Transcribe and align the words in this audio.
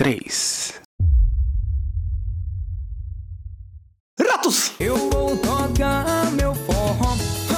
três. 0.00 0.80
Ratos! 4.18 4.72
Eu 4.80 4.96
vou 4.96 5.36
tocar 5.36 6.30
meu 6.32 6.54
forró 6.54 7.14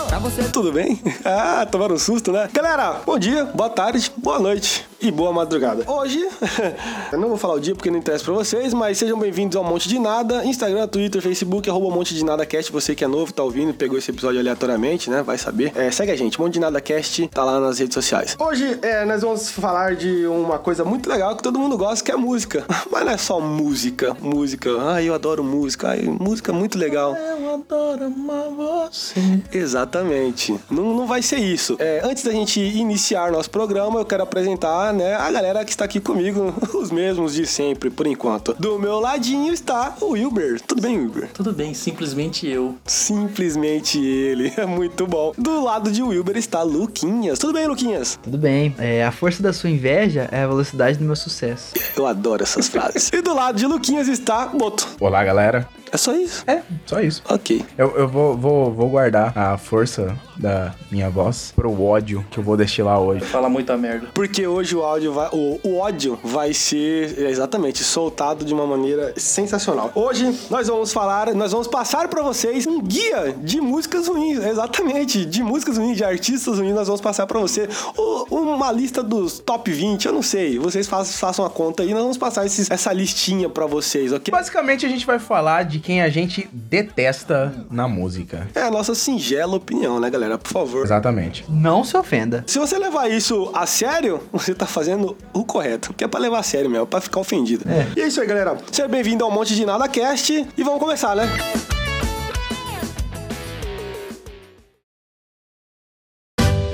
pra 0.09 0.18
você. 0.18 0.43
Tudo 0.48 0.73
bem? 0.73 1.00
Ah, 1.25 1.64
tomaram 1.64 1.95
um 1.95 1.98
susto, 1.98 2.32
né? 2.32 2.50
Galera, 2.52 2.95
bom 3.07 3.16
dia, 3.16 3.45
boa 3.45 3.70
tarde, 3.70 4.12
boa 4.16 4.41
noite 4.41 4.91
e 5.03 5.11
boa 5.11 5.32
madrugada. 5.32 5.82
Hoje, 5.91 6.25
eu 7.11 7.18
não 7.18 7.29
vou 7.29 7.37
falar 7.37 7.55
o 7.55 7.61
dia 7.61 7.75
porque 7.75 7.91
não 7.91 7.98
interessa 7.98 8.25
pra 8.25 8.35
vocês, 8.35 8.73
mas 8.73 8.98
sejam 8.98 9.18
bem-vindos 9.18 9.57
ao 9.57 9.64
Monte 9.64 9.89
de 9.89 9.98
Nada, 9.98 10.45
Instagram, 10.45 10.86
Twitter, 10.86 11.21
Facebook, 11.21 11.68
arroba 11.68 11.93
Monte 11.93 12.14
de 12.14 12.25
Nada 12.25 12.46
Cast. 12.46 12.71
Você 12.71 12.95
que 12.95 13.03
é 13.03 13.09
novo, 13.09 13.32
tá 13.32 13.43
ouvindo, 13.43 13.75
pegou 13.75 13.99
esse 13.99 14.12
episódio 14.12 14.39
aleatoriamente, 14.39 15.11
né? 15.11 15.21
Vai 15.21 15.36
saber. 15.39 15.73
É, 15.75 15.91
segue 15.91 16.12
a 16.12 16.17
gente, 16.17 16.41
Monte 16.41 16.54
de 16.54 16.61
Nada 16.61 16.80
Cast, 16.80 17.27
tá 17.29 17.45
lá 17.45 17.59
nas 17.59 17.80
redes 17.80 17.95
sociais. 17.95 18.36
Hoje, 18.39 18.79
é, 18.81 19.04
nós 19.04 19.23
vamos 19.23 19.50
falar 19.50 19.96
de 19.96 20.25
uma 20.26 20.61
coisa 20.61 20.85
muito 20.85 21.09
legal 21.09 21.37
que 21.37 21.43
todo 21.43 21.59
mundo 21.59 21.76
gosta, 21.76 22.04
que 22.04 22.12
é 22.12 22.17
música. 22.17 22.64
Mas 22.89 23.04
não 23.04 23.12
é 23.12 23.18
só 23.18 23.40
música, 23.40 24.17
música. 24.21 24.71
Ai, 24.82 25.09
eu 25.09 25.14
adoro 25.14 25.43
música. 25.43 25.89
Ai, 25.89 26.03
música 26.03 26.53
é 26.53 26.54
muito 26.54 26.79
legal. 26.79 27.17
Eu 27.17 27.54
adoro 27.54 28.04
amar 28.04 28.50
você. 28.50 29.21
Exatamente. 29.53 30.57
Não, 30.71 30.95
não 30.95 31.07
vai 31.09 31.23
ser 31.23 31.39
isso. 31.39 31.76
É, 31.81 32.03
antes 32.05 32.23
da 32.23 32.31
gente 32.31 32.61
iniciar 32.61 33.33
nosso 33.33 33.50
programa, 33.50 33.98
eu 33.98 34.05
quero 34.05 34.23
apresentar 34.23 34.92
né, 34.92 35.14
a 35.14 35.31
galera 35.31 35.64
que 35.64 35.70
está 35.70 35.84
aqui 35.84 36.01
comigo, 36.01 36.55
os 36.75 36.91
mesmos 36.91 37.34
de 37.34 37.47
sempre, 37.47 37.91
por 37.91 38.06
enquanto. 38.06 38.55
Do 38.59 38.78
meu 38.78 39.01
ladinho 39.01 39.53
está 39.53 39.97
o 40.01 40.11
Wilber. 40.11 40.61
Tudo 40.61 40.83
bem, 40.83 40.98
Wilber? 40.98 41.28
Tudo 41.33 41.53
bem, 41.53 41.75
simplesmente 41.75 42.47
eu. 42.47 42.77
Simplesmente 42.87 43.98
ele. 43.98 44.53
É 44.62 44.67
muito 44.67 45.06
bom. 45.06 45.33
Do 45.37 45.65
lado 45.65 45.91
de 45.91 46.03
Wilber 46.03 46.37
está 46.37 46.62
Luquinhas. 46.62 47.39
Tudo 47.39 47.53
bem, 47.53 47.67
Luquinhas? 47.67 48.19
Tudo 48.23 48.39
bem. 48.39 48.73
É, 48.78 49.05
a 49.05 49.11
força 49.11 49.42
da 49.42 49.53
sua 49.53 49.70
inveja 49.70 50.29
é 50.31 50.43
a 50.43 50.47
velocidade 50.47 50.99
do 50.99 51.05
meu 51.05 51.17
sucesso. 51.17 51.73
Eu 51.97 52.06
adoro 52.06 52.43
essas 52.43 52.69
frases. 52.69 53.11
e 53.12 53.21
do 53.21 53.34
lado 53.34 53.56
de 53.59 53.67
Luquinhas 53.67 54.06
está 54.09 54.47
Boto. 54.47 54.87
Olá, 55.01 55.25
galera. 55.25 55.69
É 55.91 55.97
só 55.97 56.15
isso? 56.15 56.43
É, 56.47 56.62
só 56.87 57.01
isso. 57.01 57.23
Ok. 57.29 57.65
Eu, 57.77 57.97
eu 57.97 58.09
vou, 58.09 58.37
vou, 58.37 58.73
vou 58.73 58.89
guardar 58.89 59.37
a 59.37 59.59
força 59.59 60.17
da 60.36 60.75
minha 60.91 61.08
voz 61.11 61.52
pro 61.55 61.83
ódio 61.83 62.25
que 62.30 62.38
eu 62.38 62.42
vou 62.42 62.56
destilar 62.56 62.98
hoje. 63.00 63.25
Fala 63.25 63.48
muita 63.48 63.77
merda. 63.77 64.08
Porque 64.14 64.47
hoje 64.47 64.75
o 64.77 64.83
áudio 64.83 65.12
vai. 65.12 65.28
O, 65.33 65.61
o 65.62 65.78
ódio 65.78 66.19
vai 66.22 66.52
ser 66.55 67.19
exatamente 67.28 67.83
soltado 67.84 68.44
de 68.44 68.53
uma 68.53 68.66
maneira 68.66 69.12
sensacional. 69.16 69.91
Hoje 69.94 70.36
nós 70.50 70.69
vamos 70.69 70.92
falar, 70.92 71.34
nós 71.34 71.53
vamos 71.53 71.66
passar 71.66 72.08
pra 72.08 72.22
vocês 72.22 72.66
um 72.66 72.80
guia 72.80 73.34
de 73.42 73.60
músicas 73.60 74.08
ruins. 74.08 74.38
Exatamente, 74.44 75.25
de 75.25 75.42
músicas 75.42 75.77
ruins, 75.78 75.97
de 75.97 76.05
artistas 76.05 76.58
ruins, 76.58 76.75
nós 76.75 76.86
vamos 76.86 77.00
passar 77.00 77.27
pra 77.27 77.38
você 77.38 77.69
o- 77.97 78.34
uma 78.34 78.70
lista 78.72 79.03
dos 79.03 79.38
top 79.38 79.70
20, 79.70 80.06
eu 80.06 80.12
não 80.12 80.22
sei. 80.22 80.58
Vocês 80.58 80.86
façam, 80.86 81.12
façam 81.14 81.44
a 81.44 81.50
conta 81.50 81.83
aí, 81.83 81.92
nós 81.92 82.03
vamos 82.03 82.19
passar 82.19 82.47
esses- 82.47 82.70
essa 82.70 82.92
listinha 82.92 83.48
pra 83.48 83.66
vocês, 83.66 84.12
ok? 84.12 84.30
Basicamente, 84.33 84.84
a 84.86 84.88
gente 84.88 85.05
vai 85.06 85.19
falar 85.19 85.64
de 85.64 85.78
quem 85.78 86.03
a 86.03 86.08
gente 86.08 86.48
detesta 86.53 87.53
na 87.70 87.86
música. 87.88 88.48
É 88.55 88.62
a 88.62 88.70
nossa 88.70 88.94
singela 88.94 89.56
opinião, 89.56 89.98
né, 90.00 90.10
galera? 90.10 90.22
Por 90.39 90.53
favor. 90.53 90.84
Exatamente. 90.84 91.45
Não 91.48 91.84
se 91.84 91.97
ofenda. 91.97 92.45
Se 92.47 92.59
você 92.59 92.78
levar 92.78 93.11
isso 93.11 93.51
a 93.55 93.67
sério, 93.67 94.20
você 94.33 94.55
tá 94.55 94.67
fazendo 94.67 95.17
o 95.33 95.45
correto. 95.45 95.92
Que 95.95 96.05
é 96.05 96.09
pra 96.09 96.20
levar 96.20 96.39
a 96.39 96.42
sério 96.42 96.69
mesmo, 96.70 96.87
pra 96.87 97.01
ficar 97.01 97.20
ofendido. 97.20 97.65
E 97.97 98.01
é 98.01 98.06
isso 98.06 98.20
aí, 98.20 98.27
galera. 98.27 98.56
Seja 98.70 98.89
bem-vindo 98.89 99.25
ao 99.25 99.31
Monte 99.31 99.55
de 99.55 99.65
Nada 99.65 99.89
Cast. 99.89 100.47
E 100.56 100.62
vamos 100.62 100.81
começar, 100.81 101.15
né? 101.15 101.28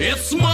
It's 0.00 0.32
my 0.32 0.47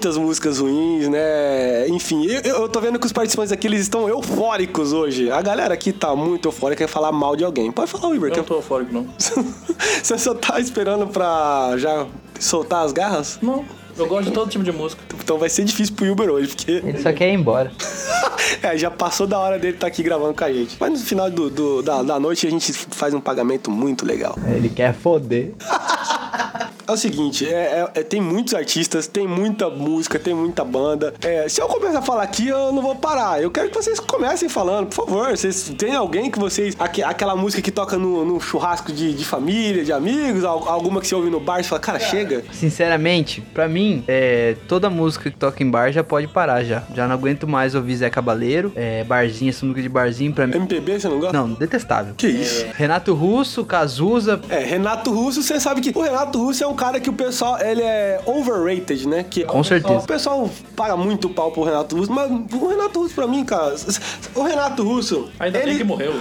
muitas 0.00 0.16
músicas 0.16 0.58
ruins, 0.58 1.08
né? 1.08 1.86
Enfim, 1.88 2.24
eu, 2.24 2.40
eu 2.40 2.68
tô 2.70 2.80
vendo 2.80 2.98
que 2.98 3.04
os 3.04 3.12
participantes 3.12 3.52
aqui 3.52 3.66
eles 3.66 3.82
estão 3.82 4.08
eufóricos 4.08 4.94
hoje. 4.94 5.30
A 5.30 5.42
galera 5.42 5.74
aqui 5.74 5.92
tá 5.92 6.16
muito 6.16 6.48
eufórica 6.48 6.86
quer 6.86 6.90
falar 6.90 7.12
mal 7.12 7.36
de 7.36 7.44
alguém. 7.44 7.70
Pode 7.70 7.90
falar, 7.90 8.08
Weber. 8.08 8.28
Eu 8.28 8.32
que 8.32 8.38
não 8.38 8.44
tô 8.44 8.54
eufórico, 8.54 8.94
não. 8.94 9.06
Você 10.02 10.16
só 10.16 10.32
tá 10.32 10.58
esperando 10.58 11.06
pra 11.08 11.74
já 11.76 12.06
soltar 12.38 12.86
as 12.86 12.92
garras? 12.92 13.38
Não. 13.42 13.62
Eu 13.98 14.06
gosto 14.06 14.28
de 14.28 14.32
todo 14.32 14.48
tipo 14.50 14.64
de 14.64 14.72
música. 14.72 15.02
Então 15.22 15.38
vai 15.38 15.48
ser 15.48 15.64
difícil 15.64 15.94
pro 15.94 16.10
Uber 16.10 16.28
hoje, 16.30 16.48
porque 16.48 16.70
Ele 16.72 17.02
só 17.02 17.12
quer 17.12 17.28
ir 17.30 17.34
embora. 17.34 17.70
é, 18.62 18.76
já 18.76 18.90
passou 18.90 19.26
da 19.26 19.38
hora 19.38 19.58
dele 19.58 19.74
estar 19.74 19.86
aqui 19.86 20.02
gravando 20.02 20.34
com 20.34 20.44
a 20.44 20.52
gente. 20.52 20.76
Mas 20.80 20.90
no 20.90 20.98
final 20.98 21.30
do, 21.30 21.50
do- 21.50 21.82
da, 21.82 22.02
da 22.02 22.18
noite 22.20 22.46
a 22.46 22.50
gente 22.50 22.72
faz 22.72 23.14
um 23.14 23.20
pagamento 23.20 23.70
muito 23.70 24.04
legal. 24.06 24.36
Ele 24.46 24.68
quer 24.68 24.94
foder. 24.94 25.52
É 26.86 26.92
o 26.92 26.96
seguinte, 26.96 27.46
é, 27.46 27.52
é- 27.94 28.00
é- 28.00 28.02
tem 28.02 28.20
muitos 28.20 28.52
artistas, 28.52 29.06
tem 29.06 29.24
muita 29.24 29.70
música, 29.70 30.18
tem 30.18 30.34
muita 30.34 30.64
banda. 30.64 31.14
É, 31.22 31.48
se 31.48 31.60
eu 31.62 31.68
começar 31.68 32.00
a 32.00 32.02
falar 32.02 32.24
aqui, 32.24 32.48
eu 32.48 32.72
não 32.72 32.82
vou 32.82 32.96
parar. 32.96 33.40
Eu 33.40 33.48
quero 33.48 33.68
que 33.70 33.76
vocês 33.76 34.00
comecem 34.00 34.48
falando, 34.48 34.88
por 34.88 35.06
favor. 35.06 35.30
Vocês 35.30 35.72
tem 35.78 35.94
alguém 35.94 36.28
que 36.32 36.38
vocês. 36.40 36.74
aque- 36.80 37.04
aquela 37.04 37.36
música 37.36 37.62
que 37.62 37.70
toca 37.70 37.96
no, 37.96 38.24
no 38.24 38.40
churrasco 38.40 38.92
de, 38.92 39.14
de 39.14 39.24
família, 39.24 39.84
de 39.84 39.92
amigos, 39.92 40.42
al- 40.42 40.68
alguma 40.68 41.00
que 41.00 41.06
você 41.06 41.14
ouve 41.14 41.30
no 41.30 41.38
bar 41.38 41.60
e 41.60 41.62
fala, 41.62 41.80
cara, 41.80 42.00
chega. 42.00 42.42
Sinceramente, 42.52 43.40
pra 43.54 43.68
mim, 43.68 43.79
é, 44.08 44.56
toda 44.68 44.88
música 44.90 45.30
que 45.30 45.36
toca 45.36 45.62
em 45.62 45.70
bar 45.70 45.90
já 45.92 46.02
pode 46.04 46.26
parar 46.28 46.62
já. 46.64 46.82
Já 46.94 47.06
não 47.06 47.14
aguento 47.14 47.46
mais 47.46 47.74
ouvir 47.74 47.96
Zé 47.96 48.10
Cabaleiro, 48.10 48.72
é, 48.74 49.04
barzinho, 49.04 49.50
essa 49.50 49.64
música 49.64 49.82
de 49.82 49.88
barzinho 49.88 50.32
pra 50.32 50.46
mim. 50.46 50.56
MPB, 50.56 51.00
você 51.00 51.08
não 51.08 51.18
gosta? 51.20 51.36
Não, 51.36 51.52
detestável. 51.52 52.14
Que 52.16 52.28
isso? 52.28 52.66
Renato 52.74 53.14
Russo, 53.14 53.64
Cazuza, 53.64 54.40
É, 54.48 54.58
Renato 54.60 55.12
Russo, 55.12 55.42
você 55.42 55.58
sabe 55.60 55.80
que 55.80 55.96
o 55.96 56.02
Renato 56.02 56.38
Russo 56.42 56.64
é 56.64 56.66
um 56.66 56.74
cara 56.74 57.00
que 57.00 57.10
o 57.10 57.12
pessoal, 57.12 57.58
ele 57.60 57.82
é 57.82 58.20
overrated, 58.26 59.06
né? 59.08 59.24
Que 59.28 59.44
Com 59.44 59.62
certeza. 59.64 59.98
O 59.98 60.06
pessoal 60.06 60.50
paga 60.76 60.96
muito 60.96 61.28
pau 61.28 61.50
pro 61.50 61.62
Renato 61.62 61.96
Russo, 61.96 62.12
mas 62.12 62.30
o 62.30 62.68
Renato 62.68 63.00
Russo 63.00 63.14
pra 63.14 63.26
mim, 63.26 63.44
cara, 63.44 63.74
o 64.34 64.42
Renato 64.42 64.82
Russo, 64.82 65.28
Ainda 65.38 65.58
ele... 65.58 65.66
bem 65.70 65.78
que 65.78 65.84
morreu. 65.84 66.12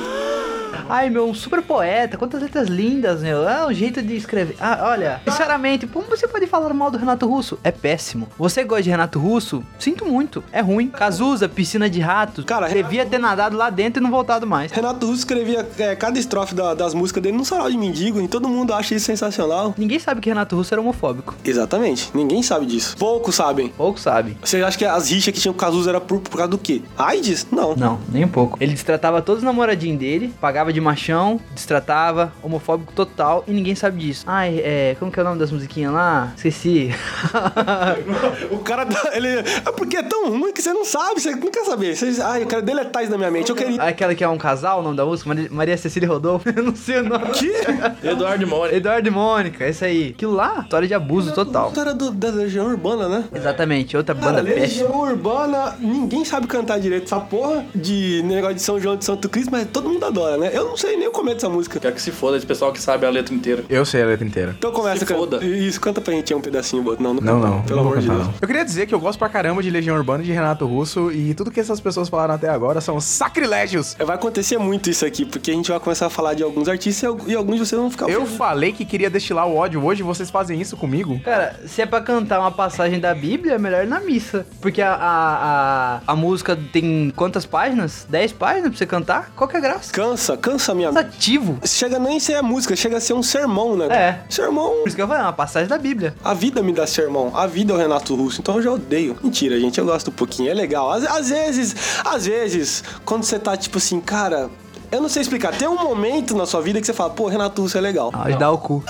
Ai, 0.89 1.09
meu, 1.09 1.27
um 1.29 1.33
super 1.35 1.61
poeta, 1.61 2.17
quantas 2.17 2.41
letras 2.41 2.67
lindas, 2.67 3.21
meu. 3.21 3.47
É 3.47 3.65
um 3.67 3.71
jeito 3.71 4.01
de 4.01 4.15
escrever. 4.15 4.55
Ah, 4.59 4.79
olha, 4.89 5.21
sinceramente, 5.23 5.85
como 5.85 6.07
você 6.07 6.27
pode 6.27 6.47
falar 6.47 6.73
mal 6.73 6.89
do 6.89 6.97
Renato 6.97 7.27
Russo? 7.27 7.59
É 7.63 7.71
péssimo. 7.71 8.27
Você 8.37 8.63
gosta 8.63 8.83
de 8.83 8.89
Renato 8.89 9.19
Russo? 9.19 9.63
Sinto 9.77 10.05
muito. 10.05 10.43
É 10.51 10.61
ruim. 10.61 10.87
Cazuza, 10.87 11.47
piscina 11.47 11.89
de 11.89 11.99
ratos. 11.99 12.43
Cara, 12.45 12.67
devia 12.67 13.05
ter 13.05 13.19
nadado 13.19 13.55
lá 13.55 13.69
dentro 13.69 14.01
e 14.01 14.03
não 14.03 14.09
voltado 14.09 14.47
mais. 14.47 14.71
Renato 14.71 15.05
Russo 15.05 15.19
escrevia 15.19 15.67
é, 15.77 15.95
cada 15.95 16.17
estrofe 16.17 16.55
da- 16.55 16.73
das 16.73 16.93
músicas 16.93 17.21
dele 17.21 17.37
num 17.37 17.45
sarau 17.45 17.69
de 17.69 17.77
mendigo 17.77 18.19
e 18.21 18.27
todo 18.27 18.47
mundo 18.49 18.73
acha 18.73 18.95
isso 18.95 19.05
sensacional. 19.05 19.75
Ninguém 19.77 19.99
sabe 19.99 20.21
que 20.21 20.29
Renato 20.29 20.55
Russo 20.55 20.73
era 20.73 20.81
homofóbico. 20.81 21.35
Exatamente, 21.45 22.09
ninguém 22.13 22.41
sabe 22.41 22.65
disso. 22.65 22.95
Poucos 22.97 23.35
sabem. 23.35 23.69
Pouco 23.69 23.99
sabe. 23.99 24.37
Você 24.43 24.63
acha 24.63 24.77
que 24.77 24.85
as 24.85 25.09
rixas 25.11 25.33
que 25.33 25.39
tinha 25.39 25.51
com 25.53 25.57
o 25.57 25.59
Cazuza 25.59 25.89
era 25.91 26.01
por, 26.01 26.19
por 26.19 26.37
causa 26.37 26.49
do 26.49 26.57
quê? 26.57 26.81
AIDS? 26.97 27.45
Não. 27.51 27.75
Não, 27.75 27.99
nem 28.11 28.25
um 28.25 28.29
pouco. 28.29 28.57
Ele 28.59 28.71
destratava 28.71 29.21
todos 29.21 29.39
os 29.43 29.45
namoradinhos 29.45 29.99
dele, 29.99 30.33
pagava 30.41 30.73
de 30.73 30.78
machão, 30.81 31.39
destratava, 31.53 32.31
homofóbico 32.41 32.93
total, 32.93 33.43
e 33.47 33.51
ninguém 33.51 33.75
sabe 33.75 33.99
disso. 33.99 34.23
Ai, 34.27 34.59
é. 34.63 34.95
Como 34.99 35.11
que 35.11 35.19
é 35.19 35.23
o 35.23 35.25
nome 35.25 35.39
das 35.39 35.51
musiquinhas 35.51 35.93
lá? 35.93 36.31
Esqueci. 36.35 36.93
O 38.51 38.59
cara, 38.59 38.85
tá- 38.85 39.11
ele... 39.13 39.27
É 39.27 39.71
porque 39.75 39.97
é 39.97 40.03
tão 40.03 40.29
ruim 40.29 40.51
que 40.53 40.61
você 40.61 40.73
não 40.73 40.85
sabe, 40.85 41.19
você 41.21 41.31
não 41.35 41.51
quer 41.51 41.63
saber. 41.65 41.95
Você... 41.95 42.21
Ai, 42.21 42.43
eu 42.43 42.47
quero 42.47 42.61
deletar 42.61 43.03
isso 43.03 43.11
da 43.11 43.17
minha 43.17 43.31
mente. 43.31 43.49
Eu 43.49 43.55
queria... 43.55 43.81
Aquela 43.81 44.13
que 44.15 44.23
é 44.23 44.27
um 44.29 44.37
casal, 44.37 44.79
o 44.79 44.83
nome 44.83 44.95
da 44.97 45.05
música? 45.05 45.27
Maria- 45.29 45.49
Maria 45.51 45.77
Cecília 45.77 46.07
Rodolfo. 46.07 46.49
Eu 46.55 46.63
não 46.63 46.75
sei 46.75 46.99
o 46.99 47.03
nome. 47.03 47.25
Que? 47.31 48.07
Eduardo 48.07 48.47
Mori. 48.47 48.75
Eduardo 48.75 49.07
e 49.07 49.11
Mônica, 49.11 49.65
esse 49.67 49.85
aí. 49.85 50.09
Aquilo 50.09 50.33
lá, 50.33 50.59
história 50.63 50.87
de 50.87 50.93
abuso 50.93 51.33
total. 51.33 51.69
História 51.69 51.93
do, 51.93 52.11
da 52.11 52.29
Legião 52.29 52.65
Urbana, 52.67 53.07
né? 53.07 53.23
Exatamente, 53.33 53.95
outra 53.95 54.15
Cara, 54.15 54.27
banda. 54.37 54.41
Legião 54.41 54.99
Urbana, 54.99 55.75
ninguém 55.79 56.25
sabe 56.25 56.47
cantar 56.47 56.79
direito 56.79 57.05
essa 57.05 57.19
porra 57.19 57.65
de 57.75 58.21
negócio 58.23 58.55
de 58.55 58.61
São 58.61 58.79
João 58.79 58.95
de 58.97 59.05
Santo 59.05 59.29
Cristo, 59.29 59.51
mas 59.51 59.67
todo 59.71 59.89
mundo 59.89 60.05
adora, 60.05 60.37
né? 60.37 60.49
Eu 60.53 60.68
não 60.69 60.77
sei 60.77 60.95
nem 60.97 61.07
o 61.07 61.11
começo 61.11 61.35
dessa 61.37 61.49
música. 61.49 61.79
Quero 61.79 61.95
que 61.95 62.01
se 62.01 62.11
foda 62.11 62.37
esse 62.37 62.45
pessoal 62.45 62.71
que 62.71 62.81
sabe 62.81 63.05
a 63.05 63.09
letra 63.09 63.33
inteira. 63.33 63.63
Eu 63.69 63.85
sei 63.85 64.01
a 64.03 64.05
letra 64.05 64.25
inteira. 64.25 64.55
Então 64.57 64.71
começa 64.71 65.05
Se 65.05 65.13
foda. 65.13 65.43
Isso, 65.45 65.79
canta 65.81 65.99
pra 66.01 66.13
gente 66.13 66.33
um 66.33 66.41
pedacinho, 66.41 66.81
Boto. 66.83 67.01
Não, 67.01 67.13
não, 67.13 67.21
Não, 67.21 67.41
canta, 67.41 67.47
não. 67.55 67.61
Pelo 67.63 67.81
não 67.81 67.87
amor 67.89 67.99
de 68.01 68.07
Deus. 68.07 68.19
não. 68.25 68.33
Eu 68.41 68.47
queria 68.47 68.63
dizer 68.65 68.85
que 68.87 68.93
eu 68.93 68.99
gosto 68.99 69.17
pra 69.19 69.29
caramba 69.29 69.61
de 69.63 69.69
Legião 69.69 69.95
Urbana 69.95 70.23
e 70.23 70.25
de 70.25 70.31
Renato 70.31 70.65
Russo 70.65 71.11
e 71.11 71.33
tudo 71.33 71.51
que 71.51 71.59
essas 71.59 71.79
pessoas 71.79 72.09
falaram 72.09 72.33
até 72.35 72.49
agora 72.49 72.79
são 72.81 72.99
sacrilégios. 72.99 73.95
É, 73.99 74.05
Vai 74.05 74.15
acontecer 74.15 74.57
muito 74.57 74.89
isso 74.89 75.05
aqui, 75.05 75.25
porque 75.25 75.51
a 75.51 75.53
gente 75.53 75.69
vai 75.69 75.79
começar 75.79 76.07
a 76.07 76.09
falar 76.09 76.33
de 76.33 76.41
alguns 76.43 76.67
artistas 76.67 77.03
e 77.27 77.33
al- 77.33 77.37
alguns 77.39 77.55
de 77.57 77.65
vocês 77.65 77.79
vão 77.79 77.89
ficar. 77.91 78.09
Eu 78.09 78.25
falei 78.25 78.71
que 78.73 78.83
queria 78.85 79.09
destilar 79.09 79.47
o 79.47 79.55
ódio 79.55 79.83
hoje, 79.83 80.01
vocês 80.03 80.29
fazem 80.29 80.59
isso 80.59 80.75
comigo? 80.75 81.19
Cara, 81.23 81.59
se 81.67 81.81
é 81.81 81.85
pra 81.85 82.01
cantar 82.01 82.39
uma 82.39 82.51
passagem 82.51 82.99
da 82.99 83.13
Bíblia, 83.13 83.53
é 83.53 83.57
melhor 83.59 83.83
ir 83.83 83.87
na 83.87 83.99
missa. 83.99 84.45
Porque 84.61 84.81
a, 84.81 84.93
a, 84.93 85.95
a, 85.97 86.01
a 86.07 86.15
música 86.15 86.57
tem 86.73 87.11
quantas 87.15 87.45
páginas? 87.45 88.05
10 88.09 88.33
páginas 88.33 88.69
pra 88.69 88.77
você 88.77 88.85
cantar? 88.85 89.31
Qual 89.35 89.47
que 89.47 89.55
é 89.55 89.59
a 89.59 89.61
graça? 89.61 89.91
Cansa, 89.93 90.35
cansa 90.37 90.48
minha. 90.75 90.89
Cansativo. 90.89 91.59
Chega 91.65 91.99
nem 91.99 92.17
a 92.17 92.19
ser 92.19 92.35
a 92.35 92.43
música, 92.43 92.75
chega 92.75 92.97
a 92.97 93.01
ser 93.01 93.13
um 93.13 93.23
sermão, 93.23 93.75
né? 93.75 93.87
É. 93.87 94.19
Sermão. 94.29 94.69
Por 94.79 94.87
isso 94.87 94.95
que 94.95 95.01
eu 95.01 95.07
falei, 95.07 95.23
é 95.23 95.25
uma 95.25 95.33
passagem 95.33 95.67
da 95.67 95.77
Bíblia. 95.77 96.15
A 96.23 96.33
vida 96.33 96.61
me 96.61 96.73
dá 96.73 96.85
sermão. 96.87 97.31
A 97.35 97.47
vida 97.47 97.73
é 97.73 97.75
o 97.75 97.79
Renato 97.79 98.15
Russo. 98.15 98.41
Então 98.41 98.55
eu 98.55 98.61
já 98.61 98.71
odeio. 98.71 99.17
Mentira, 99.21 99.59
gente. 99.59 99.79
Eu 99.79 99.85
gosto 99.85 100.09
um 100.09 100.13
pouquinho. 100.13 100.49
É 100.49 100.53
legal. 100.53 100.91
Às, 100.91 101.05
às 101.05 101.29
vezes, 101.29 101.75
às 102.05 102.25
vezes, 102.25 102.83
quando 103.05 103.23
você 103.23 103.39
tá 103.39 103.55
tipo 103.55 103.77
assim, 103.77 103.99
cara. 103.99 104.49
Eu 104.91 104.99
não 104.99 105.09
sei 105.09 105.21
explicar. 105.21 105.55
Tem 105.55 105.67
um 105.67 105.75
momento 105.75 106.35
na 106.35 106.47
sua 106.47 106.61
vida 106.61 106.79
que 106.79 106.87
você 106.87 106.93
fala, 106.93 107.11
pô, 107.11 107.27
Renato 107.27 107.61
Russo 107.61 107.77
é 107.77 107.81
legal. 107.81 108.11
Ah, 108.11 108.27
dá 108.31 108.49
o 108.49 108.57
cu. 108.57 108.83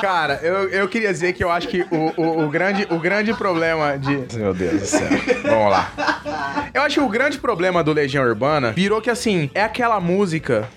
Cara, 0.00 0.38
eu, 0.42 0.68
eu 0.68 0.86
queria 0.86 1.10
dizer 1.10 1.32
que 1.32 1.42
eu 1.42 1.50
acho 1.50 1.66
que 1.66 1.80
o, 1.90 2.12
o, 2.20 2.44
o 2.44 2.48
grande, 2.50 2.86
o 2.90 2.98
grande 2.98 3.32
problema 3.32 3.98
de. 3.98 4.36
Meu 4.36 4.52
Deus 4.52 4.80
do 4.80 4.86
céu. 4.86 5.08
Vamos 5.42 5.70
lá. 5.70 5.90
Eu 6.74 6.82
acho 6.82 6.96
que 6.96 7.06
o 7.06 7.08
grande 7.08 7.38
problema 7.38 7.84
do 7.84 7.92
Legião 7.92 8.24
Urbana 8.24 8.72
virou 8.72 9.00
que, 9.00 9.08
assim, 9.08 9.48
é 9.54 9.62
aquela 9.62 10.00
música 10.00 10.68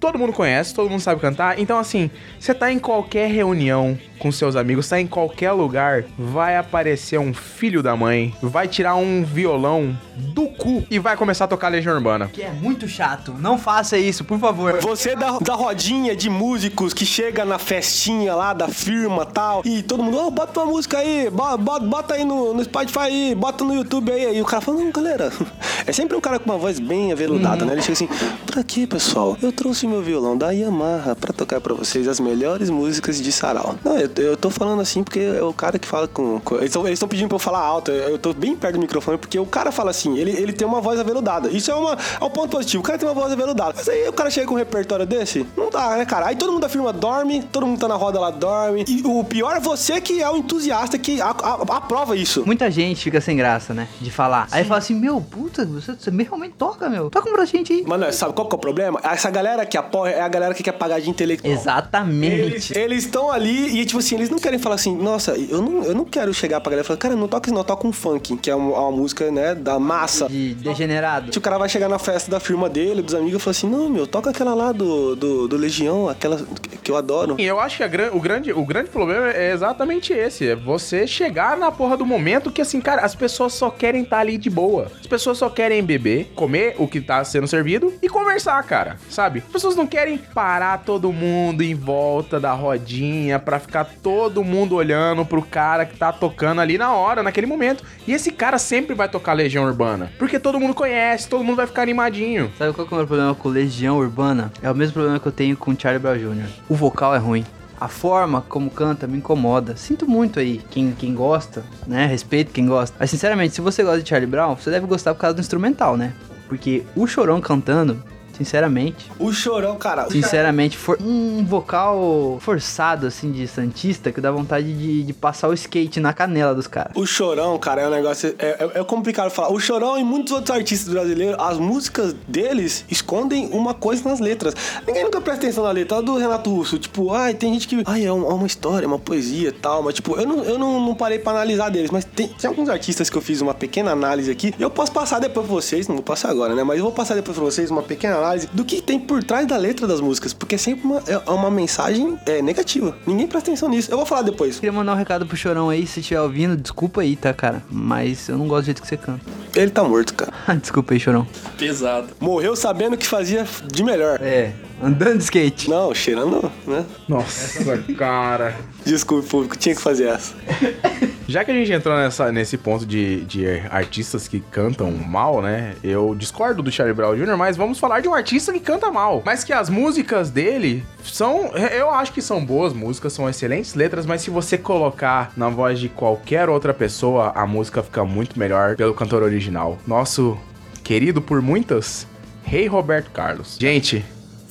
todo 0.00 0.18
mundo 0.18 0.32
conhece, 0.32 0.74
todo 0.74 0.88
mundo 0.88 1.00
sabe 1.00 1.20
cantar. 1.20 1.58
Então, 1.58 1.78
assim, 1.78 2.10
você 2.38 2.54
tá 2.54 2.72
em 2.72 2.78
qualquer 2.78 3.30
reunião 3.30 3.98
com 4.18 4.32
seus 4.32 4.56
amigos, 4.56 4.88
tá 4.88 5.00
em 5.00 5.06
qualquer 5.06 5.52
lugar, 5.52 6.04
vai 6.18 6.56
aparecer 6.56 7.18
um 7.18 7.32
filho 7.32 7.82
da 7.82 7.94
mãe, 7.94 8.34
vai 8.42 8.66
tirar 8.66 8.96
um 8.96 9.24
violão 9.24 9.96
do 10.16 10.48
cu 10.48 10.84
e 10.90 10.98
vai 10.98 11.16
começar 11.16 11.44
a 11.44 11.48
tocar 11.48 11.68
Legião 11.68 11.94
Urbana. 11.94 12.28
Que 12.32 12.42
é 12.42 12.50
muito 12.50 12.88
chato. 12.88 13.34
Não 13.38 13.56
faça 13.56 13.96
isso, 13.96 14.24
por 14.24 14.38
favor. 14.38 14.80
Você 14.80 15.14
da, 15.14 15.38
da 15.38 15.54
rodinha 15.54 16.16
de 16.16 16.28
músicos 16.28 16.92
que 16.92 17.06
chega 17.06 17.44
na 17.44 17.58
festinha 17.58 18.34
lá 18.34 18.52
da 18.52 18.68
firma 18.68 19.24
tal, 19.24 19.62
e 19.64 19.82
todo 19.82 20.02
mundo, 20.02 20.18
oh, 20.18 20.30
bota 20.30 20.60
uma 20.60 20.72
música 20.72 20.98
aí, 20.98 21.30
bota, 21.30 21.56
bota, 21.56 21.86
bota 21.86 22.14
aí 22.14 22.24
no, 22.24 22.54
no 22.54 22.64
Spotify 22.64 22.98
aí, 22.98 23.34
bota 23.34 23.64
no 23.64 23.74
YouTube 23.74 24.10
aí. 24.10 24.36
E 24.36 24.42
o 24.42 24.44
cara 24.44 24.60
fala, 24.60 24.78
não, 24.78 24.90
galera, 24.90 25.32
é 25.86 25.92
sempre 25.92 26.16
um 26.16 26.20
cara 26.20 26.38
com 26.38 26.50
uma 26.50 26.58
voz 26.58 26.80
bem 26.80 27.12
aveludada, 27.12 27.64
né? 27.64 27.72
Ele 27.72 27.82
chega 27.82 27.92
assim, 27.92 28.08
pra 28.46 28.64
quê, 28.64 28.86
pessoal? 28.86 29.36
Eu 29.40 29.52
trouxe 29.52 29.86
meu 29.88 30.02
violão 30.02 30.36
da 30.36 30.50
Yamaha 30.50 31.14
pra 31.16 31.32
tocar 31.32 31.60
pra 31.60 31.74
vocês 31.74 32.06
as 32.08 32.20
melhores 32.20 32.70
músicas 32.70 33.20
de 33.20 33.30
sarau. 33.32 33.74
Não, 33.84 33.98
eu, 33.98 34.10
eu 34.16 34.36
tô 34.36 34.50
falando 34.50 34.80
assim 34.80 35.02
porque 35.02 35.20
é 35.20 35.42
o 35.42 35.52
cara 35.52 35.78
que 35.78 35.86
fala 35.88 36.06
com... 36.08 36.40
com- 36.40 36.56
eles 36.56 36.74
estão 36.92 37.08
pedindo 37.08 37.28
pra 37.28 37.36
eu 37.36 37.40
falar 37.40 37.60
alto, 37.60 37.90
eu 37.90 38.08
eu 38.08 38.18
tô 38.18 38.32
bem 38.32 38.56
perto 38.56 38.74
do 38.74 38.80
microfone, 38.80 39.18
porque 39.18 39.38
o 39.38 39.46
cara 39.46 39.70
fala 39.70 39.90
assim, 39.90 40.16
ele, 40.18 40.30
ele 40.32 40.52
tem 40.52 40.66
uma 40.66 40.80
voz 40.80 40.98
aveludada. 40.98 41.48
Isso 41.50 41.70
é, 41.70 41.74
uma, 41.74 41.96
é 42.20 42.24
um 42.24 42.30
ponto 42.30 42.48
positivo, 42.50 42.80
o 42.82 42.84
cara 42.86 42.98
tem 42.98 43.08
uma 43.08 43.14
voz 43.14 43.32
aveludada. 43.32 43.74
Mas 43.76 43.88
aí 43.88 44.08
o 44.08 44.12
cara 44.12 44.30
chega 44.30 44.46
com 44.46 44.54
um 44.54 44.56
repertório 44.56 45.06
desse, 45.06 45.46
não 45.56 45.70
dá, 45.70 45.96
né, 45.96 46.04
cara? 46.04 46.26
Aí 46.26 46.36
todo 46.36 46.50
mundo 46.52 46.62
da 46.62 46.68
firma 46.68 46.92
dorme, 46.92 47.42
todo 47.42 47.66
mundo 47.66 47.78
tá 47.78 47.86
na 47.86 47.94
roda 47.94 48.18
lá, 48.18 48.30
dorme. 48.30 48.84
E 48.88 49.02
o 49.04 49.22
pior 49.24 49.56
é 49.56 49.60
você 49.60 50.00
que 50.00 50.20
é 50.22 50.28
o 50.28 50.36
entusiasta 50.36 50.98
que 50.98 51.20
a- 51.20 51.30
a- 51.30 51.76
aprova 51.76 52.16
isso. 52.16 52.42
Muita 52.46 52.70
gente 52.70 53.02
fica 53.04 53.20
sem 53.20 53.36
graça, 53.36 53.72
né? 53.72 53.86
De 54.00 54.10
falar. 54.10 54.48
Aí 54.50 54.64
fala 54.64 54.78
assim, 54.78 54.94
meu, 54.94 55.20
puta, 55.20 55.64
você, 55.64 55.92
você 55.94 56.10
realmente 56.10 56.54
toca, 56.58 56.88
meu. 56.88 57.08
Toca 57.10 57.30
pra 57.30 57.44
gente 57.44 57.72
aí. 57.72 57.84
Mano, 57.86 58.12
sabe 58.12 58.32
qual 58.32 58.48
que 58.48 58.54
é 58.54 58.56
o 58.56 58.60
problema? 58.60 59.00
Essa 59.04 59.30
galera 59.30 59.64
que 59.64 59.76
apoia 59.78 60.10
é 60.12 60.20
a 60.20 60.28
galera 60.28 60.52
que 60.54 60.62
quer 60.62 60.72
pagar 60.72 61.00
de 61.00 61.08
intelectual. 61.08 61.52
Exatamente. 61.52 62.76
Eles 62.76 63.04
estão 63.04 63.30
ali 63.30 63.80
e, 63.80 63.84
tipo 63.84 63.98
assim, 63.98 64.16
eles 64.16 64.30
não 64.30 64.38
querem 64.38 64.58
falar 64.58 64.74
assim, 64.76 64.96
nossa, 64.96 65.32
eu 65.32 65.62
não, 65.62 65.82
eu 65.84 65.94
não 65.94 66.04
quero 66.04 66.32
chegar 66.34 66.60
pra 66.60 66.70
galera 66.70 66.84
e 66.84 66.86
falar, 66.86 66.98
cara, 66.98 67.16
não 67.16 67.28
toca 67.28 67.48
isso, 67.48 67.54
não, 67.54 67.64
toca 67.64 67.86
um 67.86 67.92
funk, 67.92 68.36
que 68.36 68.50
é 68.50 68.54
uma, 68.54 68.78
uma 68.78 68.92
música, 68.92 69.30
né, 69.30 69.54
da 69.54 69.78
massa. 69.78 70.28
De 70.28 70.54
degenerado. 70.54 71.32
Se 71.32 71.38
o 71.38 71.40
cara 71.40 71.58
vai 71.58 71.68
chegar 71.68 71.88
na 71.88 71.98
festa 71.98 72.30
da 72.30 72.40
firma 72.40 72.68
dele, 72.68 73.02
dos 73.02 73.14
amigos, 73.14 73.40
e 73.40 73.44
falar 73.44 73.50
assim, 73.52 73.68
não, 73.68 73.88
meu, 73.88 74.06
toca 74.06 74.30
aquela 74.30 74.54
lá 74.54 74.72
do, 74.72 75.14
do, 75.16 75.48
do 75.48 75.56
Legião, 75.56 76.08
aquela 76.08 76.40
que 76.82 76.90
eu 76.90 76.96
adoro. 76.96 77.36
E 77.38 77.44
eu 77.44 77.58
acho 77.60 77.76
que 77.78 77.82
a 77.82 77.88
gran- 77.88 78.10
o, 78.12 78.20
grande, 78.20 78.52
o 78.52 78.64
grande 78.64 78.90
problema 78.90 79.30
é 79.30 79.52
exatamente 79.52 80.12
esse. 80.12 80.48
É 80.48 80.56
você 80.56 81.06
chegar 81.06 81.56
na 81.56 81.70
porra 81.70 81.96
do 81.96 82.04
momento 82.06 82.50
que, 82.50 82.60
assim, 82.60 82.80
cara, 82.80 83.02
as 83.02 83.14
pessoas 83.14 83.52
só 83.54 83.70
querem 83.70 84.02
estar 84.02 84.18
ali 84.18 84.36
de 84.38 84.50
boa. 84.50 84.90
As 85.00 85.06
pessoas 85.06 85.38
só 85.38 85.48
querem 85.48 85.82
beber, 85.82 86.32
comer 86.34 86.74
o 86.78 86.86
que 86.88 87.00
tá 87.00 87.22
sendo 87.24 87.46
servido 87.46 87.92
e 88.02 88.08
conversar, 88.08 88.62
cara. 88.64 88.96
Sabe? 89.10 89.42
As 89.46 89.52
pessoas 89.52 89.67
não 89.76 89.86
querem 89.86 90.18
parar 90.18 90.78
todo 90.78 91.12
mundo 91.12 91.62
em 91.62 91.74
volta 91.74 92.38
da 92.38 92.52
rodinha 92.52 93.38
pra 93.38 93.58
ficar 93.58 93.84
todo 93.84 94.44
mundo 94.44 94.74
olhando 94.74 95.24
pro 95.24 95.42
cara 95.42 95.84
que 95.84 95.96
tá 95.96 96.12
tocando 96.12 96.60
ali 96.60 96.78
na 96.78 96.92
hora, 96.92 97.22
naquele 97.22 97.46
momento. 97.46 97.84
E 98.06 98.12
esse 98.12 98.30
cara 98.30 98.58
sempre 98.58 98.94
vai 98.94 99.08
tocar 99.08 99.32
Legião 99.32 99.64
Urbana. 99.64 100.12
Porque 100.18 100.38
todo 100.38 100.60
mundo 100.60 100.74
conhece, 100.74 101.28
todo 101.28 101.44
mundo 101.44 101.56
vai 101.56 101.66
ficar 101.66 101.82
animadinho. 101.82 102.50
Sabe 102.58 102.72
qual 102.72 102.86
que 102.86 102.92
é 102.92 102.96
o 102.96 102.98
meu 102.98 103.06
problema 103.06 103.34
com 103.34 103.48
Legião 103.48 103.98
Urbana? 103.98 104.52
É 104.62 104.70
o 104.70 104.74
mesmo 104.74 104.94
problema 104.94 105.18
que 105.18 105.26
eu 105.26 105.32
tenho 105.32 105.56
com 105.56 105.78
Charlie 105.78 106.00
Brown 106.00 106.16
Jr. 106.16 106.48
O 106.68 106.74
vocal 106.74 107.14
é 107.14 107.18
ruim. 107.18 107.44
A 107.80 107.86
forma 107.86 108.42
como 108.42 108.70
canta 108.70 109.06
me 109.06 109.18
incomoda. 109.18 109.76
Sinto 109.76 110.08
muito 110.08 110.40
aí 110.40 110.60
quem, 110.68 110.90
quem 110.90 111.14
gosta, 111.14 111.64
né? 111.86 112.06
Respeito 112.06 112.52
quem 112.52 112.66
gosta. 112.66 112.96
Mas 112.98 113.10
sinceramente, 113.10 113.54
se 113.54 113.60
você 113.60 113.84
gosta 113.84 114.02
de 114.02 114.08
Charlie 114.08 114.28
Brown, 114.28 114.56
você 114.56 114.70
deve 114.70 114.86
gostar 114.86 115.14
por 115.14 115.20
causa 115.20 115.34
do 115.34 115.40
instrumental, 115.40 115.96
né? 115.96 116.12
Porque 116.48 116.84
o 116.96 117.06
Chorão 117.06 117.40
cantando, 117.40 118.02
sinceramente, 118.38 119.10
O 119.18 119.32
chorão, 119.32 119.76
cara. 119.76 120.08
sinceramente, 120.10 120.76
for 120.78 120.96
um 121.00 121.44
vocal 121.44 122.38
forçado, 122.40 123.06
assim, 123.06 123.30
de 123.30 123.46
Santista, 123.46 124.10
que 124.12 124.20
dá 124.20 124.30
vontade 124.30 124.72
de, 124.72 125.02
de 125.02 125.12
passar 125.12 125.48
o 125.48 125.52
skate 125.54 126.00
na 126.00 126.12
canela 126.12 126.54
dos 126.54 126.66
caras. 126.66 126.92
O 126.94 127.04
Chorão, 127.06 127.58
cara, 127.58 127.82
é 127.82 127.86
um 127.88 127.90
negócio. 127.90 128.34
É, 128.38 128.46
é- 128.74 128.80
é 128.80 128.84
complicado 128.84 129.30
falar. 129.30 129.52
O 129.52 129.58
Chorão 129.60 129.98
e 129.98 130.04
muitos 130.04 130.32
outros 130.32 130.56
artistas 130.56 130.92
brasileiros, 130.92 131.36
as 131.38 131.58
músicas 131.58 132.14
deles 132.26 132.84
escondem 132.90 133.48
uma 133.52 133.74
coisa 133.74 134.08
nas 134.08 134.20
letras. 134.20 134.54
Ninguém 134.86 135.04
nunca 135.04 135.20
presta 135.20 135.44
atenção 135.46 135.64
na 135.64 135.70
letra. 135.70 136.00
Do 136.02 136.16
Renato 136.16 136.54
Russo. 136.54 136.78
Tipo, 136.78 137.12
ai, 137.12 137.34
tem 137.34 137.52
gente 137.54 137.66
que. 137.68 137.82
Ai, 137.86 138.02
é, 138.04 138.06
é 138.06 138.12
uma 138.12 138.46
história, 138.46 138.86
uma 138.86 138.98
poesia 138.98 139.48
e 139.48 139.52
tal. 139.52 139.82
Mas, 139.82 139.94
tipo, 139.94 140.16
eu 140.18 140.26
não, 140.26 140.44
eu 140.44 140.58
não, 140.58 140.80
não 140.80 140.94
parei 140.94 141.18
pra 141.18 141.32
analisar 141.32 141.70
deles. 141.70 141.90
Mas 141.90 142.04
tem, 142.04 142.28
tem 142.28 142.48
alguns 142.48 142.68
artistas 142.68 143.10
que 143.10 143.16
eu 143.16 143.22
fiz 143.22 143.40
uma 143.40 143.54
pequena 143.54 143.90
análise 143.92 144.30
aqui. 144.30 144.54
E 144.58 144.62
eu 144.62 144.70
posso 144.70 144.92
passar 144.92 145.18
depois 145.18 145.46
pra 145.46 145.54
vocês. 145.54 145.88
Não 145.88 145.96
vou 145.96 146.04
passar 146.04 146.30
agora, 146.30 146.54
né? 146.54 146.62
Mas 146.62 146.78
eu 146.78 146.84
vou 146.84 146.92
passar 146.92 147.14
depois 147.14 147.36
pra 147.36 147.44
vocês 147.44 147.70
uma 147.70 147.82
pequena 147.82 148.16
análise 148.16 148.27
do 148.52 148.64
que 148.64 148.80
tem 148.80 148.98
por 148.98 149.22
trás 149.22 149.46
da 149.46 149.56
letra 149.56 149.86
das 149.86 150.00
músicas. 150.00 150.32
Porque 150.32 150.54
é 150.54 150.58
sempre 150.58 150.86
uma, 150.86 151.02
é 151.06 151.30
uma 151.30 151.50
mensagem 151.50 152.18
é, 152.26 152.42
negativa. 152.42 152.96
Ninguém 153.06 153.26
presta 153.26 153.50
atenção 153.50 153.68
nisso. 153.68 153.90
Eu 153.90 153.96
vou 153.96 154.06
falar 154.06 154.22
depois. 154.22 154.56
Queria 154.56 154.72
mandar 154.72 154.92
um 154.92 154.96
recado 154.96 155.26
pro 155.26 155.36
Chorão 155.36 155.70
aí, 155.70 155.86
se 155.86 156.00
estiver 156.00 156.20
ouvindo, 156.20 156.56
desculpa 156.56 157.00
aí, 157.00 157.16
tá, 157.16 157.32
cara? 157.32 157.62
Mas 157.70 158.28
eu 158.28 158.36
não 158.36 158.46
gosto 158.46 158.62
do 158.62 158.66
jeito 158.66 158.82
que 158.82 158.88
você 158.88 158.96
canta. 158.96 159.20
Ele 159.54 159.70
tá 159.70 159.82
morto, 159.82 160.14
cara. 160.14 160.32
desculpa 160.60 160.94
aí, 160.94 161.00
Chorão. 161.00 161.26
Pesado. 161.56 162.08
Morreu 162.20 162.54
sabendo 162.54 162.96
que 162.96 163.06
fazia 163.06 163.46
de 163.72 163.82
melhor. 163.82 164.20
É, 164.22 164.52
andando 164.82 165.18
de 165.18 165.24
skate. 165.24 165.68
Não, 165.68 165.94
cheirando, 165.94 166.50
né? 166.66 166.84
Nossa, 167.08 167.76
cara. 167.96 168.56
Desculpe, 168.84 169.28
público, 169.28 169.56
tinha 169.56 169.74
que 169.74 169.80
fazer 169.80 170.08
essa. 170.08 170.34
Já 171.28 171.44
que 171.44 171.50
a 171.50 171.54
gente 171.54 171.70
entrou 171.70 171.94
nessa, 171.94 172.32
nesse 172.32 172.56
ponto 172.56 172.86
de, 172.86 173.22
de 173.26 173.46
artistas 173.70 174.26
que 174.26 174.40
cantam 174.40 174.90
mal, 174.90 175.42
né? 175.42 175.74
Eu 175.84 176.14
discordo 176.14 176.62
do 176.62 176.72
Charlie 176.72 176.94
Brown 176.94 177.14
Jr., 177.14 177.36
mas 177.36 177.54
vamos 177.54 177.78
falar 177.78 178.00
de 178.00 178.08
um 178.08 178.14
artista 178.14 178.50
que 178.50 178.60
canta 178.60 178.90
mal. 178.90 179.22
Mas 179.26 179.44
que 179.44 179.52
as 179.52 179.68
músicas 179.68 180.30
dele 180.30 180.82
são. 181.04 181.54
Eu 181.54 181.90
acho 181.90 182.14
que 182.14 182.22
são 182.22 182.42
boas 182.42 182.72
músicas, 182.72 183.12
são 183.12 183.28
excelentes 183.28 183.74
letras, 183.74 184.06
mas 184.06 184.22
se 184.22 184.30
você 184.30 184.56
colocar 184.56 185.30
na 185.36 185.50
voz 185.50 185.78
de 185.78 185.90
qualquer 185.90 186.48
outra 186.48 186.72
pessoa, 186.72 187.30
a 187.34 187.46
música 187.46 187.82
fica 187.82 188.06
muito 188.06 188.38
melhor 188.38 188.74
pelo 188.74 188.94
cantor 188.94 189.22
original. 189.22 189.76
Nosso 189.86 190.38
querido 190.82 191.20
por 191.20 191.42
muitas, 191.42 192.06
Rei 192.42 192.66
Roberto 192.66 193.10
Carlos. 193.10 193.58
Gente, 193.60 194.02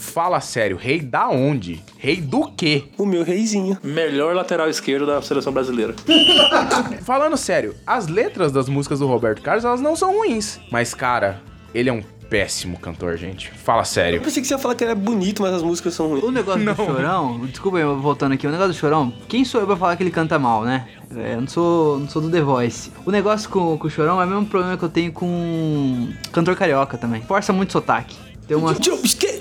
fala 0.07 0.39
sério, 0.39 0.77
rei 0.77 0.99
da 1.01 1.27
onde? 1.27 1.83
Rei 1.97 2.17
do 2.17 2.49
quê? 2.51 2.85
O 2.97 3.05
meu 3.05 3.23
reizinho. 3.23 3.77
Melhor 3.83 4.33
lateral 4.35 4.69
esquerdo 4.69 5.05
da 5.05 5.21
seleção 5.21 5.51
brasileira. 5.53 5.93
Falando 7.03 7.37
sério, 7.37 7.75
as 7.85 8.07
letras 8.07 8.51
das 8.51 8.69
músicas 8.69 8.99
do 8.99 9.07
Roberto 9.07 9.41
Carlos, 9.41 9.65
elas 9.65 9.81
não 9.81 9.95
são 9.95 10.17
ruins. 10.17 10.59
Mas, 10.71 10.93
cara, 10.93 11.41
ele 11.73 11.89
é 11.89 11.93
um 11.93 12.01
péssimo 12.29 12.77
cantor, 12.79 13.15
gente. 13.17 13.51
Fala 13.51 13.81
Eu 13.81 13.85
sério. 13.85 14.21
pensei 14.21 14.41
que 14.41 14.47
você 14.47 14.53
ia 14.53 14.57
falar 14.57 14.75
que 14.75 14.83
ele 14.83 14.91
é 14.91 14.95
bonito, 14.95 15.41
mas 15.41 15.53
as 15.53 15.61
músicas 15.63 15.93
são 15.93 16.09
ruins. 16.09 16.23
O 16.23 16.31
negócio 16.31 16.63
do 16.63 16.75
Chorão, 16.75 17.45
desculpa 17.45 17.77
aí, 17.77 17.83
voltando 17.83 18.33
aqui, 18.33 18.47
o 18.47 18.51
negócio 18.51 18.73
do 18.73 18.77
Chorão, 18.77 19.13
quem 19.27 19.45
sou 19.45 19.61
eu 19.61 19.67
pra 19.67 19.77
falar 19.77 19.95
que 19.95 20.03
ele 20.03 20.11
canta 20.11 20.37
mal, 20.39 20.63
né? 20.63 20.87
É, 21.15 21.35
eu 21.35 21.41
não 21.41 21.47
sou, 21.47 21.99
não 21.99 22.09
sou 22.09 22.21
do 22.21 22.29
The 22.29 22.41
Voice. 22.41 22.91
O 23.05 23.11
negócio 23.11 23.49
com, 23.49 23.77
com 23.77 23.87
o 23.87 23.89
Chorão 23.89 24.21
é 24.21 24.25
o 24.25 24.27
mesmo 24.27 24.45
problema 24.45 24.77
que 24.77 24.83
eu 24.83 24.89
tenho 24.89 25.11
com 25.13 26.09
cantor 26.31 26.55
carioca 26.55 26.97
também. 26.97 27.21
Força 27.21 27.53
muito 27.53 27.71
sotaque. 27.71 28.15
Tem 28.45 28.55
uma... 28.55 28.73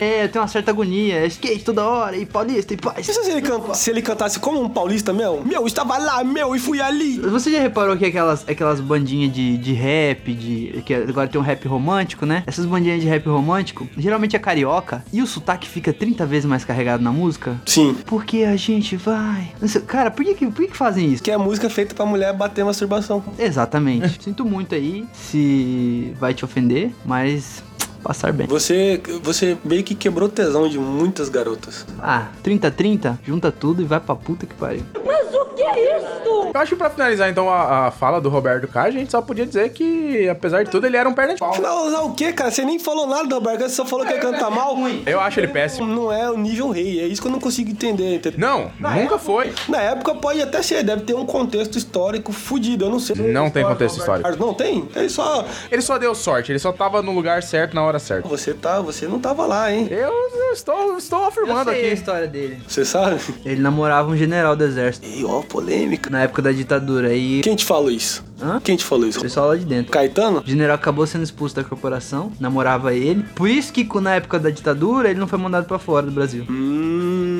É, 0.00 0.28
tem 0.28 0.40
uma 0.40 0.48
certa 0.48 0.70
agonia, 0.70 1.16
é 1.16 1.26
skate 1.26 1.64
toda 1.64 1.84
hora, 1.84 2.16
e 2.16 2.24
paulista, 2.26 2.74
e 2.74 2.76
paz. 2.76 3.06
Pensa 3.06 3.22
se 3.22 3.30
ele, 3.30 3.42
can- 3.42 3.74
se 3.74 3.90
ele 3.90 4.02
cantasse 4.02 4.38
como 4.38 4.60
um 4.62 4.68
paulista, 4.68 5.12
meu? 5.12 5.42
Meu, 5.44 5.66
estava 5.66 5.96
lá, 5.98 6.22
meu, 6.24 6.54
e 6.54 6.58
fui 6.58 6.80
ali. 6.80 7.18
Você 7.18 7.50
já 7.50 7.60
reparou 7.60 7.96
que 7.96 8.04
aquelas, 8.04 8.44
aquelas 8.48 8.80
bandinhas 8.80 9.32
de, 9.32 9.56
de 9.58 9.72
rap, 9.72 10.32
de. 10.32 10.82
que 10.84 10.94
agora 10.94 11.28
tem 11.28 11.40
um 11.40 11.44
rap 11.44 11.66
romântico, 11.68 12.24
né? 12.26 12.42
Essas 12.46 12.64
bandinhas 12.66 13.00
de 13.00 13.06
rap 13.08 13.26
romântico, 13.28 13.88
geralmente 13.96 14.36
é 14.36 14.38
carioca, 14.38 15.04
e 15.12 15.22
o 15.22 15.26
sotaque 15.26 15.68
fica 15.68 15.92
30 15.92 16.24
vezes 16.26 16.44
mais 16.46 16.64
carregado 16.64 17.02
na 17.02 17.12
música? 17.12 17.60
Sim. 17.66 17.96
Porque 18.06 18.38
a 18.44 18.56
gente 18.56 18.96
vai. 18.96 19.52
Cara, 19.86 20.10
por 20.10 20.24
que, 20.24 20.34
por 20.46 20.62
que, 20.62 20.68
que 20.68 20.76
fazem 20.76 21.12
isso? 21.12 21.22
Que 21.22 21.30
é 21.30 21.36
música 21.36 21.68
feita 21.70 21.94
pra 21.94 22.04
mulher 22.06 22.32
bater 22.32 22.64
masturbação. 22.64 23.22
Exatamente. 23.38 24.22
Sinto 24.22 24.44
muito 24.44 24.74
aí 24.74 25.04
se 25.12 26.12
vai 26.18 26.34
te 26.34 26.44
ofender, 26.44 26.90
mas 27.04 27.62
passar 28.06 28.32
bem. 28.32 28.46
Você, 28.46 29.00
você 29.22 29.56
meio 29.64 29.82
que 29.82 29.94
quebrou 29.94 30.28
o 30.28 30.32
tesão 30.32 30.68
de 30.68 30.78
muitas 30.78 31.28
garotas. 31.28 31.84
Ah, 32.00 32.28
30-30, 32.44 33.18
junta 33.24 33.50
tudo 33.50 33.82
e 33.82 33.84
vai 33.84 33.98
pra 33.98 34.14
puta 34.14 34.46
que 34.46 34.54
pariu. 34.54 34.82
Mas 35.04 35.34
o 35.34 35.44
que 35.46 35.62
Eu 35.62 36.60
acho 36.60 36.70
que 36.70 36.76
pra 36.76 36.88
finalizar, 36.88 37.28
então, 37.28 37.50
a, 37.50 37.88
a 37.88 37.90
fala 37.90 38.20
do 38.20 38.28
Roberto 38.28 38.68
K, 38.68 38.82
a 38.82 38.90
gente 38.90 39.10
só 39.10 39.20
podia 39.20 39.44
dizer 39.44 39.70
que, 39.70 40.28
apesar 40.28 40.62
de 40.62 40.70
tudo, 40.70 40.86
ele 40.86 40.96
era 40.96 41.08
um 41.08 41.12
perna 41.12 41.34
de 41.34 41.40
pau. 41.40 41.52
Finalizar 41.52 42.04
o 42.04 42.14
quê, 42.14 42.32
cara? 42.32 42.50
Você 42.50 42.64
nem 42.64 42.78
falou 42.78 43.06
nada 43.06 43.26
do 43.26 43.34
Roberto, 43.34 43.62
você 43.62 43.70
só 43.70 43.84
falou 43.84 44.06
que 44.06 44.12
ia 44.12 44.20
cantar 44.20 44.50
mal. 44.50 44.76
Eu 45.04 45.20
acho 45.20 45.40
ele 45.40 45.48
péssimo. 45.48 45.86
Não 45.86 46.12
é 46.12 46.30
o 46.30 46.38
nível 46.38 46.70
rei, 46.70 47.00
é 47.00 47.06
isso 47.06 47.20
que 47.20 47.28
eu 47.28 47.32
não 47.32 47.40
consigo 47.40 47.70
entender, 47.70 48.14
entendeu? 48.14 48.38
Não, 48.38 48.70
nunca 48.78 49.18
foi. 49.18 49.52
Na 49.68 49.80
época 49.80 50.14
pode 50.14 50.40
até 50.40 50.62
ser, 50.62 50.82
deve 50.84 51.02
ter 51.02 51.14
um 51.14 51.26
contexto 51.26 51.76
histórico 51.76 52.32
fudido, 52.32 52.84
eu 52.84 52.90
não 52.90 53.00
sei. 53.00 53.16
Não 53.16 53.50
tem 53.50 53.64
contexto 53.64 53.98
histórico. 53.98 54.28
Não 54.38 54.54
tem? 54.54 54.88
Ele 54.94 55.08
só. 55.08 55.44
Ele 55.70 55.82
só 55.82 55.98
deu 55.98 56.14
sorte, 56.14 56.52
ele 56.52 56.58
só 56.58 56.72
tava 56.72 57.02
no 57.02 57.12
lugar 57.12 57.42
certo 57.42 57.74
na 57.74 57.82
hora 57.82 57.95
certa. 57.98 58.28
Você 58.28 58.54
tá, 58.54 58.80
você 58.80 59.06
não 59.06 59.18
tava 59.18 59.46
lá, 59.46 59.72
hein? 59.72 59.86
Eu, 59.90 60.10
eu 60.10 60.52
estou, 60.52 60.96
estou 60.96 61.20
Eu 61.20 61.26
afirmando 61.26 61.70
sei 61.70 61.80
a 61.82 61.84
aqui. 61.86 61.94
história 61.94 62.26
dele. 62.26 62.58
Você 62.66 62.84
sabe? 62.84 63.20
Ele 63.44 63.60
namorava 63.60 64.10
um 64.10 64.16
general 64.16 64.54
do 64.56 64.64
exército 64.64 65.06
E 65.06 65.24
ó, 65.24 65.40
polêmica. 65.42 66.08
na 66.10 66.22
época 66.22 66.42
da 66.42 66.52
ditadura. 66.52 67.14
E 67.14 67.40
Quem 67.42 67.56
te 67.56 67.64
falou 67.64 67.90
isso? 67.90 68.24
Hã? 68.40 68.60
Quem 68.62 68.76
te 68.76 68.84
falou 68.84 69.06
isso? 69.08 69.18
o 69.18 69.22
pessoal 69.22 69.48
lá 69.48 69.56
de 69.56 69.64
dentro. 69.64 69.90
Caetano? 69.92 70.42
O 70.44 70.48
general 70.48 70.74
acabou 70.74 71.06
sendo 71.06 71.22
expulso 71.24 71.56
da 71.56 71.64
corporação, 71.64 72.30
namorava 72.38 72.92
ele. 72.94 73.22
Por 73.34 73.48
isso 73.48 73.72
que 73.72 73.86
na 74.00 74.14
época 74.16 74.38
da 74.38 74.50
ditadura 74.50 75.08
ele 75.10 75.18
não 75.18 75.26
foi 75.26 75.38
mandado 75.38 75.64
pra 75.66 75.78
fora 75.78 76.04
do 76.06 76.12
Brasil. 76.12 76.44
Hum. 76.50 77.35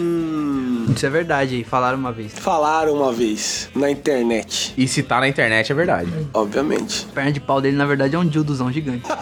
Isso 0.95 1.05
é 1.05 1.11
verdade 1.11 1.57
aí, 1.57 1.65
falaram 1.65 1.99
uma 1.99 2.13
vez. 2.13 2.33
Falaram 2.39 2.95
uma 2.95 3.13
vez 3.13 3.69
na 3.75 3.91
internet, 3.91 4.73
E 4.79 4.87
se 4.87 5.03
tá 5.03 5.21
na 5.21 5.29
internet 5.29 5.71
é 5.71 5.75
verdade. 5.75 6.11
obviamente. 6.33 7.07
A 7.11 7.15
perna 7.15 7.33
de 7.33 7.41
pau 7.41 7.61
dele, 7.61 7.77
na 7.77 7.85
verdade, 7.87 8.15
é 8.15 8.19
um 8.19 8.27
dildozão 8.27 8.71
gigante. 8.73 9.03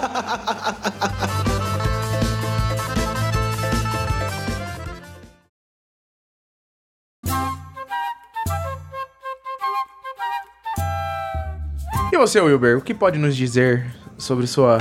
E 12.12 12.16
você, 12.16 12.40
Wilber, 12.40 12.78
o 12.78 12.80
que 12.80 12.94
pode 12.94 13.18
nos 13.18 13.36
dizer 13.36 13.86
sobre 14.16 14.46
sua. 14.46 14.78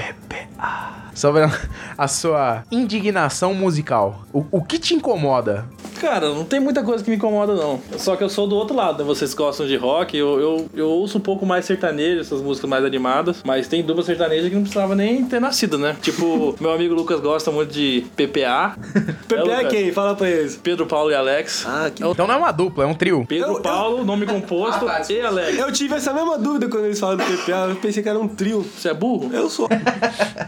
Sobre 1.15 1.43
a, 1.43 1.51
a 1.97 2.07
sua 2.07 2.63
indignação 2.71 3.53
musical? 3.53 4.23
O, 4.33 4.45
o 4.51 4.63
que 4.63 4.79
te 4.79 4.93
incomoda? 4.95 5.65
Cara, 6.03 6.29
não 6.29 6.43
tem 6.43 6.59
muita 6.59 6.83
coisa 6.83 7.01
que 7.01 7.09
me 7.09 7.15
incomoda, 7.15 7.55
não. 7.55 7.79
Só 7.97 8.17
que 8.17 8.23
eu 8.23 8.27
sou 8.29 8.45
do 8.45 8.57
outro 8.57 8.75
lado, 8.75 8.99
né? 8.99 9.05
Vocês 9.05 9.33
gostam 9.33 9.65
de 9.65 9.77
rock, 9.77 10.17
eu, 10.17 10.37
eu, 10.39 10.65
eu 10.75 10.89
ouço 10.89 11.17
um 11.17 11.21
pouco 11.21 11.45
mais 11.45 11.63
sertanejo, 11.63 12.19
essas 12.19 12.41
músicas 12.41 12.69
mais 12.69 12.83
animadas. 12.83 13.37
Mas 13.45 13.67
tem 13.69 13.81
dupla 13.81 14.03
sertaneja 14.03 14.49
que 14.49 14.55
não 14.55 14.63
precisava 14.63 14.95
nem 14.95 15.23
ter 15.23 15.39
nascido, 15.39 15.77
né? 15.77 15.95
Tipo, 16.01 16.55
meu 16.59 16.71
amigo 16.73 16.93
Lucas 16.93 17.21
gosta 17.21 17.51
muito 17.51 17.71
de 17.71 18.05
PPA. 18.17 18.75
Pepe 19.29 19.49
é 19.49 19.63
quem? 19.65 19.91
Fala 19.93 20.13
pra 20.13 20.29
eles. 20.29 20.59
Pedro, 20.61 20.85
Paulo 20.85 21.09
e 21.09 21.15
Alex. 21.15 21.63
Ah, 21.65 21.89
que... 21.89 22.03
Então 22.05 22.27
não 22.27 22.33
é 22.33 22.37
uma 22.37 22.51
dupla, 22.51 22.83
é 22.83 22.87
um 22.87 22.93
trio. 22.93 23.25
Pedro, 23.25 23.47
Eu- 23.51 23.53
eu- 23.55 23.61
Paulo, 23.61 24.03
nome 24.03 24.25
composto 24.25 24.85
e 25.09 25.21
Alex. 25.21 25.57
Eu 25.57 25.71
tive 25.71 25.95
essa 25.95 26.13
mesma 26.13 26.37
dúvida 26.37 26.67
quando 26.67 26.83
eles 26.85 26.99
falaram 26.99 27.19
do 27.25 27.37
PPA. 27.37 27.67
Eu 27.69 27.75
pensei 27.77 28.03
que 28.03 28.09
era 28.09 28.19
um 28.19 28.27
trio. 28.27 28.61
Você 28.77 28.89
é 28.89 28.93
burro? 28.93 29.29
Eu 29.33 29.49
sou. 29.49 29.69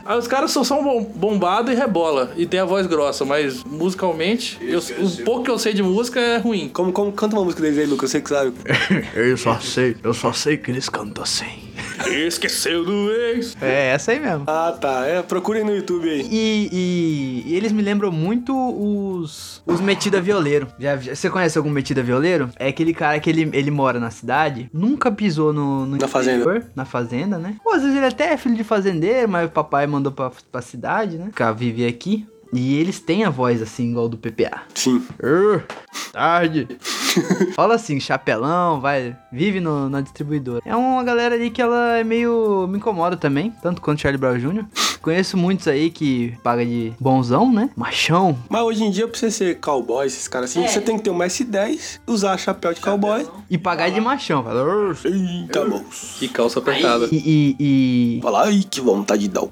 Aí 0.05 0.17
os 0.17 0.27
caras 0.27 0.51
só 0.51 0.63
são 0.65 0.83
bom- 0.83 1.03
bombado 1.15 1.71
e 1.71 1.75
rebola. 1.75 2.31
E 2.35 2.45
tem 2.45 2.59
a 2.59 2.65
voz 2.65 2.85
grossa, 2.87 3.23
mas 3.23 3.63
musicalmente, 3.63 4.57
eu, 4.61 4.81
pouco 5.23 5.44
que 5.45 5.51
eu 5.51 5.57
sei 5.59 5.73
de 5.73 5.81
música 5.83 6.19
é 6.19 6.37
ruim. 6.37 6.69
Como, 6.69 6.91
como 6.91 7.11
canta 7.13 7.35
uma 7.35 7.43
música 7.45 7.61
deles 7.61 7.77
aí, 7.77 7.85
Lucas? 7.85 8.11
Você 8.11 8.19
que 8.21 8.29
sabe. 8.29 8.53
eu 9.15 9.37
só 9.37 9.59
sei, 9.59 9.95
eu 10.03 10.13
só 10.13 10.33
sei 10.33 10.57
que 10.57 10.71
eles 10.71 10.89
cantam 10.89 11.23
assim. 11.23 11.45
Esqueceu 12.07 12.83
do 12.83 13.11
ex. 13.11 13.55
É, 13.61 13.89
essa 13.91 14.11
aí 14.11 14.19
mesmo. 14.19 14.43
Ah, 14.47 14.75
tá. 14.79 15.05
É, 15.05 15.21
procurem 15.21 15.63
no 15.63 15.73
YouTube 15.75 16.09
aí. 16.09 16.27
E, 16.29 16.69
e- 16.71 17.43
e 17.47 17.55
eles 17.55 17.71
me 17.71 17.81
lembram 17.81 18.11
muito 18.11 18.53
os, 18.53 19.61
os 19.65 19.79
metida 19.81 20.19
violeiro. 20.21 20.67
Já, 20.79 20.97
já- 20.97 21.15
você 21.15 21.29
conhece 21.29 21.57
algum 21.57 21.69
metida 21.69 22.03
violeiro? 22.03 22.49
É 22.57 22.67
aquele 22.67 22.93
cara 22.93 23.19
que 23.19 23.29
ele, 23.29 23.49
ele 23.53 23.71
mora 23.71 23.99
na 23.99 24.09
cidade, 24.11 24.69
nunca 24.73 25.11
pisou 25.11 25.53
no, 25.53 25.85
no 25.85 25.97
Na 25.97 26.07
fazenda. 26.07 26.41
interior, 26.41 26.65
Na 26.75 26.85
fazenda, 26.85 27.37
né? 27.37 27.55
Pô, 27.63 27.71
às 27.73 27.81
vezes 27.81 27.95
ele 27.95 28.05
até 28.05 28.33
é 28.33 28.37
filho 28.37 28.55
de 28.55 28.63
fazendeiro, 28.63 29.29
mas 29.29 29.47
o 29.47 29.51
papai 29.51 29.87
mandou 29.87 30.11
pra, 30.11 30.31
pra 30.51 30.61
cidade, 30.61 31.17
né? 31.17 31.25
Ficar 31.27 31.51
viver 31.53 31.87
aqui. 31.87 32.25
E 32.53 32.79
eles 32.79 32.99
têm 32.99 33.23
a 33.23 33.29
voz 33.29 33.61
assim, 33.61 33.91
igual 33.91 34.07
do 34.07 34.17
PPA. 34.17 34.63
Sim. 34.73 35.05
Uh, 35.19 35.61
tarde. 36.11 36.67
Fala 37.55 37.75
assim, 37.75 37.99
chapelão, 37.99 38.79
vai, 38.79 39.15
vive 39.31 39.59
no, 39.59 39.89
na 39.89 40.01
distribuidora. 40.01 40.61
É 40.65 40.75
uma 40.75 41.03
galera 41.03 41.35
ali 41.35 41.49
que 41.49 41.61
ela 41.61 41.97
é 41.97 42.03
meio. 42.03 42.67
me 42.67 42.77
incomoda 42.77 43.17
também, 43.17 43.51
tanto 43.61 43.81
quanto 43.81 44.01
Charlie 44.01 44.19
Brown 44.19 44.37
Jr. 44.37 44.65
Conheço 45.01 45.37
muitos 45.37 45.67
aí 45.67 45.89
que 45.89 46.35
paga 46.43 46.65
de 46.65 46.93
bonzão, 46.99 47.51
né? 47.51 47.69
Machão. 47.75 48.37
Mas 48.49 48.61
hoje 48.63 48.83
em 48.83 48.91
dia, 48.91 49.07
pra 49.07 49.17
você 49.17 49.29
ser 49.29 49.59
cowboy, 49.59 50.07
esses 50.07 50.27
caras 50.27 50.49
assim, 50.49 50.67
você 50.67 50.81
tem 50.81 50.97
que 50.97 51.03
ter 51.03 51.11
um 51.11 51.19
S10, 51.19 51.99
usar 52.07 52.37
chapéu 52.37 52.73
de 52.73 52.81
cowboy. 52.81 53.25
E 53.49 53.57
pagar 53.57 53.91
de 53.91 54.01
machão. 54.01 54.43
Fala. 54.43 54.95
Eita, 55.05 55.65
moço. 55.65 56.17
Que 56.17 56.27
calça 56.27 56.59
apertada. 56.59 57.07
E, 57.11 57.17
e, 57.59 58.17
e 58.17 58.21
Fala, 58.21 58.45
ai, 58.45 58.63
que 58.69 58.81
vontade 58.81 59.27
de 59.27 59.29
dar. 59.29 59.43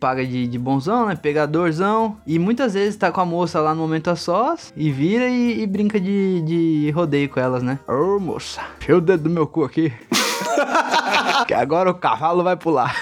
Paga 0.00 0.24
de, 0.24 0.46
de 0.46 0.58
bonzão, 0.58 1.06
né? 1.06 1.16
Pegadorzão. 1.16 2.16
E 2.26 2.38
muitas 2.38 2.74
vezes 2.74 2.96
tá 2.96 3.10
com 3.10 3.20
a 3.20 3.24
moça 3.26 3.60
lá 3.60 3.74
no 3.74 3.80
momento 3.80 4.08
a 4.10 4.16
sós 4.16 4.72
e 4.76 4.90
vira 4.90 5.28
e, 5.28 5.62
e 5.62 5.66
brinca 5.66 6.00
de, 6.00 6.40
de 6.42 6.90
rodeio 6.92 7.28
com 7.28 7.40
elas, 7.40 7.62
né? 7.62 7.78
Ô 7.88 8.18
moça, 8.18 8.60
enfia 8.80 8.96
o 8.96 9.00
dedo 9.00 9.24
do 9.24 9.30
meu 9.30 9.46
cu 9.46 9.64
aqui. 9.64 9.92
que 11.46 11.54
agora 11.54 11.90
o 11.90 11.94
cavalo 11.94 12.42
vai 12.42 12.56
pular. 12.56 12.94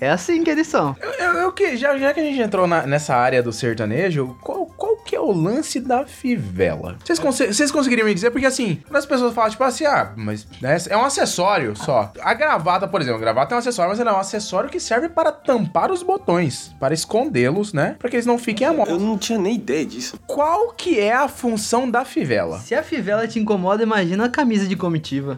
é 0.00 0.10
assim 0.10 0.42
que 0.44 0.50
eles 0.50 0.66
são. 0.66 0.94
Eu, 1.00 1.32
eu 1.34 1.52
que, 1.52 1.76
já, 1.76 1.96
já 1.98 2.12
que 2.12 2.20
a 2.20 2.22
gente 2.22 2.40
entrou 2.40 2.66
na- 2.66 2.86
nessa 2.86 3.14
área 3.14 3.42
do 3.42 3.52
sertanejo, 3.52 4.36
qual, 4.40 4.66
qual 4.76 4.83
que 5.14 5.16
é 5.16 5.20
o 5.20 5.30
lance 5.30 5.78
da 5.78 6.04
fivela? 6.04 6.96
Vocês, 7.04 7.20
vocês 7.56 7.70
conseguiriam 7.70 8.04
me 8.04 8.12
dizer? 8.12 8.32
Porque 8.32 8.46
assim, 8.46 8.82
quando 8.84 8.96
as 8.96 9.06
pessoas 9.06 9.32
falam, 9.32 9.48
tipo 9.48 9.62
assim, 9.62 9.84
ah, 9.84 10.12
mas 10.16 10.44
né, 10.60 10.76
é 10.90 10.96
um 10.96 11.04
acessório 11.04 11.76
só. 11.76 12.12
A 12.20 12.34
gravata, 12.34 12.88
por 12.88 13.00
exemplo, 13.00 13.18
a 13.18 13.20
gravata 13.20 13.54
é 13.54 13.56
um 13.56 13.58
acessório, 13.60 13.90
mas 13.90 14.00
ela 14.00 14.10
é 14.10 14.14
um 14.14 14.18
acessório 14.18 14.68
que 14.68 14.80
serve 14.80 15.08
para 15.08 15.30
tampar 15.30 15.92
os 15.92 16.02
botões, 16.02 16.74
para 16.80 16.92
escondê-los, 16.92 17.72
né? 17.72 17.94
Para 17.96 18.10
que 18.10 18.16
eles 18.16 18.26
não 18.26 18.36
fiquem 18.36 18.66
à 18.66 18.70
Eu 18.70 18.76
mostra. 18.76 18.98
não 18.98 19.16
tinha 19.16 19.38
nem 19.38 19.54
ideia 19.54 19.86
disso. 19.86 20.18
Qual 20.26 20.72
que 20.72 20.98
é 20.98 21.12
a 21.14 21.28
função 21.28 21.88
da 21.88 22.04
fivela? 22.04 22.58
Se 22.58 22.74
a 22.74 22.82
fivela 22.82 23.28
te 23.28 23.38
incomoda, 23.38 23.84
imagina 23.84 24.24
a 24.24 24.28
camisa 24.28 24.66
de 24.66 24.74
comitiva. 24.74 25.36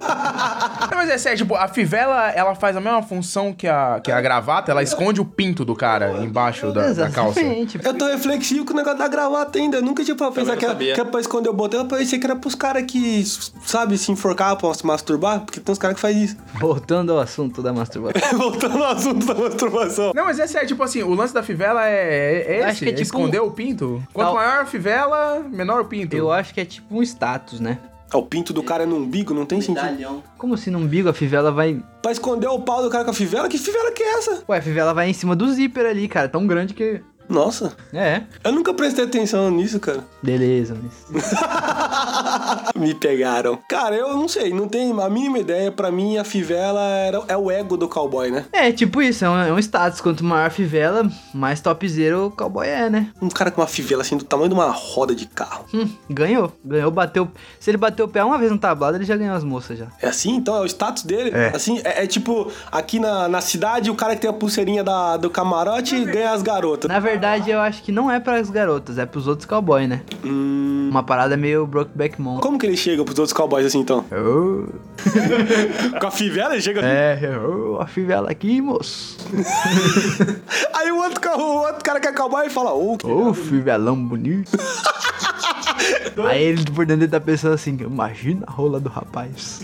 Não, 0.90 0.96
mas 0.96 1.10
é 1.10 1.18
sério, 1.18 1.36
tipo, 1.36 1.54
a 1.54 1.68
fivela, 1.68 2.30
ela 2.30 2.54
faz 2.54 2.74
a 2.74 2.80
mesma 2.80 3.02
função 3.02 3.52
que 3.52 3.68
a, 3.68 4.00
que 4.02 4.10
a 4.10 4.20
gravata, 4.22 4.70
ela 4.70 4.82
esconde 4.82 5.20
o 5.20 5.24
pinto 5.26 5.66
do 5.66 5.76
cara 5.76 6.24
embaixo 6.24 6.72
da, 6.72 6.92
da 6.94 7.10
calça. 7.10 7.40
Exatamente. 7.40 7.78
Eu 7.84 7.92
tô 7.92 8.06
reflexivo 8.06 8.64
com 8.64 8.72
o 8.72 8.76
negócio 8.76 8.98
da 8.98 9.08
gravata 9.08 9.65
ainda. 9.66 9.78
Eu 9.78 9.82
nunca 9.82 10.02
tinha 10.04 10.16
pra 10.16 10.30
pensar 10.30 10.56
que 10.56 10.66
que 10.66 10.90
era 10.92 11.04
pra 11.04 11.20
esconder 11.20 11.48
o 11.48 11.52
botão. 11.52 11.80
Eu 11.80 11.86
pensei 11.86 12.18
que 12.18 12.24
era 12.26 12.34
pros 12.36 12.54
caras 12.54 12.84
que, 12.84 13.22
sabe, 13.64 13.98
se 13.98 14.10
enforcar 14.10 14.56
pra 14.56 14.72
se 14.74 14.86
masturbar. 14.86 15.40
Porque 15.40 15.60
tem 15.60 15.72
uns 15.72 15.78
caras 15.78 15.94
que 15.96 16.00
fazem 16.00 16.24
isso. 16.24 16.36
Voltando 16.58 17.12
ao 17.12 17.18
assunto 17.18 17.62
da 17.62 17.72
masturbação. 17.72 18.38
Voltando 18.38 18.82
ao 18.82 18.92
assunto 18.92 19.26
da 19.26 19.34
masturbação. 19.34 20.12
Não, 20.14 20.24
mas 20.24 20.38
é 20.38 20.46
sério, 20.46 20.66
tipo 20.68 20.82
assim, 20.82 21.02
o 21.02 21.14
lance 21.14 21.34
da 21.34 21.42
fivela 21.42 21.86
é, 21.86 22.58
é 22.58 22.64
Acho 22.64 22.70
esse, 22.72 22.78
que 22.84 22.84
é 22.86 22.88
é 22.88 22.92
tipo 22.92 23.02
esconder 23.02 23.40
o 23.40 23.50
pinto. 23.50 24.02
Quanto 24.12 24.26
Tal- 24.26 24.34
maior 24.34 24.62
a 24.62 24.66
fivela, 24.66 25.44
menor 25.50 25.82
o 25.82 25.84
pinto. 25.84 26.16
Eu 26.16 26.32
acho 26.32 26.54
que 26.54 26.60
é 26.60 26.64
tipo 26.64 26.96
um 26.98 27.02
status, 27.02 27.60
né? 27.60 27.78
Ah, 28.10 28.18
O 28.18 28.22
pinto 28.22 28.52
do 28.52 28.62
cara 28.62 28.84
é 28.84 28.86
no 28.86 28.96
umbigo, 28.96 29.34
não 29.34 29.44
tem 29.44 29.60
sentido. 29.60 30.22
Como 30.38 30.56
se 30.56 30.70
no 30.70 30.78
umbigo 30.78 31.08
a 31.08 31.12
fivela 31.12 31.50
vai. 31.50 31.82
Pra 32.00 32.12
esconder 32.12 32.46
o 32.46 32.60
pau 32.60 32.80
do 32.82 32.88
cara 32.88 33.04
com 33.04 33.10
a 33.10 33.14
fivela? 33.14 33.48
Que 33.48 33.58
fivela 33.58 33.90
que 33.90 34.00
é 34.02 34.18
essa? 34.18 34.44
Ué, 34.48 34.58
a 34.58 34.62
fivela 34.62 34.94
vai 34.94 35.10
em 35.10 35.12
cima 35.12 35.34
do 35.34 35.52
zíper 35.52 35.86
ali, 35.86 36.06
cara. 36.06 36.28
Tão 36.28 36.46
grande 36.46 36.72
que. 36.72 37.00
Nossa, 37.28 37.72
É. 37.92 38.22
eu 38.44 38.52
nunca 38.52 38.72
prestei 38.74 39.04
atenção 39.04 39.50
nisso, 39.50 39.80
cara. 39.80 40.04
Beleza, 40.22 40.76
mas. 40.80 41.06
Me 42.76 42.94
pegaram. 42.94 43.58
Cara, 43.68 43.94
eu 43.96 44.14
não 44.14 44.28
sei, 44.28 44.52
não 44.52 44.68
tenho 44.68 45.00
a 45.00 45.08
mínima 45.10 45.38
ideia. 45.38 45.70
Pra 45.72 45.90
mim, 45.90 46.16
a 46.18 46.24
fivela 46.24 46.80
era, 46.82 47.22
é 47.28 47.36
o 47.36 47.50
ego 47.50 47.76
do 47.76 47.88
cowboy, 47.88 48.30
né? 48.30 48.44
É, 48.52 48.70
tipo 48.72 49.00
isso, 49.02 49.24
é 49.24 49.30
um, 49.30 49.38
é 49.38 49.52
um 49.52 49.58
status. 49.58 50.00
Quanto 50.00 50.24
maior 50.24 50.46
a 50.46 50.50
fivela, 50.50 51.08
mais 51.34 51.60
topzera 51.60 52.18
o 52.22 52.30
cowboy 52.30 52.66
é, 52.66 52.88
né? 52.90 53.10
Um 53.20 53.28
cara 53.28 53.50
com 53.50 53.60
uma 53.60 53.66
fivela 53.66 54.02
assim 54.02 54.16
do 54.16 54.24
tamanho 54.24 54.48
de 54.48 54.54
uma 54.54 54.70
roda 54.70 55.14
de 55.14 55.26
carro. 55.26 55.64
Hum, 55.74 55.88
ganhou. 56.08 56.52
Ganhou, 56.64 56.90
bateu. 56.90 57.28
Se 57.58 57.70
ele 57.70 57.76
bateu 57.78 58.06
o 58.06 58.08
pé 58.08 58.22
uma 58.24 58.38
vez 58.38 58.50
no 58.50 58.58
tablado, 58.58 58.96
ele 58.96 59.04
já 59.04 59.16
ganhou 59.16 59.34
as 59.34 59.44
moças 59.44 59.78
já. 59.78 59.86
É 60.00 60.08
assim? 60.08 60.36
Então 60.36 60.56
é 60.56 60.60
o 60.60 60.66
status 60.66 61.02
dele? 61.02 61.30
É. 61.34 61.48
Assim, 61.54 61.80
é, 61.84 62.04
é 62.04 62.06
tipo, 62.06 62.50
aqui 62.70 62.98
na, 63.00 63.28
na 63.28 63.40
cidade, 63.40 63.90
o 63.90 63.94
cara 63.94 64.14
que 64.14 64.20
tem 64.22 64.30
a 64.30 64.32
pulseirinha 64.32 64.84
da, 64.84 65.16
do 65.16 65.30
camarote 65.30 66.04
ganha 66.04 66.30
as 66.32 66.42
garotas. 66.42 66.88
Na 66.88 66.98
verdade, 67.00 67.15
eu 67.50 67.60
acho 67.60 67.82
que 67.82 67.90
não 67.92 68.10
é 68.10 68.18
pras 68.20 68.50
garotas, 68.50 68.98
é 68.98 69.06
pros 69.06 69.26
outros 69.26 69.46
cowboy, 69.46 69.86
né? 69.86 70.02
Hum, 70.24 70.88
Uma 70.90 71.02
parada 71.02 71.36
meio 71.36 71.66
Brokeback 71.66 72.20
Mountain. 72.20 72.42
como 72.42 72.58
que 72.58 72.66
ele 72.66 72.76
chega 72.76 73.04
pros 73.04 73.18
outros 73.18 73.32
cowboys 73.32 73.66
assim, 73.66 73.80
então? 73.80 74.04
Oh, 74.12 74.66
Com 76.00 76.06
a 76.06 76.10
fivela 76.10 76.54
ele 76.54 76.62
chega 76.62 76.80
assim. 76.80 76.88
é, 76.88 77.38
oh, 77.38 77.78
a 77.80 77.86
fivela 77.86 78.30
aqui, 78.30 78.60
moço. 78.60 79.16
Aí 80.74 80.90
o 80.92 80.96
outro, 80.96 81.30
o 81.30 81.58
outro 81.66 81.84
cara 81.84 82.00
que 82.00 82.08
é 82.08 82.12
cowboy 82.12 82.48
fala, 82.50 82.72
ô, 82.72 82.96
que 82.96 83.06
Ô, 83.06 83.32
fivelão 83.34 83.96
bonito. 83.96 84.50
Aí 86.28 86.42
ele 86.42 86.64
por 86.70 86.86
dentro 86.86 87.04
ele 87.04 87.10
tá 87.10 87.20
pensando 87.20 87.54
assim, 87.54 87.76
imagina 87.80 88.44
a 88.46 88.50
rola 88.50 88.80
do 88.80 88.88
rapaz. 88.88 89.60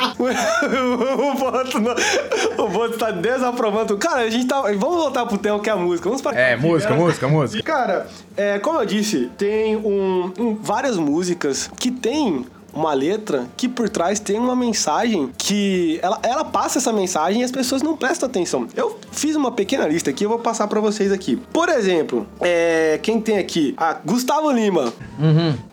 o 0.18 1.34
Boto, 1.38 1.78
não- 1.80 2.64
o 2.64 2.68
Boto 2.68 2.98
tá 2.98 3.10
desaprovando. 3.10 3.96
Cara, 3.98 4.20
a 4.22 4.30
gente 4.30 4.46
tá. 4.46 4.60
Vamos 4.62 4.96
voltar 4.96 5.26
pro 5.26 5.38
tema 5.38 5.58
que 5.60 5.68
é 5.68 5.72
a 5.72 5.76
música. 5.76 6.08
Vamos 6.08 6.22
pra 6.22 6.32
É, 6.38 6.56
música, 6.56 6.94
música, 6.94 7.28
música. 7.28 7.62
Cara, 7.62 8.06
é, 8.36 8.58
como 8.58 8.78
eu 8.78 8.86
disse, 8.86 9.30
tem 9.36 9.76
um, 9.76 10.32
um- 10.38 10.54
várias 10.60 10.96
músicas 10.96 11.70
que 11.78 11.90
tem 11.90 12.44
uma 12.72 12.94
letra 12.94 13.46
que 13.56 13.68
por 13.68 13.88
trás 13.88 14.20
tem 14.20 14.38
uma 14.38 14.54
mensagem 14.54 15.30
que 15.36 15.98
ela, 16.02 16.20
ela 16.22 16.44
passa 16.44 16.78
essa 16.78 16.92
mensagem 16.92 17.40
e 17.40 17.44
as 17.44 17.50
pessoas 17.50 17.82
não 17.82 17.96
prestam 17.96 18.28
atenção. 18.28 18.68
Eu 18.76 18.96
fiz 19.10 19.34
uma 19.34 19.50
pequena 19.50 19.88
lista 19.88 20.10
aqui, 20.10 20.22
eu 20.24 20.28
vou 20.28 20.38
passar 20.38 20.68
pra 20.68 20.78
vocês 20.80 21.10
aqui. 21.10 21.34
Por 21.52 21.68
exemplo, 21.68 22.28
é, 22.40 23.00
quem 23.02 23.20
tem 23.20 23.38
aqui? 23.38 23.74
Ah, 23.76 23.96
Gustavo 24.04 24.52
Lima. 24.52 24.92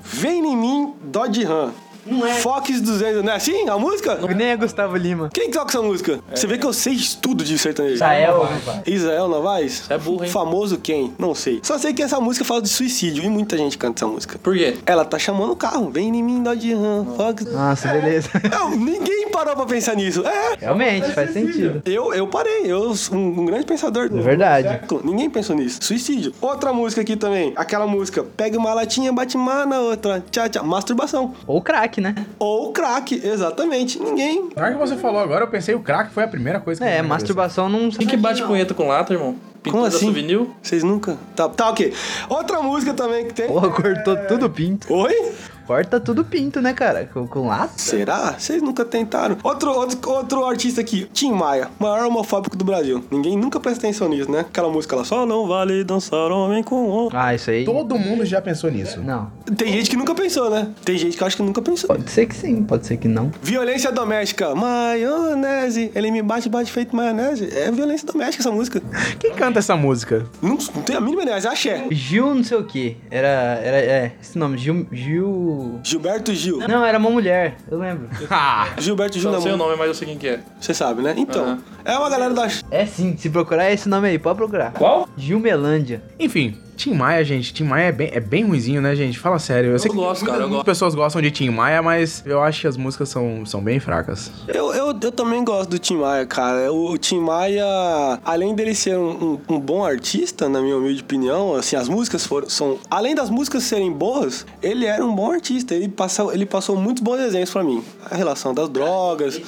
Vem 0.03 0.39
em 0.43 0.57
mim, 0.57 0.93
Dodge 1.03 1.43
Ram. 1.43 1.69
Não 2.07 2.25
é. 2.25 2.33
Fox 2.35 2.81
200, 2.81 3.23
não 3.23 3.31
é 3.31 3.35
assim 3.35 3.67
a 3.67 3.77
música? 3.77 4.17
Nem 4.35 4.49
é 4.49 4.57
Gustavo 4.57 4.95
Lima. 4.97 5.29
Quem 5.33 5.51
toca 5.51 5.71
essa 5.71 5.81
música? 5.81 6.19
Você 6.33 6.47
vê 6.47 6.57
que 6.57 6.65
eu 6.65 6.73
sei 6.73 6.97
tudo 7.21 7.43
de 7.43 7.57
sertanejo. 7.57 7.95
Israel. 7.95 8.47
Israel 8.85 9.27
Novaes? 9.27 9.89
É 9.89 9.97
burro, 9.97 10.23
hein? 10.23 10.31
Famoso 10.31 10.77
quem? 10.77 11.13
Não 11.17 11.33
sei. 11.35 11.59
Só 11.63 11.77
sei 11.77 11.93
que 11.93 12.01
essa 12.01 12.19
música 12.19 12.45
fala 12.45 12.61
de 12.61 12.69
suicídio 12.69 13.23
e 13.23 13.29
muita 13.29 13.57
gente 13.57 13.77
canta 13.77 13.99
essa 13.99 14.11
música. 14.11 14.39
Por 14.39 14.55
quê? 14.55 14.77
Ela 14.85 15.05
tá 15.05 15.19
chamando 15.19 15.51
o 15.51 15.55
carro. 15.55 15.89
Vem 15.89 16.15
em 16.15 16.23
mim, 16.23 16.43
Dodge 16.43 16.73
Ram. 16.73 17.05
Fox. 17.15 17.45
Nossa, 17.51 17.87
beleza. 17.89 18.29
Não, 18.49 18.71
ninguém 18.71 19.29
parou 19.29 19.55
pra 19.55 19.65
pensar 19.65 19.95
nisso. 19.95 20.25
É. 20.25 20.57
Realmente, 20.59 21.11
faz 21.11 21.31
sentido. 21.31 21.81
Eu, 21.85 22.13
eu 22.13 22.27
parei, 22.27 22.63
eu 22.65 22.95
sou 22.95 23.17
um, 23.17 23.41
um 23.41 23.45
grande 23.45 23.65
pensador. 23.65 24.05
É 24.05 24.21
verdade. 24.21 24.79
Ninguém 25.03 25.29
pensou 25.29 25.55
nisso. 25.55 25.79
Suicídio. 25.81 26.33
Outra 26.41 26.73
música 26.73 27.01
aqui 27.01 27.15
também. 27.15 27.53
Aquela 27.55 27.87
música. 27.87 28.23
Pega 28.23 28.57
uma 28.57 28.73
latinha, 28.73 29.11
bate 29.11 29.35
uma 29.35 29.65
na 29.65 29.79
outra. 29.79 30.23
Tchau, 30.31 30.49
tchau. 30.49 30.65
Masturbação. 30.65 31.33
Ou 31.45 31.61
crack, 31.61 31.96
né? 32.01 32.15
Ou 32.39 32.71
crack, 32.71 33.21
exatamente. 33.23 33.99
Ninguém. 33.99 34.49
Na 34.55 34.63
hora 34.63 34.73
que 34.73 34.79
você 34.79 34.95
falou 34.95 35.19
agora, 35.19 35.43
eu 35.43 35.47
pensei 35.47 35.75
o 35.75 35.79
crack 35.79 36.11
foi 36.11 36.23
a 36.23 36.27
primeira 36.27 36.59
coisa 36.59 36.81
que 36.81 36.87
É, 36.87 37.01
masturbação 37.01 37.69
não... 37.69 37.89
Quem 37.89 38.07
que 38.07 38.17
bate 38.17 38.43
punheta 38.43 38.73
com 38.73 38.87
lata, 38.87 39.13
irmão? 39.13 39.35
Pintura 39.63 39.71
Como 39.71 39.85
assim? 39.85 40.47
Vocês 40.61 40.83
nunca. 40.83 41.17
Tá, 41.35 41.49
tá, 41.49 41.69
ok. 41.69 41.93
Outra 42.29 42.61
música 42.61 42.93
também 42.93 43.25
que 43.25 43.33
tem. 43.33 43.47
Porra, 43.47 43.69
cortou 43.69 44.15
tudo 44.27 44.49
pinto. 44.49 44.93
Oi? 44.93 45.33
Corta 45.67 45.99
tudo 45.99 46.23
pinto, 46.23 46.61
né, 46.61 46.71
cara? 46.71 47.09
Com, 47.13 47.27
com 47.27 47.47
laço. 47.47 47.73
Será? 47.75 48.35
Vocês 48.39 48.61
nunca 48.61 48.85
tentaram? 48.85 49.37
Outro, 49.43 49.69
outro, 49.69 50.09
outro 50.09 50.45
artista 50.45 50.79
aqui, 50.79 51.09
Tim 51.11 51.33
Maia, 51.33 51.67
maior 51.77 52.07
homofóbico 52.07 52.55
do 52.55 52.63
Brasil. 52.63 53.03
Ninguém 53.11 53.35
nunca 53.35 53.59
presta 53.59 53.85
atenção 53.85 54.07
nisso, 54.07 54.31
né? 54.31 54.39
Aquela 54.39 54.69
música 54.69 54.95
lá, 54.95 55.03
só 55.03 55.25
não 55.25 55.45
vale 55.45 55.83
dançar 55.83 56.31
homem 56.31 56.63
com 56.63 56.87
homem. 56.87 57.09
Ah, 57.13 57.35
isso 57.35 57.51
aí... 57.51 57.65
Todo 57.65 57.99
mundo 57.99 58.23
já 58.23 58.41
pensou 58.41 58.71
nisso. 58.71 59.01
Não. 59.01 59.29
Tem 59.57 59.73
gente 59.73 59.89
que 59.89 59.97
nunca 59.97 60.15
pensou, 60.15 60.49
né? 60.49 60.69
Tem 60.85 60.97
gente 60.97 61.17
que 61.17 61.23
acha 61.23 61.35
que 61.35 61.43
nunca 61.43 61.61
pensou. 61.61 61.89
Pode 61.89 62.09
ser 62.09 62.27
que 62.27 62.35
sim, 62.35 62.63
pode 62.63 62.87
ser 62.87 62.95
que 62.95 63.09
não. 63.09 63.29
Violência 63.41 63.91
doméstica, 63.91 64.55
maionese. 64.55 65.91
Ele 65.93 66.11
me 66.11 66.21
bate, 66.21 66.47
bate 66.47 66.71
feito 66.71 66.95
maionese. 66.95 67.49
É 67.53 67.69
violência 67.69 68.07
doméstica 68.07 68.41
essa 68.41 68.51
música. 68.51 68.81
Quem 69.19 69.33
canta 69.33 69.59
essa 69.59 69.75
música? 69.75 70.25
Não, 70.41 70.57
não 70.57 70.81
tem 70.81 70.95
a 70.95 71.01
mínima 71.01 71.23
ideia, 71.23 71.35
é 71.35 71.47
axé. 71.47 71.87
Gil 71.91 72.33
não 72.33 72.43
sei 72.43 72.57
o 72.57 72.63
que. 72.63 72.95
Era, 73.11 73.59
era, 73.61 73.77
é, 73.77 74.11
esse 74.21 74.37
nome, 74.37 74.57
Gil, 74.57 74.87
Gil... 74.93 75.56
Gilberto 75.83 76.33
Gil. 76.33 76.59
Não, 76.67 76.85
era 76.85 76.97
uma 76.97 77.09
mulher, 77.09 77.57
eu 77.69 77.77
lembro. 77.77 78.07
Ah, 78.29 78.69
Gilberto 78.77 79.17
Gil 79.19 79.29
não 79.29 79.37
não 79.37 79.41
sei 79.41 79.51
o 79.51 79.57
nome, 79.57 79.75
mas 79.77 79.87
eu 79.87 79.93
sei 79.93 80.07
quem 80.07 80.17
que 80.17 80.27
é. 80.27 80.39
Você 80.59 80.73
sabe, 80.73 81.01
né? 81.01 81.13
Então, 81.17 81.43
Aham. 81.43 81.59
é 81.85 81.97
uma 81.97 82.09
galera 82.09 82.33
da... 82.33 82.47
É 82.71 82.85
sim, 82.85 83.15
se 83.17 83.29
procurar 83.29 83.71
esse 83.71 83.87
nome 83.89 84.07
aí, 84.09 84.19
pode 84.19 84.37
procurar. 84.37 84.73
Qual? 84.73 85.07
Gilmelândia. 85.17 86.01
Enfim, 86.19 86.57
Tim 86.77 86.93
Maia, 86.93 87.23
gente. 87.25 87.53
Tim 87.53 87.63
Maia 87.63 87.87
é 87.87 87.91
bem, 87.91 88.09
é 88.13 88.19
bem 88.19 88.45
ruizinho, 88.45 88.81
né, 88.81 88.95
gente? 88.95 89.17
Fala 89.19 89.39
sério. 89.39 89.71
Eu, 89.71 89.79
sei 89.79 89.89
que 89.91 89.97
gosto, 89.97 90.23
cara, 90.23 90.37
eu 90.37 90.39
muitas 90.41 90.55
gosto. 90.57 90.65
pessoas 90.65 90.95
gostam 90.95 91.21
de 91.21 91.31
Tim 91.31 91.49
Maia, 91.49 91.81
mas 91.81 92.23
eu 92.25 92.41
acho 92.41 92.61
que 92.61 92.67
as 92.67 92.77
músicas 92.77 93.09
são, 93.09 93.45
são 93.45 93.61
bem 93.61 93.79
fracas. 93.79 94.31
Eu, 94.47 94.73
eu, 94.73 94.87
eu 95.01 95.11
também 95.11 95.43
gosto 95.43 95.69
do 95.71 95.79
Tim 95.79 95.97
Maia, 95.97 96.25
cara. 96.25 96.71
O, 96.71 96.91
o 96.91 96.97
Tim 96.97 97.19
Maia, 97.19 97.65
além 98.23 98.53
dele 98.55 98.73
ser 98.75 98.97
um, 98.97 99.09
um- 99.49 99.55
um 99.55 99.59
bom 99.59 99.83
artista, 99.83 100.47
na 100.47 100.61
minha 100.61 100.77
humilde 100.77 101.01
opinião, 101.01 101.55
assim, 101.55 101.75
as 101.75 101.89
músicas 101.89 102.25
foram. 102.25 102.47
São, 102.49 102.77
além 102.89 103.15
das 103.15 103.29
músicas 103.29 103.63
serem 103.63 103.91
boas, 103.91 104.45
ele 104.61 104.85
era 104.85 105.03
um 105.05 105.13
bom 105.13 105.31
artista. 105.31 105.73
Ele 105.73 105.87
passou, 105.89 106.31
ele 106.31 106.45
passou 106.45 106.75
muitos 106.75 107.01
bons 107.03 107.19
exemplos 107.19 107.51
pra 107.51 107.63
mim. 107.63 107.83
A 108.09 108.15
relação 108.15 108.53
das 108.53 108.69
drogas. 108.69 109.41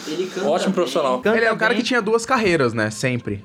Ótimo 0.46 0.74
profissional. 0.74 1.20
Canta 1.20 1.38
Ele 1.38 1.46
é 1.46 1.54
um 1.54 1.58
cara 1.58 1.74
bem. 1.74 1.82
que 1.82 1.88
tinha 1.88 2.02
duas 2.02 2.26
carreiras, 2.26 2.74
né? 2.74 2.90
Sempre. 2.90 3.44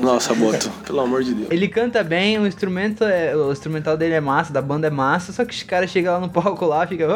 Nossa, 0.00 0.34
Boto, 0.36 0.70
pelo 0.84 1.00
amor 1.00 1.22
de 1.22 1.34
Deus. 1.34 1.50
Ele 1.50 1.68
canta 1.68 2.02
bem, 2.02 2.38
o 2.38 2.46
instrumento 2.46 3.04
é, 3.04 3.34
o 3.36 3.52
instrumental 3.52 3.96
dele 3.96 4.14
é 4.14 4.20
massa, 4.20 4.52
da 4.52 4.62
banda 4.62 4.86
é 4.86 4.90
massa, 4.90 5.32
só 5.32 5.44
que 5.44 5.54
os 5.54 5.62
caras 5.62 5.90
chegam 5.90 6.14
lá 6.14 6.20
no 6.20 6.28
palco 6.28 6.64
lá, 6.66 6.86
fica 6.86 7.06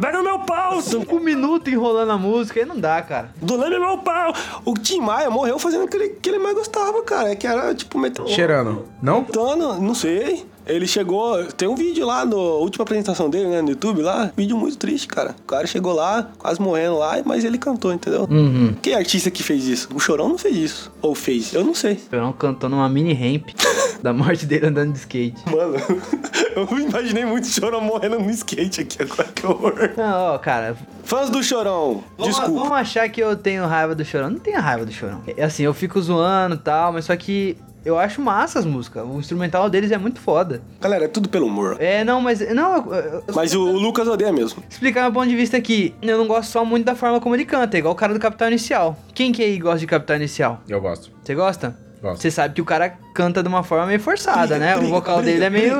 Pega 0.00 0.22
meu 0.22 0.38
pau! 0.40 0.78
um 1.10 1.20
minuto 1.20 1.70
enrolando 1.70 2.10
a 2.10 2.18
música, 2.18 2.60
aí 2.60 2.66
não 2.66 2.78
dá, 2.78 3.00
cara. 3.02 3.30
Do 3.40 3.56
leme 3.56 3.78
meu 3.78 3.98
pau! 3.98 4.32
O 4.64 4.74
Tim 4.74 5.00
Maia 5.00 5.30
morreu 5.30 5.58
fazendo 5.58 5.84
o 5.84 5.88
que 5.88 5.96
ele, 5.96 6.08
que 6.10 6.28
ele 6.28 6.38
mais 6.38 6.54
gostava, 6.54 7.02
cara. 7.02 7.36
Que 7.36 7.46
era, 7.46 7.74
tipo, 7.74 7.98
meter... 7.98 8.26
Cheirando. 8.28 8.86
Não? 9.00 9.24
Cantando, 9.24 9.74
não 9.80 9.94
sei. 9.94 10.46
Ele 10.66 10.86
chegou. 10.86 11.44
Tem 11.46 11.68
um 11.68 11.74
vídeo 11.74 12.06
lá 12.06 12.24
no 12.24 12.36
última 12.36 12.82
apresentação 12.82 13.28
dele, 13.28 13.48
né, 13.48 13.62
no 13.62 13.70
YouTube 13.70 14.02
lá. 14.02 14.30
Vídeo 14.36 14.56
muito 14.56 14.76
triste, 14.76 15.06
cara. 15.08 15.34
O 15.42 15.46
cara 15.46 15.66
chegou 15.66 15.92
lá, 15.92 16.30
quase 16.38 16.60
morrendo 16.60 16.98
lá, 16.98 17.20
mas 17.24 17.44
ele 17.44 17.58
cantou, 17.58 17.92
entendeu? 17.92 18.26
Uhum. 18.30 18.74
Que 18.80 18.94
artista 18.94 19.30
que 19.30 19.42
fez 19.42 19.66
isso? 19.66 19.88
O 19.94 20.00
Chorão 20.00 20.28
não 20.28 20.38
fez 20.38 20.56
isso. 20.56 20.92
Ou 21.00 21.14
fez? 21.14 21.52
Eu 21.52 21.64
não 21.64 21.74
sei. 21.74 22.00
Chorão 22.10 22.32
cantou 22.32 22.68
numa 22.68 22.88
mini 22.88 23.12
ramp 23.12 23.48
da 24.02 24.12
morte 24.12 24.46
dele 24.46 24.66
andando 24.66 24.92
de 24.92 24.98
skate. 24.98 25.42
Mano, 25.50 25.74
eu 26.56 26.78
imaginei 26.78 27.24
muito 27.24 27.44
o 27.44 27.48
Chorão 27.48 27.80
morrendo 27.80 28.18
no 28.18 28.30
skate 28.30 28.80
aqui 28.82 29.02
agora, 29.02 29.28
que 29.34 29.46
horror. 29.46 29.90
Não, 29.96 30.34
ó, 30.34 30.38
cara, 30.38 30.76
Fãs 31.04 31.28
do 31.30 31.42
Chorão, 31.42 32.02
vamos, 32.16 32.36
desculpa. 32.36 32.60
vamos 32.60 32.78
achar 32.78 33.08
que 33.08 33.20
eu 33.22 33.36
tenho 33.36 33.66
raiva 33.66 33.94
do 33.94 34.04
Chorão. 34.04 34.30
Não 34.30 34.38
tenho 34.38 34.60
raiva 34.60 34.84
do 34.86 34.92
Chorão. 34.92 35.20
É 35.36 35.44
assim, 35.44 35.64
eu 35.64 35.74
fico 35.74 36.00
zoando 36.00 36.54
e 36.54 36.58
tal, 36.58 36.92
mas 36.92 37.06
só 37.06 37.16
que 37.16 37.56
eu 37.84 37.98
acho 37.98 38.20
massa 38.20 38.58
as 38.58 38.64
músicas. 38.64 39.04
O 39.06 39.18
instrumental 39.18 39.68
deles 39.70 39.90
é 39.90 39.98
muito 39.98 40.20
foda. 40.20 40.60
Galera, 40.80 41.04
é 41.04 41.08
tudo 41.08 41.28
pelo 41.28 41.46
humor. 41.46 41.76
É, 41.80 42.04
não, 42.04 42.20
mas. 42.20 42.40
Não, 42.54 42.76
eu, 42.76 42.92
eu, 42.94 43.02
eu- 43.28 43.34
Mas 43.34 43.54
o, 43.54 43.60
o 43.62 43.78
Lucas 43.78 44.06
odeia 44.08 44.32
mesmo. 44.32 44.62
explicar 44.70 45.02
meu 45.02 45.12
ponto 45.12 45.28
de 45.28 45.36
vista 45.36 45.56
aqui. 45.56 45.94
Eu 46.02 46.18
não 46.18 46.26
gosto 46.26 46.50
só 46.50 46.64
muito 46.64 46.84
da 46.84 46.94
forma 46.94 47.20
como 47.20 47.34
ele 47.34 47.44
canta, 47.44 47.76
é 47.76 47.78
igual 47.78 47.92
o 47.92 47.96
cara 47.96 48.12
do 48.14 48.20
Capital 48.20 48.48
Inicial. 48.48 48.96
Quem 49.14 49.32
que 49.32 49.42
aí 49.42 49.58
gosta 49.58 49.78
de 49.80 49.86
Capital 49.86 50.16
Inicial? 50.16 50.60
Eu 50.68 50.80
gosto. 50.80 51.10
Você 51.22 51.34
gosta? 51.34 51.76
Gosto. 52.00 52.20
Você 52.22 52.30
sabe 52.30 52.54
que 52.54 52.60
o 52.60 52.64
cara 52.64 52.94
canta 53.14 53.42
de 53.42 53.48
uma 53.48 53.62
forma 53.62 53.86
meio 53.86 54.00
forçada, 54.00 54.56
Briga, 54.56 54.58
né? 54.58 54.72
briga, 54.74 54.86
o 54.88 54.90
vocal 54.90 55.16
briga, 55.18 55.32
dele 55.32 55.44
é 55.44 55.50
meio. 55.50 55.74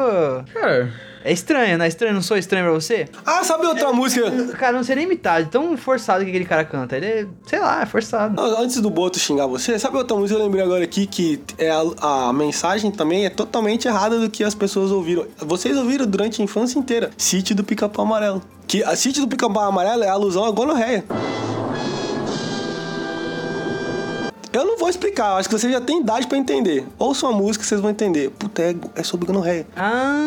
Cara, 0.53 0.93
É 1.25 1.33
estranho, 1.33 1.79
não 1.79 1.85
é 1.85 1.89
estranho? 1.89 2.15
Não 2.15 2.23
sou 2.23 2.37
estranho 2.37 2.65
pra 2.65 2.75
você? 2.75 3.09
Ah, 3.25 3.45
sabe 3.45 3.67
outra 3.67 3.93
música? 3.93 4.31
Cara, 4.59 4.77
não 4.77 4.83
sei 4.83 4.97
nem 4.97 5.07
metade, 5.07 5.49
tão 5.49 5.77
forçado 5.77 6.25
que 6.25 6.31
aquele 6.31 6.45
cara 6.45 6.65
canta. 6.65 6.97
Ele 6.97 7.07
é, 7.07 7.27
sei 7.47 7.61
lá, 7.61 7.83
é 7.83 7.87
forçado. 7.87 8.41
Ah, 8.41 8.61
Antes 8.61 8.81
do 8.81 8.91
Boto 8.91 9.19
xingar 9.19 9.47
você, 9.47 9.79
sabe 9.79 9.97
outra 9.97 10.17
música 10.17 10.39
eu 10.39 10.45
lembrei 10.45 10.63
agora 10.65 10.83
aqui 10.85 11.07
que 11.07 11.41
é 11.59 11.71
a, 11.71 12.29
a 12.29 12.33
mensagem 12.33 12.91
também 12.91 13.25
é 13.25 13.31
totalmente 13.31 13.87
errada 13.87 14.19
do 14.19 14.29
que 14.29 14.43
as 14.43 14.55
pessoas 14.55 14.91
ouviram. 14.91 15.27
Vocês 15.39 15.77
ouviram 15.77 16.07
durante 16.07 16.41
a 16.41 16.45
infância 16.45 16.79
inteira. 16.79 17.11
Sítio 17.17 17.55
do 17.55 17.63
Pica-Pau 17.63 18.05
Amarelo. 18.05 18.43
Que 18.67 18.83
a 18.83 18.97
Sítio 18.97 19.23
do 19.23 19.29
Pica-Pau 19.29 19.63
Amarelo 19.63 20.03
é 20.03 20.09
alusão 20.09 20.45
a 20.45 20.51
gonorreia. 20.51 21.05
Eu 24.53 24.67
não 24.67 24.77
vou 24.77 24.89
explicar, 24.91 25.37
acho 25.37 25.49
que 25.49 25.59
você 25.59 25.71
já 25.73 25.81
tem 25.81 26.01
idade 26.01 26.27
pra 26.27 26.37
entender. 26.37 26.87
Ouçam 26.99 27.31
a 27.31 27.33
música 27.33 27.65
vocês 27.65 27.81
vão 27.81 27.89
entender. 27.91 28.31
Puta, 28.31 28.61
é, 28.61 28.75
é 28.97 29.03
sobre 29.03 29.27
gonorreia. 29.27 29.67
Ah, 29.75 30.21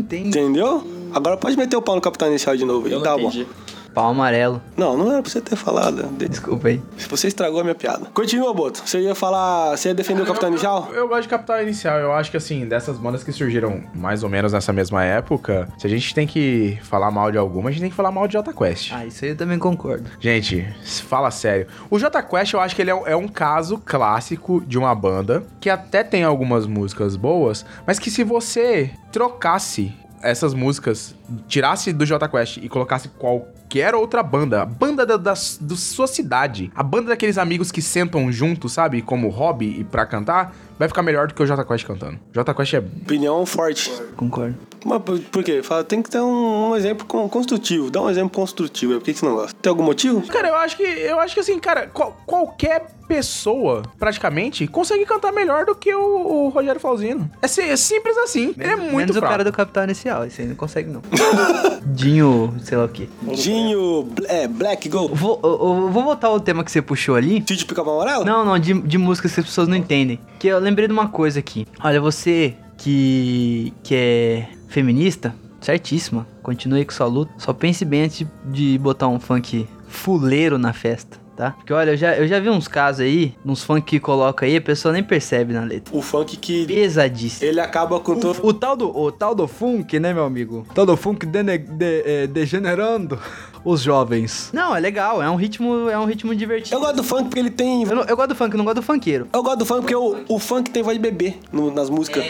entendi. 0.00 0.28
Entendeu? 0.28 0.82
Agora 1.12 1.36
pode 1.36 1.56
meter 1.56 1.76
o 1.76 1.82
pau 1.82 1.94
no 1.94 2.00
Capitão 2.00 2.28
Inicial 2.28 2.56
de 2.56 2.64
novo. 2.64 2.88
Eu 2.88 2.98
não 2.98 3.02
tá 3.02 3.14
entendi. 3.14 3.46
Pau 3.94 4.10
amarelo. 4.10 4.60
Não, 4.76 4.96
não 4.96 5.10
era 5.12 5.22
pra 5.22 5.30
você 5.30 5.40
ter 5.40 5.56
falado. 5.56 6.02
De- 6.16 6.28
Desculpa 6.28 6.68
aí. 6.68 6.80
Você 7.08 7.28
estragou 7.28 7.60
a 7.60 7.62
minha 7.62 7.74
piada. 7.74 8.06
Continua, 8.14 8.52
Boto. 8.54 8.82
Você 8.84 9.00
ia 9.00 9.14
falar. 9.14 9.76
Você 9.76 9.88
ia 9.88 9.94
defender 9.94 10.22
o 10.22 10.26
Capitão 10.26 10.48
Inicial? 10.48 10.88
eu, 10.90 10.96
eu 10.96 11.08
gosto 11.08 11.22
de 11.22 11.28
Capital 11.28 11.62
Inicial. 11.62 11.98
Eu 11.98 12.12
acho 12.12 12.30
que, 12.30 12.36
assim, 12.36 12.66
dessas 12.66 12.96
bandas 12.98 13.22
que 13.24 13.32
surgiram 13.32 13.82
mais 13.94 14.22
ou 14.22 14.28
menos 14.28 14.52
nessa 14.52 14.72
mesma 14.72 15.04
época, 15.04 15.68
se 15.78 15.86
a 15.86 15.90
gente 15.90 16.14
tem 16.14 16.26
que 16.26 16.78
falar 16.82 17.10
mal 17.10 17.30
de 17.32 17.38
alguma, 17.38 17.68
a 17.68 17.72
gente 17.72 17.80
tem 17.82 17.90
que 17.90 17.96
falar 17.96 18.10
mal 18.12 18.26
de 18.26 18.34
Jota 18.34 18.52
Quest. 18.52 18.92
Ah, 18.92 19.04
isso 19.06 19.24
aí 19.24 19.30
eu 19.32 19.36
também 19.36 19.58
concordo. 19.58 20.08
Gente, 20.20 20.66
fala 21.08 21.30
sério. 21.30 21.66
O 21.90 21.98
Jota 21.98 22.22
Quest, 22.22 22.52
eu 22.54 22.60
acho 22.60 22.76
que 22.76 22.82
ele 22.82 22.90
é 22.90 22.94
um, 22.94 23.06
é 23.06 23.16
um 23.16 23.28
caso 23.28 23.78
clássico 23.78 24.62
de 24.66 24.78
uma 24.78 24.94
banda 24.94 25.42
que 25.60 25.68
até 25.68 26.02
tem 26.04 26.22
algumas 26.22 26.66
músicas 26.66 27.16
boas, 27.16 27.64
mas 27.86 27.98
que 27.98 28.10
se 28.10 28.22
você 28.24 28.90
trocasse 29.10 29.92
essas 30.22 30.52
músicas, 30.52 31.14
tirasse 31.48 31.92
do 31.92 32.04
Jota 32.06 32.28
Quest 32.28 32.58
e 32.58 32.68
colocasse 32.68 33.08
qualquer 33.08 33.94
outra 33.94 34.22
banda, 34.22 34.62
a 34.62 34.66
banda 34.66 35.04
da, 35.06 35.16
da, 35.16 35.32
da 35.32 35.76
sua 35.76 36.06
cidade, 36.06 36.70
a 36.74 36.82
banda 36.82 37.08
daqueles 37.08 37.38
amigos 37.38 37.70
que 37.70 37.80
sentam 37.82 38.30
juntos, 38.32 38.72
sabe, 38.72 39.00
como 39.02 39.28
hobby 39.28 39.80
e 39.80 39.84
pra 39.84 40.04
cantar, 40.06 40.54
vai 40.78 40.88
ficar 40.88 41.02
melhor 41.02 41.28
do 41.28 41.34
que 41.34 41.42
o 41.42 41.46
Jota 41.46 41.64
Quest 41.64 41.84
cantando. 41.86 42.18
Jota 42.32 42.52
Quest 42.54 42.74
é 42.74 42.78
Opinião 42.78 43.44
forte. 43.46 43.90
Concordo. 44.16 44.56
Mas 44.84 45.02
por, 45.02 45.18
por 45.18 45.44
quê? 45.44 45.62
Fala, 45.62 45.84
tem 45.84 46.00
que 46.02 46.08
ter 46.08 46.20
um, 46.20 46.70
um 46.70 46.76
exemplo 46.76 47.04
con- 47.06 47.28
construtivo. 47.28 47.90
Dá 47.90 48.00
um 48.00 48.08
exemplo 48.08 48.30
construtivo. 48.30 48.94
Por 48.94 49.02
que, 49.04 49.12
que 49.12 49.18
você 49.18 49.26
não 49.26 49.34
gosta? 49.34 49.54
Tem 49.60 49.68
algum 49.68 49.82
motivo? 49.82 50.26
Cara, 50.28 50.48
eu 50.48 50.56
acho 50.56 50.74
que 50.78 50.82
eu 50.82 51.20
acho 51.20 51.34
que 51.34 51.40
assim, 51.40 51.58
cara, 51.58 51.86
qual- 51.88 52.16
qualquer 52.24 52.86
pessoa, 53.06 53.82
praticamente, 53.98 54.66
consegue 54.68 55.04
cantar 55.04 55.32
melhor 55.32 55.66
do 55.66 55.74
que 55.74 55.92
o, 55.94 56.00
o 56.46 56.48
Rogério 56.48 56.80
Falzino. 56.80 57.30
É, 57.42 57.44
é 57.46 57.76
simples 57.76 58.16
assim. 58.18 58.54
Ele 58.56 58.70
é 58.72 58.76
muito 58.76 58.96
Menos 58.96 59.10
o 59.16 59.18
fraco. 59.18 59.30
cara 59.32 59.44
do 59.44 59.52
Capital 59.52 59.84
Inicial, 59.84 60.24
esse 60.24 60.40
aí 60.40 60.48
não 60.48 60.54
consegue 60.54 60.88
não. 60.88 61.02
Dinho, 61.86 62.54
sei 62.62 62.78
lá 62.78 62.84
o 62.84 62.88
quê. 62.88 63.08
Dinho, 63.34 64.08
é, 64.26 64.46
Black 64.48 64.88
Gold. 64.88 65.14
Vou, 65.14 65.40
eu, 65.42 65.50
eu 65.50 65.90
vou 65.90 66.04
voltar 66.04 66.28
ao 66.28 66.40
tema 66.40 66.64
que 66.64 66.70
você 66.70 66.80
puxou 66.80 67.16
ali. 67.16 67.44
Sítio 67.46 67.66
Pica-Pau 67.66 68.00
Amarelo? 68.00 68.24
Não, 68.24 68.44
não, 68.44 68.58
de, 68.58 68.72
de 68.82 68.98
músicas 68.98 69.32
que 69.32 69.40
as 69.40 69.46
pessoas 69.46 69.68
não 69.68 69.76
entendem. 69.76 70.18
Que 70.38 70.48
eu 70.48 70.58
lembrei 70.58 70.86
de 70.86 70.92
uma 70.92 71.08
coisa 71.08 71.38
aqui. 71.40 71.66
Olha, 71.82 72.00
você 72.00 72.54
que, 72.78 73.72
que 73.82 73.94
é 73.94 74.48
feminista, 74.68 75.34
certíssima. 75.60 76.26
Continue 76.42 76.84
com 76.84 76.92
sua 76.92 77.06
luta. 77.06 77.32
Só 77.38 77.52
pense 77.52 77.84
bem 77.84 78.04
antes 78.04 78.18
de, 78.18 78.26
de 78.72 78.78
botar 78.78 79.08
um 79.08 79.20
funk 79.20 79.66
fuleiro 79.88 80.56
na 80.56 80.72
festa, 80.72 81.18
tá? 81.40 81.52
Porque 81.52 81.72
olha, 81.72 81.92
eu 81.92 81.96
já, 81.96 82.14
eu 82.16 82.28
já 82.28 82.38
vi 82.38 82.50
uns 82.50 82.68
casos 82.68 83.00
aí, 83.00 83.34
uns 83.46 83.62
funk 83.64 83.82
que 83.86 83.98
coloca 83.98 84.44
aí, 84.44 84.56
a 84.56 84.60
pessoa 84.60 84.92
nem 84.92 85.02
percebe 85.02 85.54
na 85.54 85.64
letra. 85.64 85.96
O 85.96 86.02
funk 86.02 86.36
que 86.36 86.66
Pesadíssimo. 86.66 87.48
ele 87.50 87.60
acaba 87.60 87.98
com 87.98 88.14
todo... 88.20 88.38
O 88.46 88.52
tal, 88.52 88.76
do, 88.76 88.94
o 88.94 89.10
tal 89.10 89.34
do 89.34 89.48
funk, 89.48 89.98
né, 89.98 90.12
meu 90.12 90.24
amigo? 90.24 90.66
O 90.70 90.74
tal 90.74 90.84
do 90.84 90.96
funk 90.98 91.24
dene- 91.24 91.56
de- 91.56 92.02
eh, 92.04 92.26
degenerando 92.26 93.18
os 93.64 93.82
jovens. 93.82 94.50
Não, 94.52 94.74
é 94.74 94.80
legal, 94.80 95.22
é 95.22 95.28
um 95.30 95.36
ritmo, 95.36 95.88
é 95.88 95.98
um 95.98 96.04
ritmo 96.04 96.34
divertido. 96.34 96.76
Eu 96.76 96.80
gosto 96.80 96.96
do 96.96 97.04
funk 97.04 97.24
porque 97.24 97.38
ele 97.38 97.50
tem... 97.50 97.82
Eu, 97.84 97.94
não- 97.96 98.04
eu 98.04 98.16
gosto 98.16 98.28
do 98.30 98.34
funk, 98.34 98.52
eu 98.54 98.58
não 98.58 98.64
gosto 98.64 98.76
do 98.76 98.82
funkeiro. 98.82 99.28
Eu 99.32 99.42
gosto 99.42 99.58
do 99.58 99.66
funk 99.66 99.80
porque 99.82 99.94
o, 99.94 100.16
o 100.28 100.38
funk 100.38 100.70
tem 100.70 100.82
voz 100.82 100.96
de 100.96 101.02
bebê 101.02 101.34
no- 101.52 101.70
nas 101.72 101.90
músicas. 101.90 102.24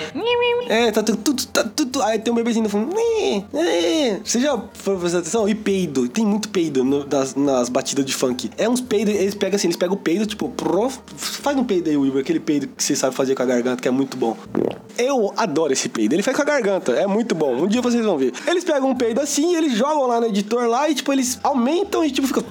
É, 0.68 0.90
tá 0.90 1.02
tudo, 1.02 1.46
tá 1.46 1.64
tudo. 1.64 2.02
Aí 2.02 2.18
tem 2.18 2.32
um 2.32 2.36
bebezinho 2.36 2.64
no 2.64 2.68
fundo. 2.70 2.94
"Nhe, 2.94 3.44
nhe". 3.52 4.20
Você 4.24 4.40
já 4.40 4.58
foi 4.74 4.96
prestar 4.96 5.18
atenção? 5.18 5.48
E 5.48 5.54
peido. 5.54 6.08
Tem 6.08 6.24
muito 6.24 6.48
peido 6.48 6.84
no- 6.84 7.06
nas, 7.06 7.34
nas 7.34 7.68
batidas 7.68 8.04
de 8.04 8.14
funk. 8.14 8.50
É 8.56 8.68
uns 8.68 8.80
peidos, 8.80 9.14
eles 9.14 9.34
pegam 9.34 9.56
assim, 9.56 9.66
eles 9.68 9.76
pegam 9.76 9.94
o 9.94 9.98
peido, 9.98 10.26
tipo, 10.26 10.48
prof, 10.50 10.98
faz 11.16 11.56
um 11.56 11.64
peido 11.64 11.90
aí, 11.90 11.96
Wilber, 11.96 12.22
aquele 12.22 12.40
peido 12.40 12.68
que 12.68 12.82
você 12.82 12.94
sabe 12.96 13.14
fazer 13.14 13.34
com 13.34 13.42
a 13.42 13.46
garganta, 13.46 13.80
que 13.82 13.88
é 13.88 13.90
muito 13.90 14.16
bom. 14.16 14.36
Eu 14.98 15.32
adoro 15.36 15.72
esse 15.72 15.88
peido. 15.88 16.12
Ele 16.14 16.22
faz 16.22 16.36
com 16.36 16.42
a 16.42 16.46
garganta, 16.46 16.92
é 16.92 17.06
muito 17.06 17.34
bom. 17.34 17.54
Um 17.54 17.66
dia 17.66 17.80
vocês 17.80 18.04
vão 18.04 18.18
ver. 18.18 18.32
Eles 18.46 18.64
pegam 18.64 18.90
um 18.90 18.94
peido 18.94 19.20
assim, 19.20 19.54
eles 19.56 19.72
jogam 19.72 20.06
lá 20.06 20.20
no 20.20 20.26
editor 20.26 20.66
lá 20.68 20.88
e, 20.88 20.94
tipo, 20.94 21.12
eles 21.20 21.38
aumentam 21.42 22.04
e, 22.04 22.10
tipo, 22.10 22.26
fica. 22.26 22.42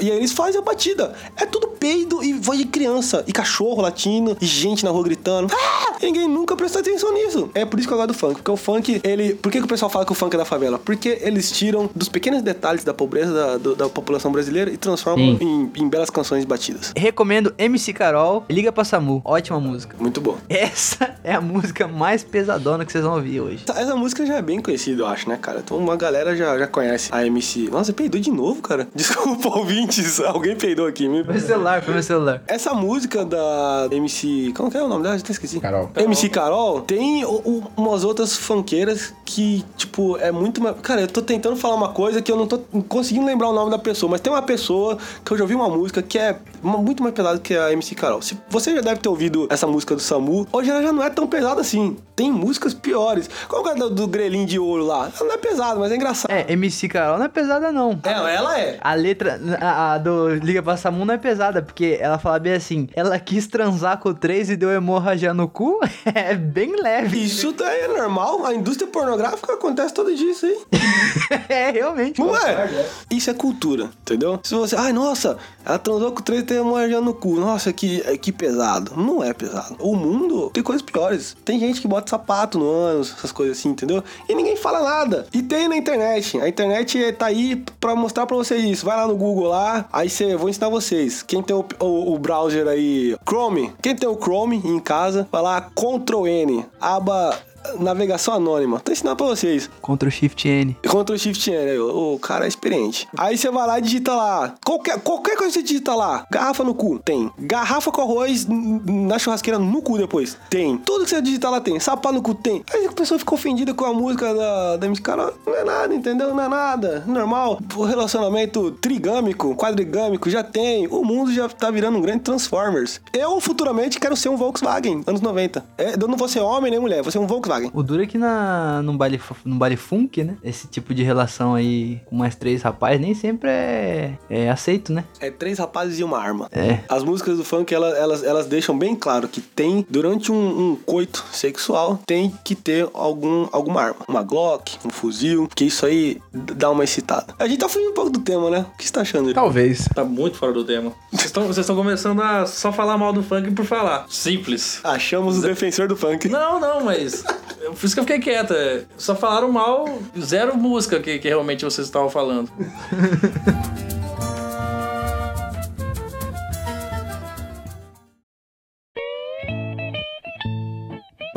E 0.00 0.10
aí 0.10 0.16
eles 0.16 0.32
fazem 0.32 0.60
a 0.60 0.64
batida. 0.64 1.12
É 1.36 1.44
tudo 1.44 1.68
peido 1.68 2.22
e 2.22 2.32
voz 2.32 2.58
de 2.58 2.64
criança, 2.66 3.24
e 3.26 3.32
cachorro 3.32 3.82
latindo, 3.82 4.36
e 4.40 4.46
gente 4.46 4.84
na 4.84 4.90
rua 4.90 5.04
gritando. 5.04 5.52
Ah! 5.52 5.96
Ninguém 6.00 6.28
nunca 6.28 6.54
prestou 6.56 6.80
atenção 6.80 7.12
nisso. 7.12 7.50
É 7.54 7.64
por 7.64 7.78
isso 7.78 7.88
que 7.88 7.92
eu 7.94 7.98
gosto 7.98 8.08
do 8.08 8.14
funk. 8.14 8.34
Porque 8.36 8.50
o 8.50 8.56
funk, 8.56 9.00
ele. 9.02 9.34
Por 9.34 9.50
que, 9.50 9.58
que 9.58 9.64
o 9.64 9.68
pessoal 9.68 9.90
fala 9.90 10.04
que 10.06 10.12
o 10.12 10.14
funk 10.14 10.34
é 10.34 10.38
da 10.38 10.44
favela? 10.44 10.78
Porque 10.78 11.18
eles 11.22 11.50
tiram 11.50 11.90
dos 11.94 12.08
pequenos 12.08 12.40
detalhes 12.42 12.84
da 12.84 12.94
pobreza 12.94 13.32
da, 13.32 13.56
do- 13.56 13.74
da 13.74 13.88
população 13.88 14.30
brasileira 14.30 14.70
e 14.70 14.76
transformam 14.76 15.36
em, 15.40 15.70
em 15.76 15.88
belas 15.88 16.08
canções 16.10 16.44
batidas. 16.44 16.92
Recomendo 16.96 17.52
MC 17.58 17.92
Carol, 17.92 18.44
Liga 18.48 18.70
pra 18.70 18.84
Samu. 18.84 19.20
Ótima 19.24 19.58
música. 19.58 19.96
Muito 19.98 20.20
bom. 20.20 20.36
Essa 20.48 21.16
é 21.24 21.34
a 21.34 21.40
música 21.40 21.88
mais 21.88 22.22
pesadona 22.22 22.84
que 22.84 22.92
vocês 22.92 23.02
vão 23.02 23.14
ouvir 23.14 23.40
hoje. 23.40 23.64
Essa, 23.68 23.80
essa 23.80 23.96
música 23.96 24.24
já 24.24 24.36
é 24.36 24.42
bem 24.42 24.60
conhecida, 24.60 25.02
eu 25.02 25.06
acho, 25.06 25.28
né, 25.28 25.36
cara? 25.40 25.60
Então 25.64 25.76
uma 25.76 25.96
galera 25.96 26.36
já, 26.36 26.56
já 26.58 26.66
conhece 26.66 27.08
a 27.12 27.26
MC. 27.26 27.68
Nossa, 27.70 27.87
peidou 27.92 28.20
de 28.20 28.30
novo, 28.30 28.60
cara. 28.62 28.88
Desculpa, 28.94 29.48
ouvintes. 29.58 30.20
Alguém 30.20 30.56
peidou 30.56 30.86
aqui. 30.86 31.08
Me... 31.08 31.24
Foi 31.24 31.34
meu 31.34 31.42
celular, 31.42 31.82
foi 31.82 31.94
meu 31.94 32.02
celular. 32.02 32.42
Essa 32.46 32.74
música 32.74 33.24
da 33.24 33.88
MC. 33.90 34.52
Como 34.56 34.70
que 34.70 34.76
é 34.76 34.82
o 34.82 34.88
nome 34.88 35.02
dela? 35.02 35.16
Já 35.16 35.22
até 35.22 35.32
esqueci. 35.32 35.60
Carol. 35.60 35.90
MC 35.96 36.28
Carol 36.28 36.80
tem 36.82 37.24
o- 37.24 37.28
o- 37.44 37.62
umas 37.76 38.04
outras 38.04 38.36
funkeiras 38.36 39.12
que, 39.24 39.64
tipo, 39.76 40.16
é 40.18 40.30
muito 40.32 40.60
mais. 40.62 40.76
Cara, 40.82 41.00
eu 41.00 41.08
tô 41.08 41.22
tentando 41.22 41.56
falar 41.56 41.74
uma 41.74 41.88
coisa 41.90 42.20
que 42.22 42.30
eu 42.30 42.36
não 42.36 42.46
tô 42.46 42.58
conseguindo 42.88 43.26
lembrar 43.26 43.48
o 43.48 43.52
nome 43.52 43.70
da 43.70 43.78
pessoa, 43.78 44.10
mas 44.10 44.20
tem 44.20 44.32
uma 44.32 44.42
pessoa 44.42 44.98
que 45.24 45.32
eu 45.32 45.36
já 45.38 45.44
ouvi 45.44 45.54
uma 45.54 45.68
música 45.68 46.02
que 46.02 46.18
é 46.18 46.38
muito 46.62 47.02
mais 47.02 47.14
pesado 47.14 47.40
que 47.40 47.56
a 47.56 47.72
MC 47.72 47.94
Carol. 47.94 48.22
Se 48.22 48.36
você 48.48 48.74
já 48.74 48.80
deve 48.80 49.00
ter 49.00 49.08
ouvido 49.08 49.46
essa 49.50 49.66
música 49.66 49.94
do 49.94 50.00
Samu, 50.00 50.46
hoje 50.52 50.70
ela 50.70 50.82
já 50.82 50.92
não 50.92 51.02
é 51.02 51.10
tão 51.10 51.26
pesada 51.26 51.60
assim. 51.60 51.96
Tem 52.14 52.32
músicas 52.32 52.74
piores. 52.74 53.30
Qual 53.48 53.66
é 53.68 53.72
a 53.72 53.74
do, 53.74 53.90
Grelin 53.90 54.28
grelhinho 54.28 54.46
de 54.46 54.58
ouro 54.58 54.84
lá? 54.84 55.10
Ela 55.14 55.28
não 55.28 55.34
é 55.34 55.38
pesada, 55.38 55.78
mas 55.78 55.92
é 55.92 55.96
engraçado. 55.96 56.30
É, 56.30 56.52
MC 56.52 56.88
Carol 56.88 57.18
não 57.18 57.26
é 57.26 57.28
pesada, 57.28 57.70
não. 57.70 57.98
É, 58.02 58.34
ela 58.34 58.58
é. 58.58 58.78
A 58.80 58.94
letra 58.94 59.40
a, 59.60 59.94
a 59.94 59.98
do 59.98 60.34
Liga 60.34 60.62
pra 60.62 60.76
Samu 60.76 61.04
não 61.04 61.14
é 61.14 61.18
pesada, 61.18 61.62
porque 61.62 61.96
ela 62.00 62.18
fala 62.18 62.38
bem 62.38 62.54
assim: 62.54 62.88
ela 62.94 63.18
quis 63.18 63.46
transar 63.46 63.98
com 63.98 64.08
o 64.08 64.14
3 64.14 64.50
e 64.50 64.56
deu 64.56 64.70
hemorragia 64.70 65.32
no 65.32 65.48
cu. 65.48 65.78
é 66.14 66.34
bem 66.34 66.74
leve. 66.80 67.24
Isso 67.24 67.52
daí 67.52 67.82
é 67.82 67.88
normal. 67.88 68.44
A 68.44 68.54
indústria 68.54 68.90
pornográfica 68.90 69.52
acontece 69.54 69.94
todo 69.94 70.14
dia 70.14 70.30
isso 70.30 70.46
aí. 70.46 70.58
é, 71.48 71.70
realmente. 71.70 72.20
Não 72.20 72.36
é? 72.36 72.86
Isso 73.10 73.30
é 73.30 73.34
cultura, 73.34 73.90
entendeu? 74.02 74.40
Se 74.42 74.54
você. 74.54 74.76
Ai, 74.76 74.92
nossa, 74.92 75.38
ela 75.64 75.78
transou 75.78 76.12
com 76.12 76.20
o 76.20 76.22
3 76.22 76.47
ter 76.48 76.62
marajá 76.64 77.00
no 77.00 77.14
cu. 77.14 77.38
Nossa, 77.38 77.72
que, 77.72 78.02
é, 78.06 78.16
que 78.16 78.32
pesado. 78.32 78.92
Não 78.96 79.22
é 79.22 79.32
pesado. 79.32 79.76
O 79.78 79.94
mundo 79.94 80.50
tem 80.50 80.62
coisas 80.62 80.82
piores. 80.82 81.36
Tem 81.44 81.60
gente 81.60 81.80
que 81.80 81.86
bota 81.86 82.10
sapato 82.10 82.58
no 82.58 82.68
ânus, 82.68 83.14
essas 83.16 83.30
coisas 83.30 83.58
assim, 83.58 83.68
entendeu? 83.68 84.02
E 84.28 84.34
ninguém 84.34 84.56
fala 84.56 84.82
nada. 84.82 85.26
E 85.32 85.42
tem 85.42 85.68
na 85.68 85.76
internet. 85.76 86.40
A 86.40 86.48
internet 86.48 87.02
é, 87.02 87.12
tá 87.12 87.26
aí 87.26 87.62
pra 87.78 87.94
mostrar 87.94 88.26
pra 88.26 88.36
vocês 88.36 88.64
isso. 88.64 88.86
Vai 88.86 88.96
lá 88.96 89.06
no 89.06 89.16
Google 89.16 89.48
lá, 89.48 89.86
aí 89.92 90.08
você... 90.08 90.36
Vou 90.36 90.48
ensinar 90.48 90.68
vocês. 90.68 91.22
Quem 91.22 91.42
tem 91.42 91.54
o, 91.54 91.64
o, 91.80 92.14
o 92.14 92.18
browser 92.18 92.66
aí... 92.66 93.16
Chrome. 93.28 93.72
Quem 93.82 93.94
tem 93.94 94.08
o 94.08 94.16
Chrome 94.16 94.60
em 94.64 94.78
casa, 94.78 95.28
vai 95.30 95.42
lá 95.42 95.60
Ctrl 95.60 96.26
N. 96.26 96.64
Aba 96.80 97.38
navegação 97.78 98.34
anônima. 98.34 98.80
Tô 98.80 98.92
ensinando 98.92 99.16
pra 99.16 99.26
vocês. 99.26 99.68
Ctrl 99.82 100.10
Shift 100.10 100.48
N. 100.48 100.76
Ctrl 100.82 101.16
Shift 101.16 101.50
N, 101.50 101.78
o, 101.78 102.14
o 102.14 102.18
cara 102.18 102.44
é 102.44 102.48
experiente. 102.48 103.08
Aí 103.16 103.36
você 103.36 103.50
vai 103.50 103.66
lá 103.66 103.78
e 103.78 103.82
digita 103.82 104.14
lá. 104.14 104.54
Qualquer, 104.64 105.00
qualquer 105.00 105.36
coisa 105.36 105.52
que 105.52 105.60
você 105.60 105.62
digita 105.62 105.94
lá. 105.94 106.26
Garrafa 106.30 106.64
no 106.64 106.74
cu, 106.74 106.98
tem. 106.98 107.30
Garrafa 107.38 107.90
com 107.90 108.00
arroz 108.00 108.46
na 108.48 109.18
churrasqueira 109.18 109.58
no 109.58 109.82
cu 109.82 109.98
depois. 109.98 110.36
Tem. 110.50 110.76
Tudo 110.78 111.04
que 111.04 111.10
você 111.10 111.20
digitar 111.20 111.50
lá 111.50 111.60
tem. 111.60 111.78
Sapato 111.80 112.14
no 112.14 112.22
cu 112.22 112.34
tem. 112.34 112.64
Aí 112.72 112.86
a 112.86 112.92
pessoa 112.92 113.18
fica 113.18 113.34
ofendida 113.34 113.74
com 113.74 113.84
a 113.84 113.92
música 113.92 114.34
da, 114.34 114.76
da 114.76 114.86
MC 114.86 115.02
Carol. 115.02 115.32
Não 115.46 115.54
é 115.54 115.64
nada, 115.64 115.94
entendeu? 115.94 116.34
Não 116.34 116.42
é 116.42 116.48
nada. 116.48 117.04
Normal. 117.06 117.60
O 117.76 117.84
relacionamento 117.84 118.70
trigâmico, 118.72 119.54
quadrigâmico 119.54 120.30
já 120.30 120.42
tem. 120.42 120.86
O 120.86 121.04
mundo 121.04 121.32
já 121.32 121.48
tá 121.48 121.70
virando 121.70 121.98
um 121.98 122.02
grande 122.02 122.20
Transformers. 122.20 123.00
Eu 123.12 123.40
futuramente 123.40 123.98
quero 123.98 124.16
ser 124.16 124.28
um 124.28 124.36
Volkswagen, 124.36 125.02
anos 125.06 125.20
90. 125.20 125.64
É, 125.76 125.94
eu 125.94 126.08
não 126.08 126.16
vou 126.16 126.28
ser 126.28 126.40
homem 126.40 126.70
nem 126.70 126.80
mulher, 126.80 127.02
vou 127.02 127.10
ser 127.10 127.18
um 127.18 127.26
Volkswagen. 127.26 127.47
O 127.72 127.82
duro 127.82 128.02
é 128.02 128.06
que 128.06 128.18
na, 128.18 128.82
num, 128.82 128.96
baile, 128.96 129.20
num 129.44 129.58
baile 129.58 129.76
funk, 129.76 130.22
né? 130.22 130.36
Esse 130.42 130.66
tipo 130.66 130.94
de 130.94 131.02
relação 131.02 131.54
aí 131.54 132.00
com 132.06 132.16
mais 132.16 132.34
três 132.34 132.62
rapazes 132.62 133.00
nem 133.00 133.14
sempre 133.14 133.50
é, 133.50 134.14
é 134.28 134.50
aceito, 134.50 134.92
né? 134.92 135.04
É 135.20 135.30
três 135.30 135.58
rapazes 135.58 135.98
e 135.98 136.04
uma 136.04 136.18
arma. 136.18 136.48
É. 136.52 136.80
As 136.88 137.02
músicas 137.02 137.38
do 137.38 137.44
funk, 137.44 137.74
elas, 137.74 137.96
elas, 137.96 138.22
elas 138.22 138.46
deixam 138.46 138.76
bem 138.76 138.94
claro 138.94 139.28
que 139.28 139.40
tem, 139.40 139.86
durante 139.88 140.30
um, 140.30 140.72
um 140.72 140.76
coito 140.76 141.24
sexual, 141.32 142.00
tem 142.06 142.32
que 142.44 142.54
ter 142.54 142.88
algum, 142.94 143.48
alguma 143.52 143.82
arma. 143.82 143.96
Uma 144.06 144.22
Glock, 144.22 144.78
um 144.84 144.90
fuzil, 144.90 145.48
que 145.54 145.64
isso 145.64 145.86
aí 145.86 146.20
dá 146.32 146.70
uma 146.70 146.84
excitada. 146.84 147.34
A 147.38 147.46
gente 147.46 147.58
tá 147.58 147.68
fugindo 147.68 147.90
um 147.90 147.94
pouco 147.94 148.10
do 148.10 148.20
tema, 148.20 148.50
né? 148.50 148.66
O 148.74 148.76
que 148.76 148.84
você 148.84 148.92
tá 148.92 149.00
achando? 149.00 149.32
Talvez. 149.32 149.88
Tá 149.94 150.04
muito 150.04 150.36
fora 150.36 150.52
do 150.52 150.64
tema. 150.64 150.92
Vocês 151.10 151.26
estão 151.26 151.46
vocês 151.46 151.58
estão 151.58 151.76
começando 151.76 152.20
a 152.20 152.46
só 152.46 152.72
falar 152.72 152.98
mal 152.98 153.12
do 153.12 153.22
funk 153.22 153.50
por 153.52 153.64
falar. 153.64 154.06
Simples. 154.08 154.80
Achamos 154.84 155.38
o 155.38 155.42
defensor 155.42 155.88
do 155.88 155.96
funk. 155.96 156.28
Não, 156.28 156.60
não, 156.60 156.84
mas. 156.84 157.24
Por 157.72 157.84
isso 157.84 157.94
que 157.94 158.00
eu 158.00 158.04
fiquei 158.04 158.20
quieta. 158.20 158.86
Só 158.96 159.14
falaram 159.14 159.50
mal, 159.50 159.98
zero 160.18 160.56
música 160.56 161.00
que, 161.00 161.18
que 161.18 161.28
realmente 161.28 161.64
vocês 161.64 161.86
estavam 161.86 162.08
falando. 162.08 162.50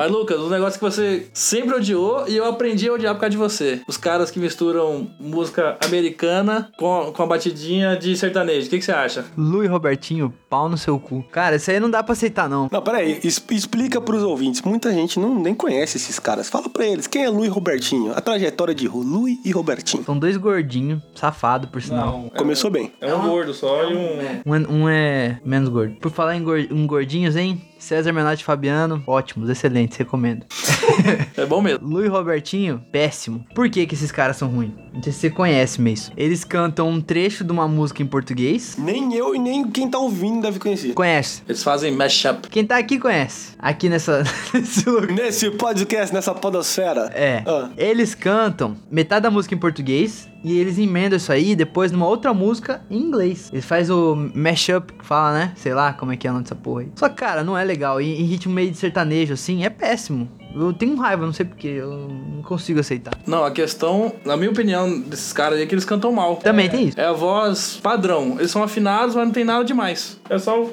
Mas, 0.02 0.12
Lucas, 0.12 0.40
um 0.40 0.50
negócio 0.50 0.80
que 0.80 0.84
você 0.84 1.28
sempre 1.32 1.76
odiou 1.76 2.28
e 2.28 2.36
eu 2.36 2.46
aprendi 2.46 2.90
a 2.90 2.94
odiar 2.94 3.14
por 3.14 3.22
causa 3.22 3.30
de 3.32 3.38
você. 3.38 3.82
Os 3.88 3.98
caras 3.98 4.32
que 4.32 4.40
misturam 4.40 5.08
música 5.20 5.78
americana 5.86 6.72
com, 6.76 7.12
com 7.16 7.22
a 7.22 7.26
batidinha 7.28 7.96
de 7.96 8.18
sertanejo. 8.18 8.66
O 8.66 8.70
que, 8.72 8.80
que 8.80 8.86
você 8.86 8.92
acha? 8.92 9.26
Lu 9.38 9.64
e 9.64 9.68
Robertinho, 9.68 10.34
pau 10.50 10.68
no 10.68 10.76
seu 10.78 11.00
cu. 11.00 11.24
Cara, 11.32 11.58
isso 11.58 11.70
aí 11.70 11.80
não 11.80 11.90
dá 11.90 12.02
pra 12.02 12.14
aceitar, 12.14 12.50
não. 12.50 12.68
Não, 12.72 12.82
peraí, 12.82 13.20
es- 13.24 13.44
explica 13.52 14.02
pros 14.02 14.24
ouvintes. 14.24 14.64
Muita 14.64 14.92
gente 14.92 15.20
não, 15.20 15.36
nem 15.40 15.54
conhece 15.54 15.98
esses 15.98 16.18
caras. 16.18 16.50
Fala 16.50 16.68
pra 16.68 16.84
eles, 16.84 17.06
quem 17.06 17.24
é 17.24 17.30
Lu 17.30 17.46
e 17.46 17.48
Robertinho? 17.48 18.12
A 18.16 18.22
trajetória 18.22 18.74
de 18.74 18.88
Lu 18.88 19.28
e 19.30 19.52
Robertinho. 19.52 20.04
São 20.04 20.18
dois 20.18 20.36
gordinhos, 20.36 21.00
safado, 21.14 21.68
por 21.68 21.80
sinal. 21.82 22.26
Começou 22.36 22.72
bem. 22.72 22.92
É 23.00 23.14
um 23.14 23.30
gordo 23.30 23.54
só 23.54 23.84
e 23.90 23.96
um. 23.96 24.02
Um, 24.48 24.56
é- 24.56 24.68
um 24.68 24.90
é 24.90 25.40
menos 25.46 25.70
gordo. 25.70 25.96
Por 25.98 26.10
falar 26.12 26.36
em 26.36 26.86
gordinhos, 26.88 27.36
hein? 27.36 27.62
César 27.82 28.14
Menotti 28.14 28.44
Fabiano, 28.44 29.04
ótimos, 29.08 29.50
excelentes, 29.50 29.98
recomendo. 29.98 30.46
É 31.38 31.46
bom 31.46 31.62
mesmo. 31.62 31.88
Lu 31.88 32.04
e 32.04 32.08
Robertinho, 32.08 32.84
péssimo. 32.92 33.46
Por 33.56 33.70
que 33.70 33.86
que 33.86 33.96
esses 33.96 34.12
caras 34.12 34.38
são 34.38 34.50
ruins? 34.50 34.72
Não 34.94 35.02
sei 35.02 35.14
se 35.14 35.20
você 35.20 35.30
conhece 35.30 35.82
mesmo. 35.82 36.14
Eles 36.18 36.44
cantam 36.44 36.90
um 36.90 37.00
trecho 37.00 37.44
de 37.44 37.52
uma 37.52 37.68
música 37.68 38.04
em 38.04 38.06
português. 38.06 38.76
Nem 38.78 39.14
eu 39.14 39.34
e 39.34 39.40
nem 39.40 39.64
quem 39.70 39.90
tá 39.90 39.98
ouvindo 39.98 40.42
deve 40.42 40.60
conhecer. 40.60 40.94
Conhece. 40.94 41.42
Eles 41.48 41.64
fazem 41.64 41.92
mashup. 41.92 42.50
Quem 42.50 42.66
tá 42.66 42.78
aqui 42.78 43.00
conhece. 43.00 43.54
Aqui 43.58 43.88
nessa, 43.88 44.24
nesse 44.54 44.90
lugar. 44.90 45.12
Nesse 45.12 45.50
podcast, 45.52 46.14
nessa 46.14 46.34
podosfera. 46.34 47.10
É. 47.14 47.44
Ah. 47.48 47.70
Eles 47.78 48.14
cantam 48.14 48.76
metade 48.90 49.24
da 49.24 49.32
música 49.32 49.56
em 49.56 49.58
português 49.58 50.28
e 50.44 50.58
eles 50.58 50.78
emendam 50.78 51.18
isso 51.18 51.32
aí 51.32 51.56
depois 51.56 51.92
numa 51.92 52.08
outra 52.08 52.34
música 52.34 52.82
em 52.90 52.98
inglês. 52.98 53.50
Eles 53.52 53.66
fazem 53.66 53.96
o 53.96 54.16
mashup, 54.36 54.92
que 54.94 55.06
fala, 55.06 55.34
né? 55.34 55.54
Sei 55.56 55.74
lá 55.74 55.94
como 55.94 56.12
é 56.12 56.18
que 56.18 56.28
é 56.28 56.30
o 56.30 56.34
nome 56.34 56.44
dessa 56.44 56.56
porra 56.56 56.82
aí. 56.82 56.92
Só 56.96 57.08
que, 57.08 57.16
cara, 57.16 57.44
não 57.44 57.58
é 57.58 57.64
legal. 57.64 58.02
E 58.02 58.22
em 58.22 58.26
ritmo 58.26 58.54
meio 58.54 58.72
de 58.72 58.78
sertanejo, 58.78 59.34
assim, 59.34 59.64
é 59.64 59.70
péssimo. 59.70 60.30
Eu 60.54 60.74
tenho 60.74 60.96
raiva, 60.96 61.26
não 61.26 61.34
sei 61.34 61.46
porquê, 61.46 61.68
eu 61.68 61.90
não 61.90 62.42
consigo 62.44 62.80
aceitar. 62.80 63.14
Não, 63.26 63.44
a 63.44 63.52
questão, 63.52 64.14
na 64.26 64.36
minha 64.36 64.50
opinião, 64.50 65.00
desses 65.02 65.32
caras 65.32 65.58
aí 65.58 65.64
é 65.64 65.66
que 65.66 65.74
eles 65.74 65.86
cantam 65.86 66.12
mal. 66.12 66.38
Também 66.38 66.70
tem 66.70 66.88
isso. 66.88 67.00
É 67.00 67.06
a 67.06 67.14
voz 67.14 67.80
padrão. 67.82 68.36
Eles 68.38 68.52
são 68.52 68.62
afinados, 68.62 69.16
mas 69.16 69.26
não 69.26 69.34
tem 69.34 69.46
nada 69.46 69.64
demais. 69.64 70.20
É 70.30 70.38
só 70.38 70.68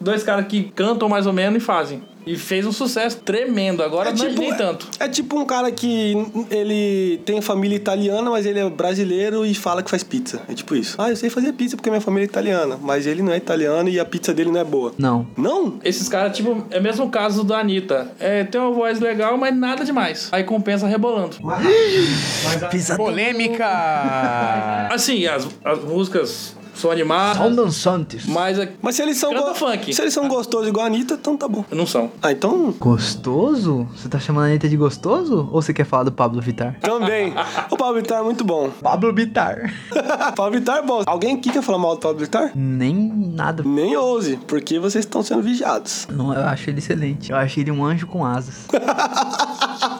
dois 0.00 0.22
caras 0.22 0.46
que 0.46 0.64
cantam 0.74 1.08
mais 1.08 1.26
ou 1.26 1.32
menos 1.32 1.62
e 1.62 1.64
fazem. 1.64 2.02
E 2.26 2.36
fez 2.36 2.66
um 2.66 2.72
sucesso 2.72 3.18
tremendo. 3.18 3.82
Agora 3.82 4.12
não- 4.12 4.32
nem 4.32 4.54
tanto. 4.56 4.88
É 4.98 5.08
tipo 5.08 5.38
um 5.38 5.44
cara 5.44 5.70
que 5.70 6.14
ele 6.50 7.20
tem 7.24 7.40
família 7.40 7.76
italiana, 7.76 8.30
mas 8.30 8.46
ele 8.46 8.58
é 8.60 8.68
brasileiro 8.70 9.44
e 9.44 9.54
fala 9.54 9.82
que 9.82 9.90
faz 9.90 10.02
pizza. 10.02 10.42
É 10.48 10.54
tipo 10.54 10.74
isso. 10.74 10.94
Ah, 10.98 11.10
eu 11.10 11.16
sei 11.16 11.28
fazer 11.30 11.52
pizza 11.52 11.76
porque 11.76 11.90
minha 11.90 12.00
família 12.00 12.24
é 12.24 12.28
italiana, 12.28 12.78
mas 12.80 13.06
ele 13.06 13.22
não 13.22 13.32
é 13.32 13.36
italiano 13.36 13.88
e 13.88 14.00
a 14.00 14.04
pizza 14.04 14.32
dele 14.32 14.50
não 14.50 14.60
é 14.60 14.64
boa. 14.64 14.92
Não. 14.98 15.26
Não? 15.36 15.78
Esses 15.84 16.08
caras, 16.08 16.36
tipo, 16.36 16.64
é 16.70 16.78
o 16.78 16.82
mesmo 16.82 17.10
caso 17.10 17.44
da 17.44 17.58
Anitta. 17.58 18.12
É, 18.18 18.44
tem 18.44 18.60
uma 18.60 18.70
voz 18.70 19.00
legal, 19.00 19.36
mas 19.36 19.54
nada 19.56 19.84
demais. 19.84 20.28
Aí 20.32 20.44
compensa 20.44 20.86
rebolando. 20.86 21.36
Polêmica! 22.96 23.66
Assim, 24.90 25.26
as, 25.26 25.46
as 25.64 25.78
músicas 25.84 26.56
são 26.74 26.90
animadas, 26.90 27.36
São 27.38 27.54
dançantes. 27.54 28.26
mas 28.26 28.58
é- 28.58 28.72
Mas 28.82 28.96
se 28.96 29.02
eles 29.02 29.16
são 29.16 29.32
go- 29.32 29.54
funk. 29.54 29.92
se 29.94 30.00
eles 30.02 30.12
são 30.12 30.28
gostosos 30.28 30.68
igual 30.68 30.84
a 30.84 30.88
Anitta, 30.88 31.14
então 31.14 31.36
tá 31.36 31.46
bom. 31.48 31.64
não 31.70 31.86
são. 31.86 32.10
Ah, 32.22 32.32
então 32.32 32.72
Gostoso? 32.78 33.88
Você 33.96 34.08
tá 34.08 34.18
chamando 34.18 34.44
a 34.44 34.48
Anitta 34.48 34.68
de 34.68 34.76
gostoso? 34.76 35.48
Ou 35.52 35.60
você 35.62 35.72
quer 35.72 35.84
falar 35.86 36.04
do 36.04 36.12
Pablo 36.12 36.40
Vittar? 36.40 36.76
também. 36.80 37.32
o 37.70 37.76
Pablo 37.76 37.94
Vittar 37.96 38.20
é 38.20 38.22
muito 38.22 38.44
bom. 38.44 38.70
Pablo 38.82 39.12
Vittar. 39.12 39.72
Pablo 40.36 40.52
Vittar 40.58 40.78
é 40.78 40.82
bom. 40.82 41.02
Alguém 41.06 41.36
aqui 41.36 41.50
quer 41.50 41.62
falar 41.62 41.78
mal 41.78 41.94
do 41.94 42.00
Pablo 42.00 42.18
Vittar? 42.18 42.52
Nem 42.54 42.94
nada. 42.94 43.62
Nem 43.64 43.96
ouse, 43.96 44.38
porque 44.46 44.78
vocês 44.78 45.04
estão 45.04 45.22
sendo 45.22 45.42
vigiados. 45.42 46.06
Não, 46.10 46.32
eu 46.34 46.42
acho 46.42 46.70
ele 46.70 46.78
excelente. 46.78 47.30
Eu 47.30 47.36
acho 47.36 47.58
ele 47.60 47.70
um 47.70 47.84
anjo 47.84 48.06
com 48.06 48.24
asas. 48.24 48.66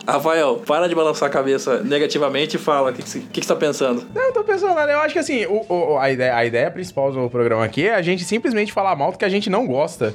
Rafael, 0.07 0.57
para 0.67 0.89
de 0.89 0.95
balançar 0.95 1.29
a 1.29 1.33
cabeça 1.33 1.83
negativamente 1.83 2.57
e 2.57 2.59
fala 2.59 2.91
o 2.91 2.93
que, 2.93 3.03
que, 3.03 3.21
que 3.21 3.41
que 3.41 3.47
você 3.47 3.49
tá 3.49 3.57
pensando. 3.57 4.05
Não, 4.15 4.23
eu 4.23 4.33
tô 4.33 4.45
pensando 4.45 4.75
nada. 4.75 4.93
Eu 4.93 5.01
acho 5.01 5.13
que 5.13 5.19
assim, 5.19 5.45
o, 5.47 5.65
o- 5.69 5.99
a, 5.99 6.11
ideia, 6.11 6.37
a 6.37 6.45
ideia 6.45 6.64
principal 6.71 7.13
do 7.13 7.29
programa 7.31 7.65
aqui 7.65 7.87
é 7.87 7.95
a 7.95 8.03
gente 8.03 8.25
simplesmente 8.25 8.73
falar 8.73 8.95
mal 8.97 9.13
do 9.13 9.19
que 9.19 9.25
a 9.25 9.29
gente 9.29 9.49
não 9.49 9.67
gosta. 9.67 10.15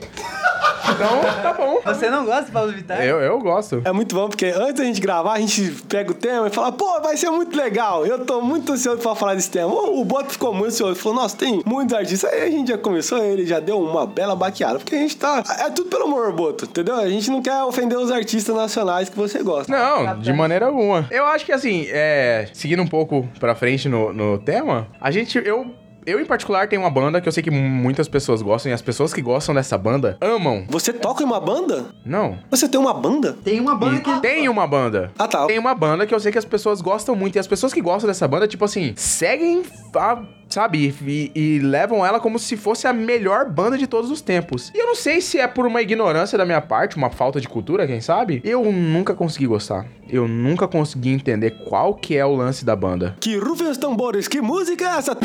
Então, 0.92 1.22
tá 1.42 1.54
bom. 1.54 1.80
Você 1.86 2.10
não 2.10 2.26
gosta 2.26 2.46
do 2.46 2.52
Pablo 2.52 2.72
Vittar? 2.72 3.04
Eu, 3.04 3.20
eu 3.22 3.40
gosto. 3.40 3.82
É 3.86 3.92
muito 3.92 4.16
bom, 4.16 4.28
porque 4.28 4.48
antes 4.48 4.76
da 4.76 4.84
gente 4.84 5.00
gravar, 5.00 5.34
a 5.34 5.40
gente 5.40 5.72
pega 5.88 6.12
o 6.12 6.14
tema 6.14 6.48
e 6.48 6.50
fala, 6.50 6.72
pô, 6.72 7.00
vai 7.02 7.16
ser 7.16 7.30
muito 7.30 7.56
legal. 7.56 8.06
Eu 8.06 8.26
tô 8.26 8.42
muito 8.42 8.72
ansioso 8.72 9.02
pra 9.02 9.16
falar 9.16 9.36
desse 9.36 9.52
tema. 9.52 9.72
O, 9.72 10.02
o 10.02 10.06
Boto 10.06 10.32
ficou 10.32 10.54
muito 10.54 10.68
ansioso. 10.68 10.96
Falou, 10.96 11.22
nossa, 11.22 11.38
tem 11.38 11.62
muitos 11.66 11.96
artistas. 11.96 12.32
Aí 12.32 12.44
a 12.44 12.50
gente 12.50 12.70
já 12.70 12.78
começou, 12.78 13.24
ele 13.24 13.46
já 13.46 13.60
deu 13.60 13.80
uma 13.80 14.06
bela 14.06 14.36
baqueada. 14.36 14.80
Porque 14.80 14.96
a 14.96 15.00
gente 15.00 15.18
tá. 15.18 15.44
É 15.60 15.70
tudo 15.70 15.90
pelo 15.90 16.06
amor, 16.06 16.32
Boto, 16.34 16.66
entendeu? 16.66 16.96
A 16.96 17.10
gente 17.10 17.30
não 17.30 17.42
quer 17.42 17.64
ofender 17.64 17.98
os 17.98 18.12
artistas 18.12 18.56
nacionais 18.56 19.10
que 19.10 19.16
você 19.16 19.44
gosta. 19.44 19.72
Não, 19.72 20.20
de 20.20 20.34
maneira 20.34 20.68
alguma. 20.68 21.08
Eu 21.12 21.26
acho 21.26 21.46
que 21.46 21.52
assim, 21.52 21.86
é, 21.90 22.48
seguindo 22.54 22.82
um 22.82 22.88
pouco 22.88 23.28
pra 23.40 23.56
frente 23.56 23.88
no, 23.88 24.12
no 24.14 24.38
tema, 24.38 24.88
a 25.00 25.12
gente, 25.12 25.38
eu, 25.38 25.74
eu 26.06 26.20
em 26.20 26.26
particular 26.26 26.68
tenho 26.68 26.82
uma 26.82 26.90
banda 26.90 27.20
que 27.22 27.28
eu 27.28 27.32
sei 27.32 27.44
que 27.44 27.52
muitas 27.52 28.08
pessoas 28.08 28.42
gostam 28.42 28.72
e 28.72 28.74
as 28.74 28.82
pessoas 28.82 29.14
que 29.14 29.22
gostam 29.22 29.54
dessa 29.56 29.78
banda 29.78 30.18
amam. 30.22 30.66
Você 30.70 30.92
toca 30.94 31.24
em 31.24 31.26
uma 31.26 31.40
banda? 31.40 31.86
Não. 32.06 32.38
Você 32.50 32.68
tem 32.68 32.80
uma 32.80 32.94
banda? 32.94 33.36
Tem 33.44 33.60
uma 33.60 33.76
banda 33.76 34.00
que... 34.02 34.20
Tem 34.22 34.48
uma 34.50 34.66
banda. 34.68 35.12
Ah, 35.18 35.28
tá. 35.28 35.46
Tem 35.46 35.58
uma 35.60 35.74
banda 35.76 36.06
que 36.06 36.14
eu 36.14 36.20
sei 36.20 36.32
que 36.32 36.38
as 36.38 36.46
pessoas 36.46 36.82
gostam 36.82 37.16
muito. 37.16 37.36
E 37.36 37.40
as 37.40 37.48
pessoas 37.48 37.74
que 37.74 37.82
gostam 37.82 38.08
dessa 38.08 38.28
banda, 38.28 38.48
tipo 38.48 38.66
assim, 38.66 38.94
seguem, 38.96 39.64
a- 39.96 40.22
sabe? 40.50 40.94
E, 41.06 41.32
e 41.36 41.60
levam 41.60 42.06
ela 42.06 42.20
como 42.20 42.40
se 42.40 42.58
fosse 42.58 42.88
a 42.88 42.94
melhor 42.94 43.50
banda 43.50 43.78
de 43.78 43.86
todos 43.88 44.10
os 44.10 44.22
tempos. 44.22 44.72
E 44.74 44.80
eu 44.82 44.88
não 44.88 44.96
sei 44.96 45.22
se 45.22 45.38
é 45.40 45.48
por 45.48 45.66
uma 45.66 45.82
ignorância 45.82 46.38
da 46.38 46.46
minha 46.46 46.62
parte, 46.62 46.98
uma 46.98 47.10
falta 47.10 47.40
de 47.40 47.48
cultura, 47.48 47.86
quem 47.88 48.02
sabe? 48.02 48.42
Eu 48.44 48.64
nunca 48.72 49.14
consegui 49.14 49.46
gostar. 49.48 49.86
Eu 50.10 50.28
nunca 50.28 50.68
consegui 50.68 51.10
entender 51.10 51.52
qual 51.68 51.94
que 51.94 52.18
é 52.18 52.26
o 52.26 52.36
lance 52.36 52.66
da 52.66 52.76
banda. 52.76 53.16
Que 53.20 53.38
rufem 53.38 53.68
os 53.70 53.78
tambores, 53.78 54.28
que 54.28 54.42
música 54.42 54.86
é 54.86 54.98
essa? 54.98 55.18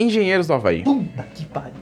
Engenheiros 0.00 0.46
do 0.46 0.54
Havaí. 0.54 0.82
Puta 0.82 1.22
que 1.34 1.44
pariu. 1.44 1.74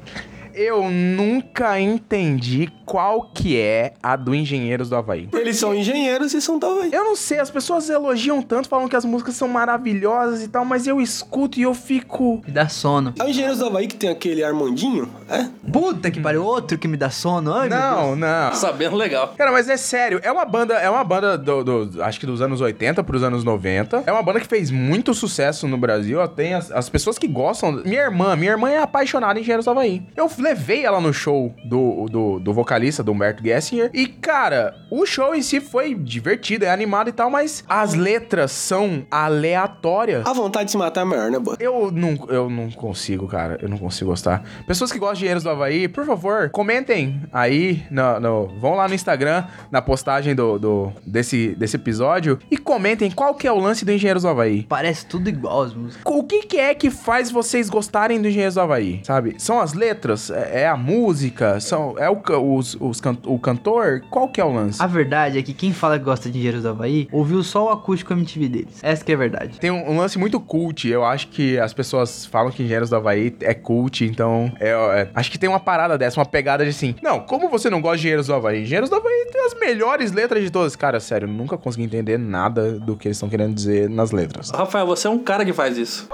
Eu 0.60 0.90
nunca 0.90 1.78
entendi 1.80 2.68
qual 2.84 3.30
que 3.32 3.56
é 3.60 3.92
a 4.02 4.16
do 4.16 4.34
Engenheiros 4.34 4.88
do 4.90 4.96
Havaí. 4.96 5.28
Eles 5.32 5.56
são 5.56 5.72
engenheiros 5.72 6.34
e 6.34 6.40
são 6.40 6.58
talvez. 6.58 6.92
Eu 6.92 7.04
não 7.04 7.14
sei, 7.14 7.38
as 7.38 7.48
pessoas 7.48 7.88
elogiam 7.88 8.42
tanto, 8.42 8.68
falam 8.68 8.88
que 8.88 8.96
as 8.96 9.04
músicas 9.04 9.36
são 9.36 9.46
maravilhosas 9.46 10.42
e 10.42 10.48
tal, 10.48 10.64
mas 10.64 10.86
eu 10.88 11.00
escuto 11.00 11.60
e 11.60 11.62
eu 11.62 11.74
fico. 11.74 12.42
Me 12.44 12.50
dá 12.52 12.68
sono. 12.68 13.14
É 13.20 13.22
o 13.24 13.28
Engenheiros 13.28 13.58
do 13.58 13.66
Havaí 13.66 13.86
que 13.86 13.94
tem 13.94 14.10
aquele 14.10 14.42
Armandinho? 14.42 15.08
É? 15.28 15.46
Puta 15.72 16.10
que 16.10 16.18
pariu. 16.20 16.42
Outro 16.44 16.76
que 16.76 16.88
me 16.88 16.96
dá 16.96 17.08
sono. 17.10 17.52
Ai. 17.54 17.68
Não, 17.68 18.16
não. 18.16 18.52
Sabendo 18.54 18.96
legal. 18.96 19.34
Cara, 19.38 19.52
mas 19.52 19.68
é 19.68 19.76
sério, 19.76 20.18
é 20.24 20.32
uma 20.32 20.44
banda, 20.44 20.74
é 20.74 20.90
uma 20.90 21.04
banda 21.04 21.38
do, 21.38 21.62
do- 21.62 22.02
acho 22.02 22.18
que 22.18 22.26
dos 22.26 22.42
anos 22.42 22.60
80 22.60 23.04
pros 23.04 23.22
anos 23.22 23.44
90. 23.44 24.02
É 24.06 24.12
uma 24.12 24.22
banda 24.22 24.40
que 24.40 24.46
fez 24.48 24.72
muito 24.72 25.14
sucesso 25.14 25.68
no 25.68 25.78
Brasil. 25.78 26.26
Tem 26.28 26.54
as, 26.54 26.72
as 26.72 26.88
pessoas 26.88 27.16
que 27.16 27.28
gostam. 27.28 27.72
Minha 27.84 28.02
irmã, 28.02 28.34
minha 28.34 28.50
irmã 28.52 28.70
é 28.70 28.78
apaixonada 28.78 29.38
em 29.38 29.42
Engenheiros 29.42 29.64
do 29.66 29.70
Havaí. 29.70 30.02
Eu 30.16 30.28
levei 30.48 30.84
ela 30.84 31.00
no 31.00 31.12
show 31.12 31.54
do, 31.64 32.06
do, 32.10 32.38
do 32.38 32.52
vocalista, 32.54 33.02
do 33.02 33.12
Humberto 33.12 33.42
Gessinger. 33.42 33.90
E, 33.92 34.06
cara, 34.06 34.74
o 34.90 35.04
show 35.04 35.34
em 35.34 35.42
si 35.42 35.60
foi 35.60 35.94
divertido, 35.94 36.64
é 36.64 36.70
animado 36.70 37.08
e 37.08 37.12
tal, 37.12 37.30
mas 37.30 37.62
as 37.68 37.94
letras 37.94 38.50
são 38.52 39.04
aleatórias. 39.10 40.26
A 40.26 40.32
vontade 40.32 40.66
de 40.66 40.70
se 40.72 40.76
matar 40.76 41.02
é 41.02 41.04
maior, 41.04 41.30
né, 41.30 41.38
Boto? 41.38 41.62
Eu 41.62 41.90
não, 41.92 42.18
eu 42.28 42.48
não 42.48 42.70
consigo, 42.70 43.26
cara. 43.28 43.58
Eu 43.60 43.68
não 43.68 43.76
consigo 43.78 44.10
gostar. 44.10 44.42
Pessoas 44.66 44.90
que 44.90 44.98
gostam 44.98 45.14
de 45.14 45.18
Engenheiros 45.20 45.42
do 45.42 45.50
Havaí, 45.50 45.86
por 45.88 46.04
favor, 46.06 46.48
comentem 46.50 47.20
aí. 47.32 47.82
No, 47.90 48.20
no- 48.20 48.46
vão 48.58 48.74
lá 48.74 48.88
no 48.88 48.94
Instagram, 48.94 49.44
na 49.70 49.82
postagem 49.82 50.34
do, 50.34 50.58
do- 50.58 50.92
desse, 51.06 51.54
desse 51.56 51.76
episódio, 51.76 52.38
e 52.50 52.56
comentem 52.56 53.10
qual 53.10 53.34
que 53.34 53.46
é 53.46 53.52
o 53.52 53.58
lance 53.58 53.84
do 53.84 53.92
Engenheiros 53.92 54.22
do 54.22 54.28
Havaí. 54.28 54.64
Parece 54.68 55.04
tudo 55.06 55.28
igual 55.28 55.62
as 55.62 55.74
músicas. 55.74 56.02
O 56.06 56.22
que, 56.24 56.42
que 56.42 56.56
é 56.58 56.74
que 56.74 56.90
faz 56.90 57.30
vocês 57.30 57.68
gostarem 57.68 58.20
do 58.20 58.28
Engenheiros 58.28 58.54
do 58.54 58.60
Havaí? 58.62 59.00
Sabe? 59.04 59.34
São 59.38 59.60
as 59.60 59.74
letras? 59.74 60.30
É, 60.52 60.68
a 60.68 60.76
música? 60.76 61.60
São, 61.60 61.94
é 61.98 62.08
o, 62.10 62.20
os, 62.56 62.76
os 62.80 63.00
can- 63.00 63.16
o 63.26 63.38
cantor? 63.38 64.02
Qual 64.10 64.28
que 64.28 64.40
é 64.40 64.44
o 64.44 64.52
lance? 64.52 64.82
A 64.82 64.86
verdade 64.86 65.38
é 65.38 65.42
que 65.42 65.52
quem 65.52 65.72
fala 65.72 65.98
que 65.98 66.04
gosta 66.04 66.28
de 66.30 66.38
Engenheiros 66.38 66.62
do 66.62 66.68
Havaí 66.70 67.08
ouviu 67.12 67.42
só 67.42 67.66
o 67.66 67.68
acústico 67.70 68.12
MTV 68.12 68.48
deles. 68.48 68.78
Essa 68.82 69.04
que 69.04 69.12
é 69.12 69.14
a 69.14 69.18
verdade. 69.18 69.58
Tem 69.58 69.70
um, 69.70 69.90
um 69.92 69.98
lance 69.98 70.18
muito 70.18 70.38
cult. 70.40 70.88
Eu 70.88 71.04
acho 71.04 71.28
que 71.28 71.58
as 71.58 71.72
pessoas 71.72 72.26
falam 72.26 72.50
que 72.52 72.62
Engenheiros 72.62 72.90
do 72.90 72.96
Havaí 72.96 73.34
é 73.40 73.54
cult, 73.54 74.04
então. 74.04 74.52
é- 74.60 74.68
é- 74.70 75.10
acho 75.14 75.30
que 75.30 75.38
tem 75.38 75.48
uma 75.48 75.60
parada 75.60 75.96
dessa, 75.98 76.18
uma 76.20 76.26
pegada 76.26 76.64
de 76.64 76.70
assim. 76.70 76.94
Não, 77.02 77.20
como 77.20 77.48
você 77.48 77.68
não 77.70 77.80
gosta 77.80 77.96
de 77.96 78.00
Engenheiros 78.02 78.26
do 78.26 78.34
Havaí? 78.34 78.62
Engenheiros 78.62 78.90
do 78.90 78.96
Havaí 78.96 79.26
tem 79.32 79.44
as 79.46 79.54
melhores 79.58 80.12
letras 80.12 80.42
de 80.42 80.50
todas. 80.50 80.76
Cara, 80.76 81.00
sério, 81.00 81.26
eu 81.28 81.32
nunca 81.32 81.56
consegui 81.56 81.84
entender 81.84 82.18
nada 82.18 82.72
do 82.72 82.96
que 82.96 83.08
eles 83.08 83.16
estão 83.16 83.28
querendo 83.28 83.54
dizer 83.54 83.88
nas 83.88 84.10
letras. 84.12 84.50
Rafael, 84.50 84.86
você 84.86 85.06
é 85.06 85.10
um 85.10 85.18
cara 85.18 85.44
que 85.44 85.52
faz 85.52 85.76
isso. 85.76 86.08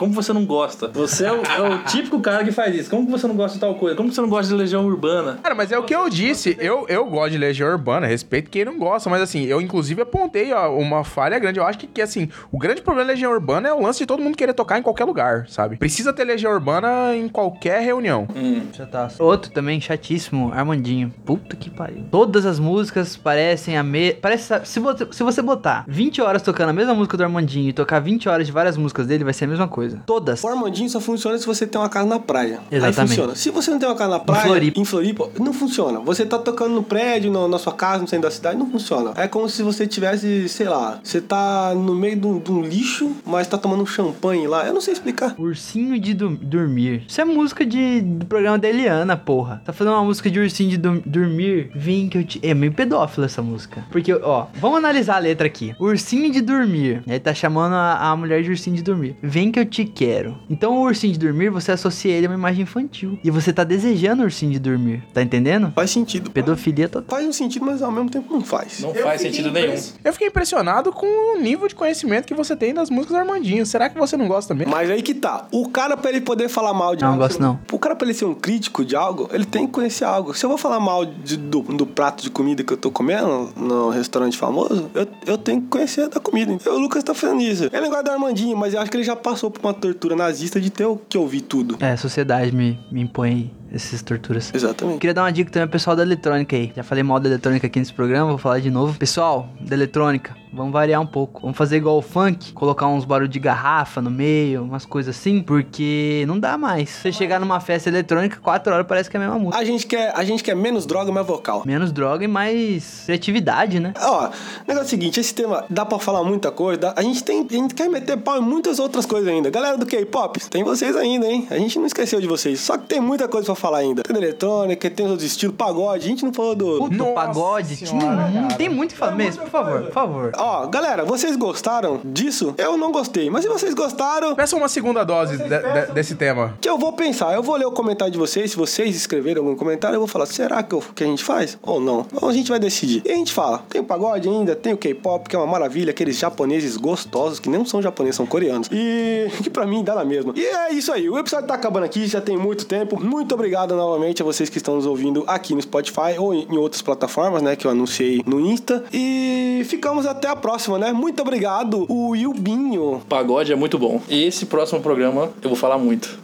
Como 0.00 0.14
você 0.14 0.32
não 0.32 0.46
gosta? 0.46 0.88
Você 0.88 1.26
é 1.26 1.30
o, 1.30 1.42
é 1.42 1.60
o 1.60 1.84
típico 1.84 2.18
cara 2.20 2.42
que 2.42 2.50
faz 2.50 2.74
isso. 2.74 2.88
Como 2.88 3.04
que 3.04 3.12
você 3.12 3.26
não 3.26 3.34
gosta 3.34 3.56
de 3.56 3.60
tal 3.60 3.74
coisa? 3.74 3.94
Como 3.94 4.08
que 4.08 4.14
você 4.14 4.22
não 4.22 4.30
gosta 4.30 4.50
de 4.50 4.54
Legião 4.54 4.86
Urbana? 4.86 5.38
Cara, 5.42 5.54
mas 5.54 5.70
é 5.70 5.78
o 5.78 5.82
que 5.82 5.94
eu 5.94 6.08
disse. 6.08 6.56
Eu, 6.58 6.86
eu 6.88 7.04
gosto 7.04 7.32
de 7.32 7.36
Legião 7.36 7.68
Urbana, 7.68 8.06
respeito 8.06 8.48
quem 8.48 8.64
não 8.64 8.78
gosta, 8.78 9.10
mas 9.10 9.20
assim, 9.20 9.44
eu 9.44 9.60
inclusive 9.60 10.00
apontei 10.00 10.54
ó, 10.54 10.74
uma 10.74 11.04
falha 11.04 11.38
grande. 11.38 11.58
Eu 11.58 11.66
acho 11.66 11.80
que, 11.80 11.86
que, 11.86 12.00
assim, 12.00 12.30
o 12.50 12.56
grande 12.56 12.80
problema 12.80 13.08
da 13.08 13.12
Legião 13.12 13.30
Urbana 13.30 13.68
é 13.68 13.74
o 13.74 13.82
lance 13.82 13.98
de 13.98 14.06
todo 14.06 14.22
mundo 14.22 14.38
querer 14.38 14.54
tocar 14.54 14.78
em 14.78 14.82
qualquer 14.82 15.04
lugar, 15.04 15.46
sabe? 15.50 15.76
Precisa 15.76 16.14
ter 16.14 16.24
Legião 16.24 16.50
Urbana 16.50 17.14
em 17.14 17.28
qualquer 17.28 17.82
reunião. 17.82 18.26
Chataço. 18.72 19.22
Outro 19.22 19.50
também 19.52 19.82
chatíssimo, 19.82 20.50
Armandinho. 20.54 21.12
Puta 21.26 21.54
que 21.56 21.68
pariu. 21.68 22.06
Todas 22.10 22.46
as 22.46 22.58
músicas 22.58 23.18
parecem 23.18 23.76
a 23.76 23.82
me... 23.82 24.14
Parece... 24.14 24.64
Se 24.64 24.80
você, 24.80 25.06
se 25.10 25.22
você 25.22 25.42
botar 25.42 25.84
20 25.86 26.22
horas 26.22 26.40
tocando 26.40 26.70
a 26.70 26.72
mesma 26.72 26.94
música 26.94 27.18
do 27.18 27.22
Armandinho 27.22 27.68
e 27.68 27.74
tocar 27.74 28.00
20 28.00 28.30
horas 28.30 28.46
de 28.46 28.52
várias 28.52 28.78
músicas 28.78 29.06
dele, 29.06 29.24
vai 29.24 29.34
ser 29.34 29.44
a 29.44 29.48
mesma 29.48 29.68
coisa. 29.68 29.89
Todas. 30.06 30.42
O 30.44 30.48
Armandinho 30.48 30.88
só 30.88 31.00
funciona 31.00 31.38
se 31.38 31.46
você 31.46 31.66
tem 31.66 31.80
uma 31.80 31.88
casa 31.88 32.06
na 32.06 32.18
praia. 32.18 32.60
Aí 32.70 32.78
Exatamente. 32.78 33.08
funciona. 33.10 33.34
Se 33.34 33.50
você 33.50 33.70
não 33.70 33.78
tem 33.78 33.88
uma 33.88 33.94
casa 33.96 34.10
na 34.10 34.18
praia, 34.20 34.46
Floripa. 34.46 34.80
em 34.80 34.84
Floripa, 34.84 35.28
não 35.38 35.52
funciona. 35.52 36.00
Você 36.00 36.24
tá 36.26 36.38
tocando 36.38 36.74
no 36.74 36.82
prédio, 36.82 37.30
no- 37.30 37.48
na 37.48 37.58
sua 37.58 37.72
casa, 37.72 38.02
no 38.02 38.08
centro 38.08 38.28
da 38.28 38.34
cidade, 38.34 38.56
não 38.58 38.70
funciona. 38.70 39.12
É 39.16 39.26
como 39.28 39.48
se 39.48 39.62
você 39.62 39.86
tivesse, 39.86 40.48
sei 40.48 40.68
lá, 40.68 41.00
você 41.02 41.20
tá 41.20 41.72
no 41.74 41.94
meio 41.94 42.16
de 42.16 42.26
um, 42.26 42.38
de 42.38 42.50
um 42.52 42.62
lixo, 42.62 43.10
mas 43.26 43.46
tá 43.46 43.56
tomando 43.58 43.82
um 43.82 43.86
champanhe 43.86 44.46
lá. 44.46 44.66
Eu 44.66 44.74
não 44.74 44.80
sei 44.80 44.92
explicar. 44.92 45.34
Ursinho 45.38 45.98
de 45.98 46.14
du- 46.14 46.36
dormir. 46.40 47.04
Isso 47.08 47.20
é 47.20 47.24
música 47.24 47.64
de, 47.64 48.00
do 48.00 48.26
programa 48.26 48.58
da 48.58 48.68
Eliana, 48.68 49.16
porra. 49.16 49.62
Tá 49.64 49.72
fazendo 49.72 49.94
uma 49.94 50.04
música 50.04 50.30
de 50.30 50.38
ursinho 50.38 50.70
de 50.70 50.76
du- 50.76 51.02
dormir? 51.06 51.70
Vem 51.74 52.08
que 52.08 52.18
eu 52.18 52.24
te. 52.24 52.40
É 52.42 52.54
meio 52.54 52.72
pedófilo 52.72 53.24
essa 53.26 53.42
música. 53.42 53.84
Porque, 53.90 54.12
ó, 54.12 54.46
vamos 54.54 54.78
analisar 54.78 55.16
a 55.16 55.18
letra 55.18 55.46
aqui. 55.46 55.74
Ursinho 55.78 56.30
de 56.30 56.40
dormir. 56.40 57.02
Aí 57.08 57.18
tá 57.18 57.32
chamando 57.34 57.74
a, 57.74 58.10
a 58.10 58.16
mulher 58.16 58.42
de 58.42 58.50
ursinho 58.50 58.76
de 58.76 58.82
dormir. 58.82 59.16
Vem 59.22 59.50
que 59.50 59.58
eu 59.60 59.64
te 59.66 59.79
te 59.84 59.90
quero. 59.92 60.36
Então 60.48 60.76
o 60.76 60.82
ursinho 60.82 61.12
de 61.12 61.18
dormir, 61.18 61.50
você 61.50 61.72
associa 61.72 62.12
ele 62.12 62.26
a 62.26 62.30
uma 62.30 62.36
imagem 62.36 62.62
infantil. 62.62 63.18
E 63.22 63.30
você 63.30 63.52
tá 63.52 63.64
desejando 63.64 64.22
o 64.22 64.24
ursinho 64.24 64.52
de 64.52 64.58
dormir. 64.58 65.02
Tá 65.12 65.22
entendendo? 65.22 65.72
Faz 65.74 65.90
sentido. 65.90 66.30
Pedofilia 66.30 66.88
total. 66.88 67.18
Faz 67.18 67.26
um 67.28 67.32
sentido, 67.32 67.64
mas 67.64 67.82
ao 67.82 67.90
mesmo 67.90 68.10
tempo 68.10 68.32
não 68.32 68.40
faz. 68.42 68.80
Não 68.80 68.94
faz 68.94 69.20
sentido 69.20 69.50
nenhum. 69.50 69.74
Eu 70.04 70.12
fiquei 70.12 70.28
impressionado 70.28 70.92
com 70.92 71.06
o 71.36 71.40
nível 71.40 71.68
de 71.68 71.74
conhecimento 71.74 72.26
que 72.26 72.34
você 72.34 72.54
tem 72.56 72.72
das 72.74 72.90
músicas 72.90 73.16
do 73.16 73.20
Armandinho. 73.20 73.64
Será 73.66 73.88
que 73.88 73.98
você 73.98 74.16
não 74.16 74.28
gosta 74.28 74.54
também? 74.54 74.66
Mas 74.66 74.90
aí 74.90 75.02
que 75.02 75.14
tá. 75.14 75.46
O 75.52 75.68
cara, 75.68 75.96
pra 75.96 76.10
ele 76.10 76.20
poder 76.20 76.48
falar 76.48 76.72
mal 76.74 76.94
de 76.96 77.02
Não, 77.02 77.10
algo. 77.12 77.22
gosto 77.22 77.40
não. 77.40 77.58
O 77.72 77.78
cara, 77.78 77.94
pra 77.96 78.06
ele 78.06 78.14
ser 78.14 78.24
um 78.24 78.34
crítico 78.34 78.84
de 78.84 78.96
algo, 78.96 79.28
ele 79.32 79.44
tem 79.44 79.66
que 79.66 79.72
conhecer 79.72 80.04
algo. 80.04 80.34
Se 80.34 80.44
eu 80.44 80.48
vou 80.48 80.58
falar 80.58 80.80
mal 80.80 81.04
de- 81.04 81.36
do, 81.36 81.60
do 81.62 81.86
prato 81.86 82.22
de 82.22 82.30
comida 82.30 82.62
que 82.62 82.72
eu 82.72 82.76
tô 82.76 82.90
comendo 82.90 83.50
no 83.56 83.90
restaurante 83.90 84.36
famoso, 84.36 84.90
eu, 84.94 85.06
eu 85.26 85.38
tenho 85.38 85.60
que 85.62 85.68
conhecer 85.68 86.08
da 86.08 86.20
comida. 86.20 86.56
E 86.64 86.68
o 86.68 86.78
Lucas 86.78 87.02
tá 87.04 87.14
fazendo 87.14 87.40
isso. 87.40 87.64
Ele 87.72 87.88
gosta 87.88 88.04
do 88.04 88.10
Armandinho, 88.10 88.56
mas 88.56 88.74
eu 88.74 88.80
acho 88.80 88.90
que 88.90 88.96
ele 88.96 89.04
já 89.04 89.16
passou 89.16 89.50
por 89.50 89.59
uma 89.66 89.74
tortura 89.74 90.16
nazista 90.16 90.60
de 90.60 90.70
ter 90.70 90.86
que 91.08 91.18
ouvir 91.18 91.42
tudo. 91.42 91.76
É, 91.80 91.92
a 91.92 91.96
sociedade 91.96 92.54
me, 92.54 92.78
me 92.90 93.00
impõe 93.00 93.50
essas 93.72 94.02
torturas. 94.02 94.52
Exatamente. 94.54 94.98
Queria 94.98 95.14
dar 95.14 95.22
uma 95.22 95.32
dica 95.32 95.50
também 95.50 95.64
ao 95.64 95.68
pessoal 95.68 95.96
da 95.96 96.02
eletrônica 96.02 96.56
aí. 96.56 96.72
Já 96.74 96.82
falei 96.82 97.02
mal 97.02 97.20
da 97.20 97.28
eletrônica 97.28 97.66
aqui 97.66 97.78
nesse 97.78 97.92
programa, 97.92 98.30
vou 98.30 98.38
falar 98.38 98.60
de 98.60 98.70
novo. 98.70 98.98
Pessoal 98.98 99.48
da 99.60 99.74
eletrônica, 99.74 100.36
vamos 100.52 100.72
variar 100.72 101.00
um 101.00 101.06
pouco. 101.06 101.42
Vamos 101.42 101.56
fazer 101.56 101.76
igual 101.76 101.98
o 101.98 102.02
funk, 102.02 102.52
colocar 102.52 102.86
uns 102.88 103.04
barulhos 103.04 103.32
de 103.32 103.38
garrafa 103.38 104.00
no 104.00 104.10
meio, 104.10 104.62
umas 104.62 104.84
coisas 104.84 105.16
assim, 105.16 105.40
porque 105.40 106.24
não 106.26 106.38
dá 106.38 106.58
mais. 106.58 106.90
Você 106.90 107.12
chegar 107.12 107.40
numa 107.40 107.60
festa 107.60 107.88
eletrônica, 107.88 108.38
quatro 108.40 108.72
horas 108.72 108.86
parece 108.86 109.08
que 109.08 109.16
é 109.16 109.20
a 109.20 109.22
mesma 109.22 109.38
música. 109.38 109.58
A 109.58 109.64
gente 109.64 109.86
quer, 109.86 110.12
a 110.14 110.24
gente 110.24 110.42
quer 110.42 110.56
menos 110.56 110.86
droga, 110.86 111.12
mais 111.12 111.26
vocal. 111.26 111.62
Menos 111.64 111.92
droga 111.92 112.24
e 112.24 112.28
mais 112.28 113.02
criatividade, 113.06 113.80
né? 113.80 113.92
Ó, 114.00 114.26
o 114.26 114.30
negócio 114.66 114.80
é 114.80 114.82
o 114.82 114.88
seguinte, 114.88 115.20
esse 115.20 115.34
tema 115.34 115.64
dá 115.70 115.84
pra 115.84 115.98
falar 115.98 116.24
muita 116.24 116.50
coisa, 116.50 116.92
a 116.96 117.02
gente 117.02 117.22
tem, 117.22 117.46
a 117.48 117.52
gente 117.52 117.74
quer 117.74 117.88
meter 117.88 118.16
pau 118.16 118.38
em 118.38 118.42
muitas 118.42 118.78
outras 118.78 119.06
coisas 119.06 119.28
ainda. 119.28 119.50
Galera 119.50 119.76
do 119.76 119.86
K-pop, 119.86 120.40
tem 120.48 120.64
vocês 120.64 120.96
ainda, 120.96 121.26
hein? 121.26 121.46
A 121.50 121.58
gente 121.58 121.78
não 121.78 121.86
esqueceu 121.86 122.20
de 122.20 122.26
vocês, 122.26 122.60
só 122.60 122.76
que 122.76 122.86
tem 122.86 123.00
muita 123.00 123.28
coisa 123.28 123.46
pra 123.46 123.54
falar 123.60 123.78
ainda. 123.78 124.02
Tem 124.02 124.16
eletrônica, 124.16 124.90
tem 124.90 125.06
os 125.06 125.12
outros 125.12 125.30
estilos, 125.30 125.54
pagode, 125.56 126.04
a 126.04 126.08
gente 126.08 126.24
não 126.24 126.32
falou 126.32 126.54
do... 126.54 126.78
Puta, 126.78 126.96
Nossa 126.96 127.12
pagode, 127.12 127.76
senhora, 127.76 128.28
tem 128.56 128.68
muito 128.68 128.92
que 128.92 128.96
falar 128.98 129.12
mesmo, 129.16 129.42
por 129.42 129.50
favor, 129.50 129.82
por 129.82 129.92
favor. 129.92 130.32
Ó, 130.36 130.66
galera, 130.66 131.04
vocês 131.04 131.36
gostaram 131.36 132.00
disso? 132.04 132.54
Eu 132.58 132.76
não 132.76 132.90
gostei, 132.92 133.28
mas 133.30 133.42
se 133.44 133.48
vocês 133.48 133.74
gostaram, 133.74 134.34
Peça 134.34 134.56
uma 134.56 134.68
segunda 134.68 135.04
dose 135.04 135.36
de- 135.36 135.44
de- 135.44 135.92
desse 135.92 136.14
tema. 136.14 136.54
que 136.60 136.68
eu 136.68 136.78
vou 136.78 136.92
pensar, 136.92 137.34
eu 137.34 137.42
vou 137.42 137.56
ler 137.56 137.66
o 137.66 137.72
comentário 137.72 138.12
de 138.12 138.18
vocês, 138.18 138.50
se 138.52 138.56
vocês 138.56 138.94
escreverem 138.96 139.38
algum 139.38 139.54
comentário, 139.56 139.96
eu 139.96 140.00
vou 140.00 140.08
falar, 140.08 140.26
será 140.26 140.62
que, 140.62 140.74
eu- 140.74 140.82
que 140.94 141.04
a 141.04 141.06
gente 141.06 141.22
faz? 141.24 141.58
Ou 141.62 141.80
não? 141.80 142.06
Ou 142.20 142.28
a 142.28 142.32
gente 142.32 142.48
vai 142.50 142.58
decidir. 142.58 143.02
E 143.04 143.12
a 143.12 143.14
gente 143.16 143.32
fala, 143.32 143.62
tem 143.68 143.80
o 143.80 143.84
pagode 143.84 144.28
ainda, 144.28 144.54
tem 144.56 144.72
o 144.72 144.76
K-pop, 144.76 145.28
que 145.28 145.36
é 145.36 145.38
uma 145.38 145.46
maravilha, 145.46 145.90
aqueles 145.90 146.16
japoneses 146.18 146.76
gostosos, 146.76 147.38
que 147.40 147.48
não 147.48 147.64
são 147.64 147.82
japoneses, 147.82 148.16
são 148.16 148.26
coreanos. 148.26 148.68
E 148.72 149.26
que 149.42 149.50
pra 149.50 149.66
mim 149.66 149.82
dá 149.84 149.94
na 149.94 150.04
mesma. 150.04 150.32
E 150.36 150.44
é 150.44 150.72
isso 150.72 150.92
aí, 150.92 151.08
o 151.08 151.18
episódio 151.18 151.46
tá 151.46 151.54
acabando 151.54 151.84
aqui, 151.84 152.06
já 152.06 152.20
tem 152.20 152.36
muito 152.36 152.64
tempo. 152.66 153.00
Muito 153.02 153.34
obrigado 153.34 153.49
novamente 153.74 154.22
a 154.22 154.24
vocês 154.24 154.48
que 154.48 154.58
estão 154.58 154.76
nos 154.76 154.86
ouvindo 154.86 155.24
aqui 155.26 155.54
no 155.54 155.62
Spotify 155.62 156.18
ou 156.18 156.34
em 156.34 156.56
outras 156.56 156.82
plataformas, 156.82 157.42
né, 157.42 157.56
que 157.56 157.66
eu 157.66 157.70
anunciei 157.70 158.22
no 158.26 158.40
Insta. 158.40 158.84
E 158.92 159.62
ficamos 159.66 160.06
até 160.06 160.28
a 160.28 160.36
próxima, 160.36 160.78
né? 160.78 160.92
Muito 160.92 161.20
obrigado, 161.20 161.86
o 161.88 162.14
Yubinho. 162.14 163.02
Pagode 163.08 163.52
é 163.52 163.56
muito 163.56 163.78
bom. 163.78 164.00
E 164.08 164.24
esse 164.24 164.46
próximo 164.46 164.80
programa 164.80 165.30
eu 165.42 165.48
vou 165.48 165.56
falar 165.56 165.78
muito. 165.78 166.18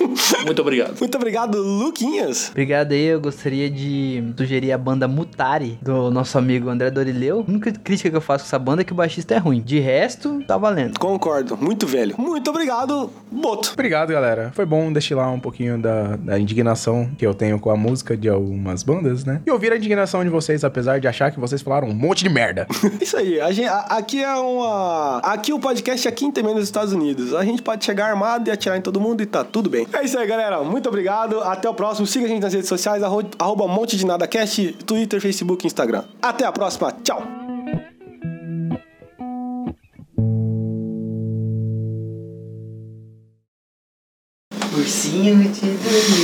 muito 0.44 0.60
obrigado. 0.62 0.98
Muito 0.98 1.14
obrigado, 1.16 1.58
Luquinhas. 1.62 2.48
Obrigado 2.50 2.92
aí, 2.92 3.04
eu 3.06 3.20
gostaria 3.20 3.68
de 3.70 4.22
sugerir 4.36 4.72
a 4.72 4.78
banda 4.78 5.06
Mutari, 5.08 5.78
do 5.82 6.10
nosso 6.10 6.38
amigo 6.38 6.68
André 6.68 6.90
Dorileu. 6.90 7.44
A 7.46 7.50
única 7.50 7.72
crítica 7.72 8.10
que 8.10 8.16
eu 8.16 8.20
faço 8.20 8.44
com 8.44 8.48
essa 8.48 8.58
banda 8.58 8.82
é 8.82 8.84
que 8.84 8.92
o 8.92 8.96
baixista 8.96 9.34
é 9.34 9.38
ruim. 9.38 9.60
De 9.60 9.78
resto, 9.78 10.42
tá 10.46 10.56
valendo. 10.56 10.98
Concordo, 10.98 11.56
muito 11.56 11.86
velho. 11.86 12.14
Muito 12.18 12.50
obrigado, 12.50 13.10
Boto. 13.30 13.70
Obrigado, 13.72 14.10
galera. 14.12 14.50
Foi 14.54 14.64
bom 14.66 14.92
destilar 14.92 15.32
um 15.32 15.40
pouquinho 15.40 15.78
da, 15.80 16.16
da 16.16 16.38
indignação 16.38 17.10
que 17.18 17.26
eu 17.26 17.34
tenho 17.34 17.58
com 17.58 17.70
a 17.70 17.76
música 17.76 18.16
de 18.16 18.28
algumas 18.28 18.82
bandas, 18.82 19.24
né? 19.24 19.40
E 19.46 19.50
ouvir 19.50 19.72
a 19.72 19.76
indignação 19.76 20.22
de 20.24 20.30
vocês, 20.30 20.64
apesar 20.64 20.98
de 21.00 21.06
achar 21.08 21.30
que 21.30 21.38
vocês 21.40 21.62
falaram 21.62 21.88
um 21.88 21.94
monte 21.94 22.22
de 22.24 22.30
merda. 22.30 22.66
Isso 23.00 23.16
aí, 23.16 23.40
a 23.40 23.50
gente, 23.52 23.68
a- 23.68 23.78
aqui 23.90 24.22
é 24.22 24.34
uma. 24.34 25.18
Aqui 25.18 25.52
o 25.52 25.58
podcast 25.58 26.06
é 26.06 26.10
quinta 26.10 26.40
emenda 26.40 26.56
dos 26.56 26.64
Estados 26.64 26.92
Unidos. 26.92 27.34
A 27.34 27.44
gente 27.44 27.62
pode 27.62 27.84
chegar 27.84 28.06
armado 28.10 28.48
e 28.48 28.52
atirar 28.52 28.76
em 28.78 28.80
todo 28.80 29.00
mundo 29.00 29.22
e 29.22 29.26
tá 29.26 29.44
tudo 29.44 29.68
bem. 29.70 29.86
É 29.92 30.04
isso 30.04 30.18
aí, 30.18 30.26
galera. 30.26 30.62
Muito 30.62 30.88
obrigado. 30.88 31.40
Até 31.40 31.68
o 31.68 31.74
próximo. 31.74 32.06
Siga 32.06 32.26
a 32.26 32.28
gente 32.28 32.42
nas 32.42 32.52
redes 32.52 32.68
sociais, 32.68 33.02
arro- 33.02 33.28
arroba 33.38 33.66
monte 33.66 33.96
de 33.96 34.06
nada 34.06 34.26
cast, 34.26 34.72
Twitter, 34.86 35.20
Facebook 35.20 35.66
Instagram. 35.66 36.04
Até 36.22 36.44
a 36.44 36.52
próxima. 36.52 36.92
Tchau. 37.02 37.22
Ursinho 44.76 45.36
de 45.52 45.60
dormir. 45.60 46.18